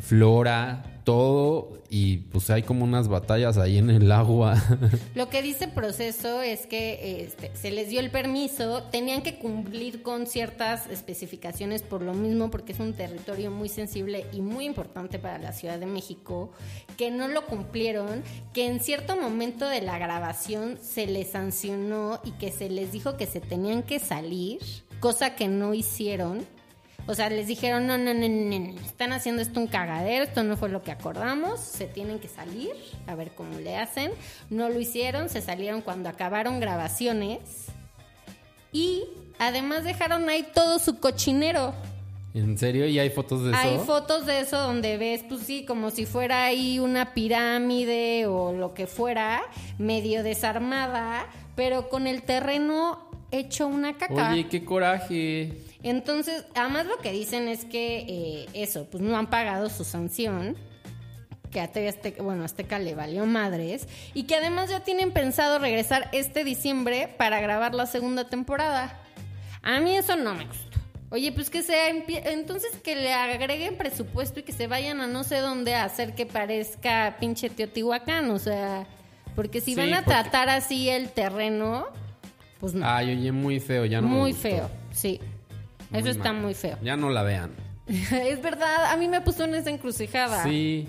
flora, 0.00 0.91
todo. 1.04 1.82
Y 1.90 2.18
pues 2.18 2.48
hay 2.50 2.62
como 2.62 2.84
unas 2.84 3.08
batallas 3.08 3.58
ahí 3.58 3.78
en 3.78 3.90
el 3.90 4.10
agua. 4.10 4.54
Lo 5.14 5.28
que 5.28 5.42
dice 5.42 5.68
proceso 5.68 6.40
es 6.40 6.66
que 6.66 7.22
este, 7.22 7.50
se 7.54 7.70
les 7.70 7.88
dio 7.88 8.00
el 8.00 8.10
permiso, 8.10 8.84
tenían 8.84 9.22
que 9.22 9.38
cumplir 9.38 10.02
con 10.02 10.26
ciertas 10.26 10.86
especificaciones 10.88 11.82
por 11.82 12.02
lo 12.02 12.14
mismo, 12.14 12.50
porque 12.50 12.72
es 12.72 12.80
un 12.80 12.94
territorio 12.94 13.50
muy 13.50 13.68
sensible 13.68 14.26
y 14.32 14.40
muy 14.40 14.64
importante 14.64 15.18
para 15.18 15.38
la 15.38 15.52
Ciudad 15.52 15.78
de 15.78 15.86
México, 15.86 16.52
que 16.96 17.10
no 17.10 17.28
lo 17.28 17.46
cumplieron, 17.46 18.22
que 18.52 18.66
en 18.66 18.80
cierto 18.80 19.16
momento 19.16 19.68
de 19.68 19.82
la 19.82 19.98
grabación 19.98 20.78
se 20.80 21.06
les 21.06 21.30
sancionó 21.30 22.20
y 22.24 22.32
que 22.32 22.50
se 22.50 22.70
les 22.70 22.92
dijo 22.92 23.16
que 23.16 23.26
se 23.26 23.40
tenían 23.40 23.82
que 23.82 23.98
salir, 23.98 24.60
cosa 25.00 25.34
que 25.34 25.48
no 25.48 25.74
hicieron. 25.74 26.46
O 27.06 27.14
sea, 27.14 27.28
les 27.28 27.48
dijeron, 27.48 27.86
no, 27.86 27.98
no, 27.98 28.14
no, 28.14 28.28
no, 28.28 28.58
no, 28.58 28.80
están 28.80 29.12
haciendo 29.12 29.42
esto 29.42 29.58
un 29.58 29.66
cagadero, 29.66 30.24
esto 30.24 30.44
no 30.44 30.56
fue 30.56 30.68
lo 30.68 30.82
que 30.82 30.92
acordamos, 30.92 31.58
se 31.58 31.86
tienen 31.86 32.20
que 32.20 32.28
salir, 32.28 32.70
a 33.06 33.14
ver 33.16 33.32
cómo 33.34 33.58
le 33.58 33.76
hacen. 33.76 34.12
No 34.50 34.68
lo 34.68 34.78
hicieron, 34.80 35.28
se 35.28 35.42
salieron 35.42 35.82
cuando 35.82 36.08
acabaron 36.08 36.60
grabaciones 36.60 37.66
y 38.72 39.04
además 39.38 39.84
dejaron 39.84 40.28
ahí 40.28 40.46
todo 40.54 40.78
su 40.78 40.98
cochinero. 40.98 41.74
¿En 42.34 42.56
serio? 42.56 42.86
¿Y 42.86 42.98
hay 42.98 43.10
fotos 43.10 43.44
de 43.44 43.50
eso? 43.50 43.58
Hay 43.58 43.78
fotos 43.78 44.24
de 44.24 44.40
eso 44.40 44.58
donde 44.58 44.96
ves, 44.96 45.22
pues 45.28 45.42
sí, 45.42 45.66
como 45.66 45.90
si 45.90 46.06
fuera 46.06 46.46
ahí 46.46 46.78
una 46.78 47.12
pirámide 47.12 48.26
o 48.26 48.52
lo 48.52 48.72
que 48.72 48.86
fuera, 48.86 49.42
medio 49.76 50.22
desarmada, 50.22 51.26
pero 51.56 51.90
con 51.90 52.06
el 52.06 52.22
terreno 52.22 53.10
hecho 53.30 53.66
una 53.66 53.98
caca. 53.98 54.30
Oye, 54.32 54.46
qué 54.48 54.64
coraje. 54.64 55.58
Entonces, 55.82 56.44
además 56.54 56.86
lo 56.86 56.98
que 56.98 57.12
dicen 57.12 57.48
es 57.48 57.64
que 57.64 58.04
eh, 58.08 58.46
eso, 58.54 58.86
pues 58.90 59.02
no 59.02 59.16
han 59.16 59.28
pagado 59.28 59.68
su 59.68 59.84
sanción, 59.84 60.56
que 61.50 61.60
a 61.60 61.68
TV 61.70 61.88
Azteca, 61.88 62.22
bueno, 62.22 62.44
Azteca 62.44 62.78
le 62.78 62.94
valió 62.94 63.26
madres, 63.26 63.86
y 64.14 64.22
que 64.24 64.36
además 64.36 64.70
ya 64.70 64.80
tienen 64.80 65.12
pensado 65.12 65.58
regresar 65.58 66.08
este 66.12 66.44
diciembre 66.44 67.08
para 67.18 67.40
grabar 67.40 67.74
la 67.74 67.86
segunda 67.86 68.28
temporada. 68.28 68.98
A 69.62 69.80
mí 69.80 69.96
eso 69.96 70.16
no 70.16 70.34
me 70.34 70.46
gustó. 70.46 70.78
Oye, 71.10 71.30
pues 71.30 71.50
que 71.50 71.62
sea, 71.62 71.88
entonces 71.90 72.70
que 72.82 72.96
le 72.96 73.12
agreguen 73.12 73.76
presupuesto 73.76 74.40
y 74.40 74.44
que 74.44 74.52
se 74.52 74.66
vayan 74.66 75.00
a 75.02 75.06
no 75.06 75.24
sé 75.24 75.40
dónde 75.40 75.74
a 75.74 75.84
hacer 75.84 76.14
que 76.14 76.24
parezca 76.24 77.16
pinche 77.20 77.50
Teotihuacán, 77.50 78.30
o 78.30 78.38
sea, 78.38 78.86
porque 79.36 79.60
si 79.60 79.74
Sí, 79.74 79.80
van 79.80 79.92
a 79.92 80.04
porque- 80.04 80.10
tratar 80.22 80.48
así 80.48 80.88
el 80.88 81.10
terreno, 81.10 81.86
pues 82.60 82.72
no. 82.72 82.86
Ay, 82.88 83.10
oye, 83.14 83.30
muy 83.30 83.60
feo. 83.60 83.84
Ya 83.84 84.00
no 84.00 84.08
me 84.08 84.14
muy 84.16 84.30
gustó. 84.32 84.48
feo, 84.48 84.70
sí. 84.92 85.20
Eso 85.92 86.08
está 86.08 86.32
mal. 86.32 86.42
muy 86.42 86.54
feo. 86.54 86.78
Ya 86.82 86.96
no 86.96 87.10
la 87.10 87.22
vean. 87.22 87.52
es 87.86 88.42
verdad, 88.42 88.86
a 88.86 88.96
mí 88.96 89.08
me 89.08 89.20
puso 89.20 89.44
en 89.44 89.54
esa 89.54 89.70
encrucijada. 89.70 90.42
Sí. 90.44 90.88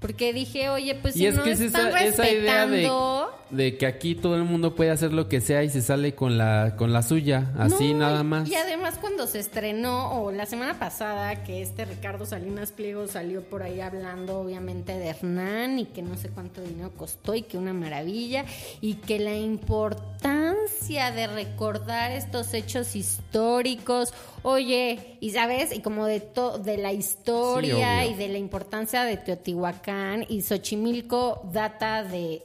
Porque 0.00 0.32
dije, 0.32 0.70
oye, 0.70 0.94
pues 0.94 1.14
Y 1.14 1.20
si 1.20 1.26
es 1.26 1.34
no 1.34 1.42
que 1.44 1.52
es 1.52 1.60
están 1.60 1.88
esa, 1.88 2.04
esa 2.04 2.30
idea 2.30 2.66
de, 2.66 2.76
respetando... 2.76 3.30
de 3.50 3.76
que 3.76 3.84
aquí 3.84 4.14
todo 4.14 4.34
el 4.36 4.44
mundo 4.44 4.74
puede 4.74 4.90
hacer 4.90 5.12
lo 5.12 5.28
que 5.28 5.42
sea 5.42 5.62
y 5.62 5.68
se 5.68 5.82
sale 5.82 6.14
con 6.14 6.38
la, 6.38 6.74
con 6.78 6.94
la 6.94 7.02
suya, 7.02 7.52
así 7.58 7.92
No, 7.92 7.98
nada 7.98 8.22
más. 8.22 8.48
Y 8.48 8.54
además 8.54 8.96
cuando 8.98 9.26
se 9.26 9.40
estrenó, 9.40 10.22
o 10.22 10.32
la 10.32 10.46
semana 10.46 10.78
pasada, 10.78 11.44
que 11.44 11.60
este 11.60 11.84
Ricardo 11.84 12.24
Salinas 12.24 12.72
Pliego 12.72 13.08
salió 13.08 13.42
por 13.42 13.62
ahí 13.62 13.82
hablando 13.82 14.40
obviamente 14.40 14.96
de 14.96 15.08
Hernán 15.08 15.78
y 15.78 15.84
que 15.84 16.00
no 16.00 16.16
sé 16.16 16.30
cuánto 16.30 16.62
dinero 16.62 16.92
costó 16.96 17.34
y 17.34 17.42
que 17.42 17.58
una 17.58 17.74
maravilla 17.74 18.46
y 18.80 18.94
que 18.94 19.18
la 19.18 19.34
importancia 19.34 20.39
de 20.68 21.26
recordar 21.26 22.10
estos 22.10 22.52
hechos 22.54 22.94
históricos, 22.96 24.12
oye, 24.42 25.16
y 25.20 25.30
sabes, 25.30 25.74
y 25.74 25.80
como 25.80 26.06
de, 26.06 26.20
to- 26.20 26.58
de 26.58 26.76
la 26.76 26.92
historia 26.92 28.04
y 28.06 28.14
de 28.14 28.28
la 28.28 28.38
importancia 28.38 29.04
de 29.04 29.16
Teotihuacán 29.16 30.26
y 30.28 30.42
Xochimilco 30.42 31.42
data 31.52 32.02
de 32.04 32.42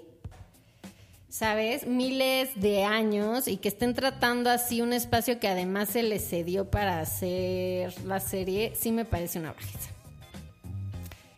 ¿sabes? 1.29 1.85
Miles 1.85 2.49
de 2.55 2.83
años 2.85 3.49
y 3.49 3.57
que 3.57 3.67
estén 3.67 3.93
tratando 3.93 4.49
así 4.49 4.81
un 4.81 4.93
espacio 4.93 5.37
que 5.39 5.49
además 5.49 5.89
se 5.89 6.01
les 6.03 6.25
cedió 6.29 6.69
para 6.71 7.01
hacer 7.01 7.93
la 8.05 8.21
serie, 8.21 8.71
sí 8.79 8.91
me 8.93 9.03
parece 9.03 9.39
una 9.39 9.51
bajeza. 9.51 9.89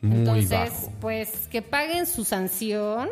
Muy 0.02 0.20
Entonces, 0.20 0.50
bajo. 0.52 0.94
pues 1.02 1.48
que 1.50 1.64
paguen 1.64 2.06
su 2.06 2.24
sanción 2.24 3.10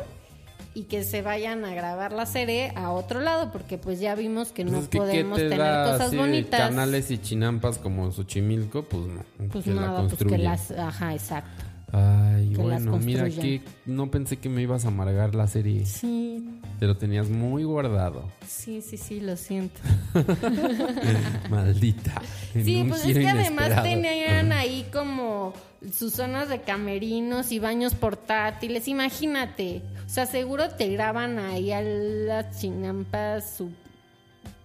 y 0.76 0.84
que 0.84 1.04
se 1.06 1.22
vayan 1.22 1.64
a 1.66 1.74
grabar 1.74 2.12
la 2.12 2.26
serie 2.26 2.72
a 2.76 2.92
otro 2.92 3.22
lado, 3.22 3.52
porque 3.52 3.78
pues 3.80 4.00
ya 4.00 4.14
vimos 4.14 4.52
que 4.52 4.64
Pues 4.64 4.74
no 4.76 4.82
que, 4.82 4.90
¿qué 4.90 4.98
podemos 4.98 5.38
te 5.40 5.44
tener 5.50 5.58
da 5.60 5.86
cosas 5.94 6.08
así 6.10 6.18
bonitas. 6.18 6.60
canales 6.60 7.10
y 7.12 7.18
chinampas 7.18 7.78
como 7.80 8.12
Xochimilco, 8.12 8.84
pues 8.84 9.04
no. 9.08 9.24
pues 9.50 9.64
que 9.64 9.72
la 9.74 9.82
nada, 9.82 10.00
pues 10.02 10.12
que 10.14 10.18
construyan. 10.26 10.44
las, 10.44 10.72
ajá, 10.72 11.14
exacto. 11.14 11.64
Ay, 11.94 12.50
que 12.50 12.62
bueno, 12.62 12.98
mira 12.98 13.30
que 13.30 13.62
no 13.86 14.12
pensé 14.12 14.36
que 14.38 14.50
me 14.50 14.62
ibas 14.62 14.84
a 14.84 14.90
amargar 14.90 15.34
la 15.34 15.48
serie. 15.48 15.86
Sí, 15.86 16.44
Te 16.78 16.88
lo 16.88 16.98
tenías 16.98 17.30
muy 17.30 17.64
guardado. 17.64 18.26
sí, 18.46 18.82
sí, 18.82 18.98
sí, 18.98 19.22
lo 19.22 19.38
siento. 19.38 19.80
Maldita. 21.50 22.22
Sí, 22.54 22.86
pues 22.88 23.06
es 23.06 23.18
que 23.18 23.30
además 23.30 23.84
tenían 23.84 24.52
ahí 24.52 24.86
como 24.92 25.54
sus 25.94 26.14
zonas 26.14 26.50
de 26.50 26.62
camerinos 26.62 27.52
y 27.52 27.60
baños 27.60 27.94
portátiles. 27.96 28.88
Imagínate. 28.88 29.82
O 30.06 30.10
sea, 30.10 30.26
seguro 30.26 30.70
te 30.70 30.90
graban 30.90 31.40
ahí 31.40 31.72
a 31.72 31.82
las 31.82 32.60
chinampas 32.60 33.56
su 33.58 33.72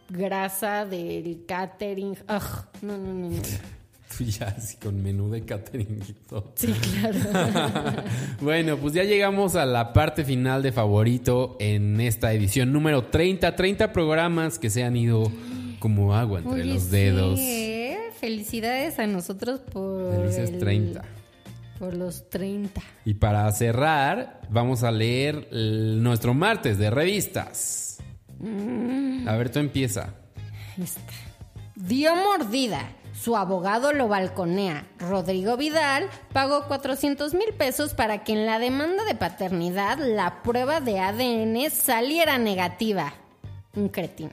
grasa 0.09 0.85
del 0.85 1.45
catering. 1.47 2.13
Ugh, 2.29 2.65
no, 2.83 2.99
no, 2.99 3.13
no, 3.15 3.29
no. 3.31 3.43
Tú 4.19 4.25
ya 4.25 4.49
así 4.49 4.77
con 4.77 5.01
menú 5.03 5.31
de 5.31 5.45
catering 5.45 6.03
y 6.09 6.13
todo. 6.29 6.53
Sí, 6.57 6.73
claro. 6.73 8.03
Bueno, 8.41 8.77
pues 8.77 8.93
ya 8.95 9.05
llegamos 9.05 9.55
a 9.55 9.65
la 9.65 9.93
parte 9.93 10.25
final 10.25 10.63
de 10.63 10.73
favorito 10.73 11.57
en 11.61 12.01
esta 12.01 12.33
edición 12.33 12.73
número 12.73 13.05
30. 13.05 13.55
30 13.55 13.93
programas 13.93 14.59
que 14.59 14.69
se 14.69 14.83
han 14.83 14.97
ido 14.97 15.31
como 15.79 16.15
agua 16.15 16.41
entre 16.41 16.63
Oye, 16.63 16.75
los 16.75 16.91
dedos. 16.91 17.39
sí, 17.39 17.45
¿eh? 17.47 17.80
Felicidades 18.21 18.99
a 18.99 19.07
nosotros 19.07 19.61
por. 19.61 20.15
Felices 20.15 20.51
el- 20.51 20.59
30. 20.59 21.03
Por 21.79 21.95
los 21.95 22.29
30. 22.29 22.83
Y 23.07 23.15
para 23.15 23.51
cerrar, 23.53 24.41
vamos 24.51 24.83
a 24.83 24.91
leer 24.91 25.49
el- 25.51 26.03
nuestro 26.03 26.35
martes 26.35 26.77
de 26.79 26.91
revistas. 26.91 27.99
Mm. 28.39 29.27
A 29.27 29.37
ver, 29.37 29.51
tú 29.51 29.59
empieza. 29.59 30.15
Esta. 30.79 31.01
Dio 31.75 32.15
mordida. 32.15 32.91
Su 33.19 33.37
abogado 33.37 33.93
lo 33.93 34.09
balconea. 34.09 34.87
Rodrigo 34.99 35.57
Vidal 35.57 36.09
pagó 36.33 36.67
400 36.69 37.35
mil 37.35 37.53
pesos 37.57 37.93
para 37.95 38.25
que 38.25 38.33
en 38.33 38.47
la 38.47 38.59
demanda 38.59 39.05
de 39.05 39.15
paternidad 39.15 39.99
la 39.99 40.43
prueba 40.43 40.81
de 40.81 41.01
ADN 41.01 41.69
saliera 41.71 42.39
negativa. 42.39 43.13
Un 43.75 43.89
cretino. 43.89 44.31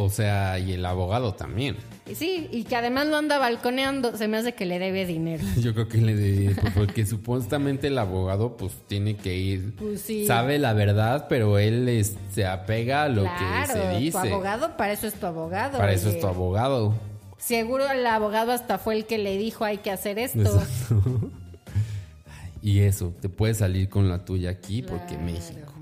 O 0.00 0.10
sea, 0.10 0.60
y 0.60 0.74
el 0.74 0.86
abogado 0.86 1.34
también. 1.34 1.76
Sí, 2.14 2.48
y 2.52 2.62
que 2.64 2.76
además 2.76 3.08
lo 3.08 3.16
anda 3.16 3.36
balconeando. 3.38 4.16
Se 4.16 4.28
me 4.28 4.36
hace 4.36 4.52
que 4.54 4.64
le 4.64 4.78
debe 4.78 5.04
dinero. 5.06 5.42
Yo 5.60 5.74
creo 5.74 5.88
que 5.88 5.98
le 5.98 6.14
de, 6.14 6.54
pues, 6.54 6.72
porque 6.72 7.04
supuestamente 7.04 7.88
el 7.88 7.98
abogado 7.98 8.56
pues 8.56 8.74
tiene 8.86 9.16
que 9.16 9.36
ir, 9.36 9.74
Pues 9.76 10.02
sí. 10.02 10.24
sabe 10.24 10.58
la 10.60 10.72
verdad, 10.72 11.26
pero 11.28 11.58
él 11.58 11.88
es- 11.88 12.14
se 12.32 12.46
apega 12.46 13.02
a 13.02 13.08
lo 13.08 13.22
claro, 13.22 13.74
que 13.74 13.80
se 13.80 13.88
tu 13.94 13.98
dice. 13.98 14.18
abogado, 14.18 14.76
para 14.76 14.92
eso 14.92 15.08
es 15.08 15.14
tu 15.14 15.26
abogado. 15.26 15.78
Para 15.78 15.92
eso 15.92 16.10
es 16.10 16.20
tu 16.20 16.26
abogado. 16.28 16.94
Seguro 17.38 17.90
el 17.90 18.06
abogado 18.06 18.52
hasta 18.52 18.78
fue 18.78 18.94
el 18.96 19.04
que 19.04 19.18
le 19.18 19.36
dijo 19.36 19.64
hay 19.64 19.78
que 19.78 19.90
hacer 19.90 20.18
esto. 20.20 20.40
Exacto. 20.42 21.02
Y 22.60 22.80
eso, 22.80 23.12
te 23.20 23.28
puedes 23.28 23.58
salir 23.58 23.88
con 23.88 24.08
la 24.08 24.24
tuya 24.24 24.50
aquí 24.50 24.82
porque 24.82 25.14
Claro. 25.14 25.22
México. 25.22 25.72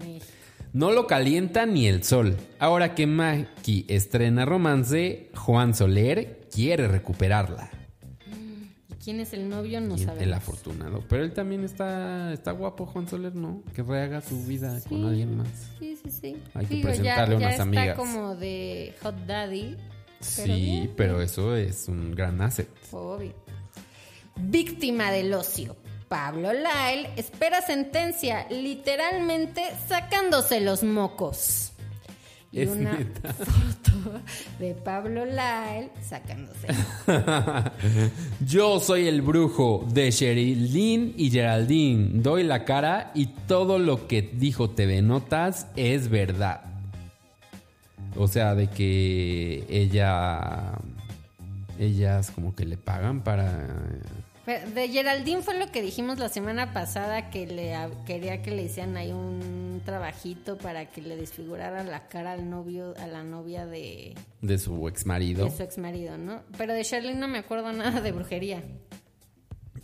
No 0.76 0.92
lo 0.92 1.06
calienta 1.06 1.64
ni 1.64 1.86
el 1.86 2.04
sol. 2.04 2.36
Ahora 2.58 2.94
que 2.94 3.06
Maki 3.06 3.86
estrena 3.88 4.44
romance, 4.44 5.30
Juan 5.34 5.74
Soler 5.74 6.48
quiere 6.52 6.86
recuperarla. 6.86 7.70
¿Y 8.90 8.94
quién 9.02 9.20
es 9.20 9.32
el 9.32 9.48
novio? 9.48 9.80
No 9.80 9.96
sabemos. 9.96 10.22
el 10.22 10.34
afortunado. 10.34 11.02
Pero 11.08 11.24
él 11.24 11.32
también 11.32 11.64
está, 11.64 12.30
está 12.30 12.50
guapo, 12.50 12.84
Juan 12.84 13.08
Soler, 13.08 13.34
¿no? 13.34 13.62
Que 13.74 13.82
rehaga 13.82 14.20
su 14.20 14.44
vida 14.44 14.78
con 14.86 15.06
alguien 15.06 15.38
más. 15.38 15.48
Sí, 15.78 15.96
sí, 15.96 16.10
sí. 16.10 16.36
Hay 16.52 16.66
que 16.66 16.82
presentarle 16.82 17.36
ya, 17.36 17.40
ya 17.40 17.46
unas 17.46 17.50
está 17.52 17.62
amigas. 17.62 17.96
como 17.96 18.36
de 18.36 18.94
Hot 19.00 19.16
Daddy. 19.26 19.78
Pero 20.36 20.54
sí, 20.54 20.62
bien, 20.62 20.92
pero 20.94 21.22
eso 21.22 21.56
es 21.56 21.88
un 21.88 22.10
gran 22.10 22.42
asset. 22.42 22.68
Obvio. 22.90 23.32
Víctima 24.36 25.10
del 25.10 25.32
ocio. 25.32 25.74
Pablo 26.08 26.52
Lyle 26.52 27.10
espera 27.16 27.62
sentencia, 27.62 28.46
literalmente 28.50 29.62
sacándose 29.88 30.60
los 30.60 30.82
mocos. 30.82 31.72
Y 32.52 32.62
Es 32.62 32.70
una 32.70 32.92
neta. 32.92 33.32
foto 33.34 34.20
de 34.58 34.74
Pablo 34.74 35.24
Lyle 35.24 35.90
sacándose. 36.00 36.68
Yo 38.46 38.78
soy 38.80 39.08
el 39.08 39.20
brujo 39.20 39.84
de 39.92 40.10
Sherilyn 40.10 41.14
y 41.16 41.30
Geraldine. 41.30 42.22
Doy 42.22 42.44
la 42.44 42.64
cara 42.64 43.10
y 43.14 43.26
todo 43.46 43.78
lo 43.78 44.06
que 44.06 44.22
dijo 44.22 44.70
TV 44.70 45.02
Notas 45.02 45.66
es 45.76 46.08
verdad. 46.08 46.62
O 48.16 48.28
sea, 48.28 48.54
de 48.54 48.68
que 48.68 49.66
ella. 49.68 50.72
Ellas 51.78 52.30
como 52.30 52.54
que 52.54 52.64
le 52.64 52.78
pagan 52.78 53.22
para. 53.22 53.66
De 54.46 54.88
Geraldine 54.88 55.42
fue 55.42 55.58
lo 55.58 55.70
que 55.72 55.82
dijimos 55.82 56.18
la 56.18 56.28
semana 56.28 56.72
pasada 56.72 57.30
que 57.30 57.46
le 57.46 57.74
quería 58.06 58.42
que 58.42 58.52
le 58.52 58.62
hicieran 58.62 58.96
ahí 58.96 59.10
un 59.10 59.82
trabajito 59.84 60.56
para 60.56 60.86
que 60.86 61.02
le 61.02 61.16
desfigurara 61.16 61.82
la 61.82 62.06
cara 62.08 62.32
al 62.32 62.48
novio, 62.48 62.94
a 63.00 63.06
la 63.08 63.24
novia 63.24 63.66
de, 63.66 64.14
de 64.42 64.58
su 64.58 64.86
ex 64.88 65.04
marido. 65.04 65.46
de 65.46 65.50
su 65.50 65.62
ex 65.64 65.78
marido, 65.78 66.16
¿no? 66.16 66.42
Pero 66.56 66.74
de 66.74 66.84
Charlene 66.84 67.18
no 67.18 67.26
me 67.28 67.38
acuerdo 67.38 67.72
nada 67.72 68.00
de 68.00 68.12
brujería. 68.12 68.62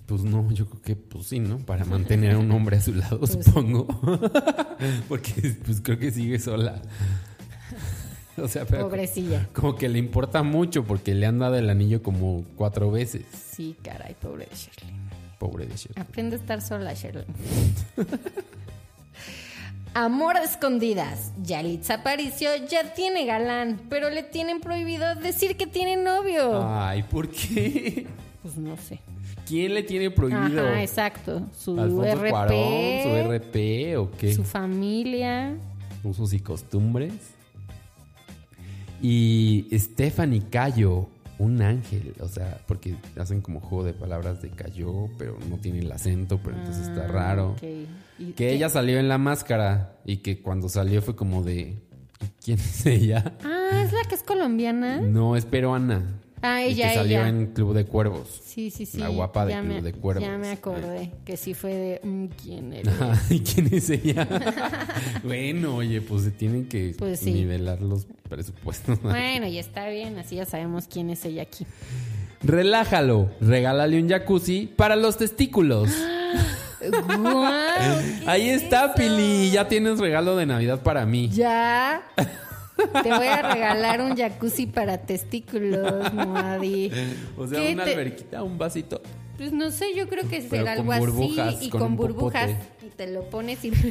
Pues 0.07 0.23
no, 0.23 0.51
yo 0.53 0.67
creo 0.69 0.83
que 0.83 0.97
pues 0.97 1.27
sí, 1.27 1.39
¿no? 1.41 1.59
Para 1.59 1.85
mantener 1.85 2.35
a 2.35 2.39
un 2.39 2.51
hombre 2.53 2.77
a 2.77 2.81
su 2.81 2.95
lado, 2.95 3.19
Pues 3.21 3.33
supongo. 3.33 3.87
Porque 5.09 5.57
pues 5.65 5.81
creo 5.81 5.99
que 5.99 6.11
sigue 6.11 6.39
sola. 6.39 6.83
O 8.45 8.49
sea, 8.49 8.65
pero 8.65 8.89
Pobrecilla. 8.89 9.49
como 9.53 9.77
que 9.77 9.89
le 9.89 9.99
importa 9.99 10.43
mucho 10.43 10.85
porque 10.85 11.15
le 11.15 11.27
han 11.27 11.39
dado 11.39 11.57
el 11.57 11.71
anillo 11.71 12.03
como 12.03 12.45
cuatro 12.57 12.91
veces. 12.91 13.25
Sí, 13.55 13.77
caray, 13.83 14.15
pobre 14.21 14.47
de 14.47 14.57
Charlene. 14.57 14.99
Pobre 15.39 15.67
de 15.67 15.77
Shirley. 15.77 16.03
Aprende 16.03 16.37
a 16.37 16.39
estar 16.39 16.61
sola, 16.61 16.95
Charlene. 16.95 17.27
Amor 19.95 20.37
a 20.37 20.45
escondidas. 20.45 21.33
Yalitza 21.43 21.95
Aparicio 21.95 22.49
ya 22.69 22.95
tiene 22.95 23.27
galán, 23.27 23.83
pero 23.91 24.09
le 24.09 24.23
tienen 24.23 24.61
prohibido 24.61 25.15
decir 25.17 25.57
que 25.57 25.67
tiene 25.67 25.97
novio. 25.97 26.67
Ay, 26.67 27.03
¿por 27.05 27.29
qué? 27.29 28.07
Pues 28.43 28.57
no 28.57 28.77
sé. 28.77 28.99
¿Quién 29.47 29.73
le 29.73 29.85
tiene 29.85 30.11
prohibido? 30.11 30.67
Ajá, 30.67 30.83
exacto. 30.83 31.47
Su 31.57 31.79
¿Alfonso 31.79 32.17
RP, 32.17 32.31
Cuarón? 32.31 33.03
¿Su 33.05 33.31
RP 33.31 33.97
o 33.99 34.11
qué? 34.11 34.35
su 34.35 34.43
familia. 34.43 35.55
Usos 36.03 36.33
y 36.33 36.41
costumbres. 36.41 37.13
Y 39.03 39.67
Stephanie 39.73 40.43
Cayo, 40.51 41.09
un 41.39 41.61
ángel. 41.61 42.15
O 42.21 42.29
sea, 42.29 42.61
porque 42.67 42.95
hacen 43.19 43.41
como 43.41 43.61
juego 43.61 43.85
de 43.85 43.93
palabras 43.95 44.41
de 44.41 44.51
cayó, 44.51 45.09
pero 45.19 45.37
no 45.51 45.59
tiene 45.59 45.81
el 45.81 45.91
acento, 45.91 46.39
pero 46.43 46.57
entonces 46.57 46.87
está 46.89 47.05
Ah, 47.05 47.09
raro. 47.09 47.51
ok. 47.53 47.63
¿Y 48.19 48.27
Que 48.27 48.35
qué? 48.35 48.53
ella 48.55 48.69
salió 48.69 48.99
en 49.01 49.09
la 49.09 49.19
máscara 49.19 49.97
y 50.05 50.19
que 50.19 50.41
cuando 50.41 50.69
salió 50.69 51.03
fue 51.03 51.17
como 51.17 51.43
de. 51.43 51.61
¿y 52.21 52.27
¿Quién 52.45 52.59
es 52.61 52.87
ella? 52.87 53.35
Ah, 53.45 53.83
es 53.85 53.93
la 53.93 54.05
que 54.09 54.15
es 54.15 54.23
colombiana. 54.23 55.01
No, 55.01 55.35
es 55.35 55.45
peruana. 55.45 56.21
Ah, 56.43 56.63
Y 56.63 56.73
ella, 56.73 56.89
que 56.89 56.95
salió 56.97 57.19
ella. 57.21 57.29
en 57.29 57.47
Club 57.53 57.73
de 57.75 57.85
Cuervos. 57.87 58.41
Sí, 58.45 58.71
sí, 58.71 58.85
sí. 58.85 58.99
La 58.99 59.09
guapa 59.09 59.47
de 59.47 59.53
ya 59.53 59.61
Club 59.61 59.75
me, 59.75 59.83
de 59.83 59.93
Cuervos. 59.93 60.25
Ya 60.25 60.37
me 60.39 60.51
acordé 60.51 61.13
que 61.25 61.37
sí 61.37 61.55
fue 61.55 61.73
de 61.75 62.01
mm, 62.03 62.27
quién 62.43 62.73
eres. 62.73 62.93
¿Y 63.31 63.41
quién 63.41 63.69
es 63.73 63.89
ella? 63.91 64.27
bueno, 65.25 65.77
oye, 65.77 66.01
pues 66.01 66.25
se 66.25 66.31
tienen 66.33 66.69
que 66.69 66.95
Pues 66.99 67.21
sí. 67.21 67.33
nivelar 67.33 67.81
los 67.81 68.07
presupuestos. 68.29 69.01
bueno, 69.03 69.47
ya 69.47 69.61
está 69.61 69.89
bien, 69.89 70.19
así 70.19 70.37
ya 70.37 70.45
sabemos 70.45 70.87
quién 70.89 71.11
es 71.11 71.25
ella 71.25 71.43
aquí. 71.43 71.65
Relájalo, 72.43 73.31
regálale 73.41 74.03
un 74.03 74.09
jacuzzi 74.09 74.67
para 74.67 74.97
los 74.97 75.17
testículos. 75.17 75.91
¿qué 76.81 76.91
Ahí 78.27 78.49
es 78.49 78.65
está, 78.65 78.87
eso? 78.87 78.95
Pili. 78.97 79.51
Ya 79.53 79.69
tienes 79.69 80.01
regalo 80.01 80.37
de 80.37 80.47
Navidad 80.47 80.83
para 80.83 81.07
mí. 81.07 81.29
Ya. 81.29 82.03
Te 82.77 83.09
voy 83.15 83.27
a 83.27 83.43
regalar 83.53 84.01
un 84.01 84.17
jacuzzi 84.17 84.67
para 84.67 84.99
testículos, 84.99 86.13
Moadi. 86.13 86.91
O 87.37 87.47
sea, 87.47 87.61
¿Qué 87.61 87.75
una 87.75 87.85
te- 87.85 87.93
alberquita, 87.93 88.43
un 88.43 88.59
vasito. 88.59 89.01
Pues 89.37 89.53
no 89.53 89.71
sé, 89.71 89.95
yo 89.95 90.09
creo 90.09 90.29
que 90.29 90.43
será 90.49 90.73
algo 90.73 90.93
burbujas, 90.95 91.55
así 91.57 91.67
y 91.67 91.71
con 91.71 91.97
burbujas. 91.97 92.51
popote. 92.51 92.87
Y 92.87 92.91
te 92.91 93.07
lo 93.11 93.29
pones 93.31 93.65
y. 93.65 93.73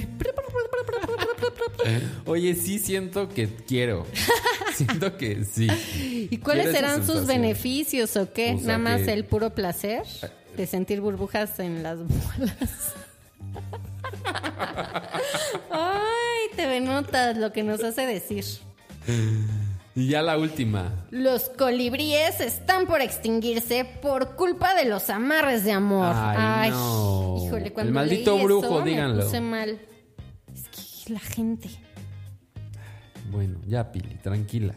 Oye, 2.26 2.56
sí 2.56 2.80
siento 2.80 3.28
que 3.30 3.48
quiero. 3.48 4.06
siento 4.76 5.18
que 5.18 5.44
sí. 5.46 5.68
¿Y 6.32 6.38
cuáles 6.38 6.70
Quiero 6.70 6.88
serán 6.88 7.06
sus 7.06 7.26
beneficios 7.28 8.16
o 8.18 8.32
qué? 8.32 8.54
O 8.54 8.58
sea 8.60 8.78
Nada 8.78 8.80
más 8.80 9.02
que- 9.02 9.14
el 9.14 9.26
puro 9.26 9.54
placer 9.54 10.04
de 10.56 10.68
sentir 10.68 11.02
burbujas 11.02 11.60
en 11.60 11.84
las 11.84 11.98
bolas. 12.00 12.94
Ay, 15.72 16.56
te 16.56 16.80
notas 16.82 17.38
lo 17.38 17.52
que 17.52 17.64
nos 17.64 17.84
hace 17.84 18.06
decir. 18.06 18.46
Y 19.94 20.08
ya 20.08 20.22
la 20.22 20.38
última. 20.38 21.06
Los 21.12 21.50
colibríes 21.50 22.40
están 22.40 22.88
por 22.88 23.02
extinguirse 23.02 23.86
por 24.02 24.36
culpa 24.36 24.74
de 24.74 24.86
los 24.86 25.10
amarres 25.10 25.66
de 25.66 25.74
amor. 25.74 26.14
Ay, 26.16 26.70
no. 26.70 27.44
Híjole, 27.46 27.74
cuando 27.74 27.90
El 27.90 27.94
maldito 27.94 28.36
leí 28.36 28.46
brujo, 28.46 28.76
eso, 28.78 28.82
díganlo. 28.84 29.18
Me 29.18 29.24
puse 29.24 29.42
mal. 29.42 29.80
Es 30.54 31.04
que 31.06 31.14
la 31.14 31.20
gente. 31.20 31.70
Bueno, 33.32 33.60
ya, 33.68 33.92
Pili, 33.92 34.16
tranquila. 34.16 34.76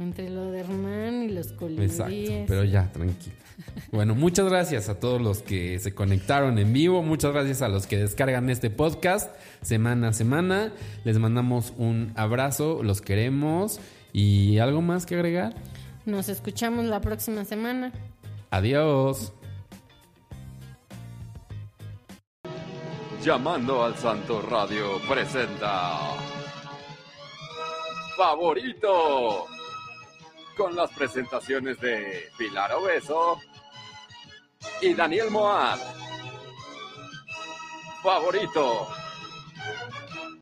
Entre 0.00 0.30
lo 0.30 0.50
de 0.50 0.60
Hernán 0.60 1.24
y 1.24 1.28
los 1.28 1.52
colibríes. 1.52 1.92
Exacto, 1.92 2.44
pero 2.48 2.64
ya, 2.64 2.90
tranquila. 2.90 3.34
Bueno, 3.92 4.14
muchas 4.14 4.48
gracias 4.48 4.88
a 4.88 4.98
todos 4.98 5.20
los 5.20 5.42
que 5.42 5.78
se 5.78 5.94
conectaron 5.94 6.58
en 6.58 6.72
vivo, 6.72 7.02
muchas 7.02 7.32
gracias 7.32 7.60
a 7.60 7.68
los 7.68 7.86
que 7.86 7.98
descargan 7.98 8.48
este 8.48 8.70
podcast 8.70 9.30
semana 9.60 10.08
a 10.08 10.12
semana. 10.14 10.72
Les 11.04 11.18
mandamos 11.18 11.74
un 11.76 12.12
abrazo, 12.16 12.82
los 12.82 13.02
queremos 13.02 13.78
y 14.14 14.56
algo 14.56 14.80
más 14.80 15.04
que 15.04 15.16
agregar. 15.16 15.54
Nos 16.06 16.30
escuchamos 16.30 16.86
la 16.86 17.02
próxima 17.02 17.44
semana. 17.44 17.92
Adiós. 18.50 19.34
Llamando 23.22 23.84
al 23.84 23.94
Santo 23.96 24.40
Radio 24.40 24.98
presenta 25.06 26.16
Favorito 28.16 29.59
con 30.56 30.74
las 30.76 30.90
presentaciones 30.90 31.80
de 31.80 32.30
Pilar 32.38 32.72
Obeso 32.72 33.38
y 34.80 34.94
Daniel 34.94 35.30
Moab. 35.30 35.78
Favorito 38.02 38.88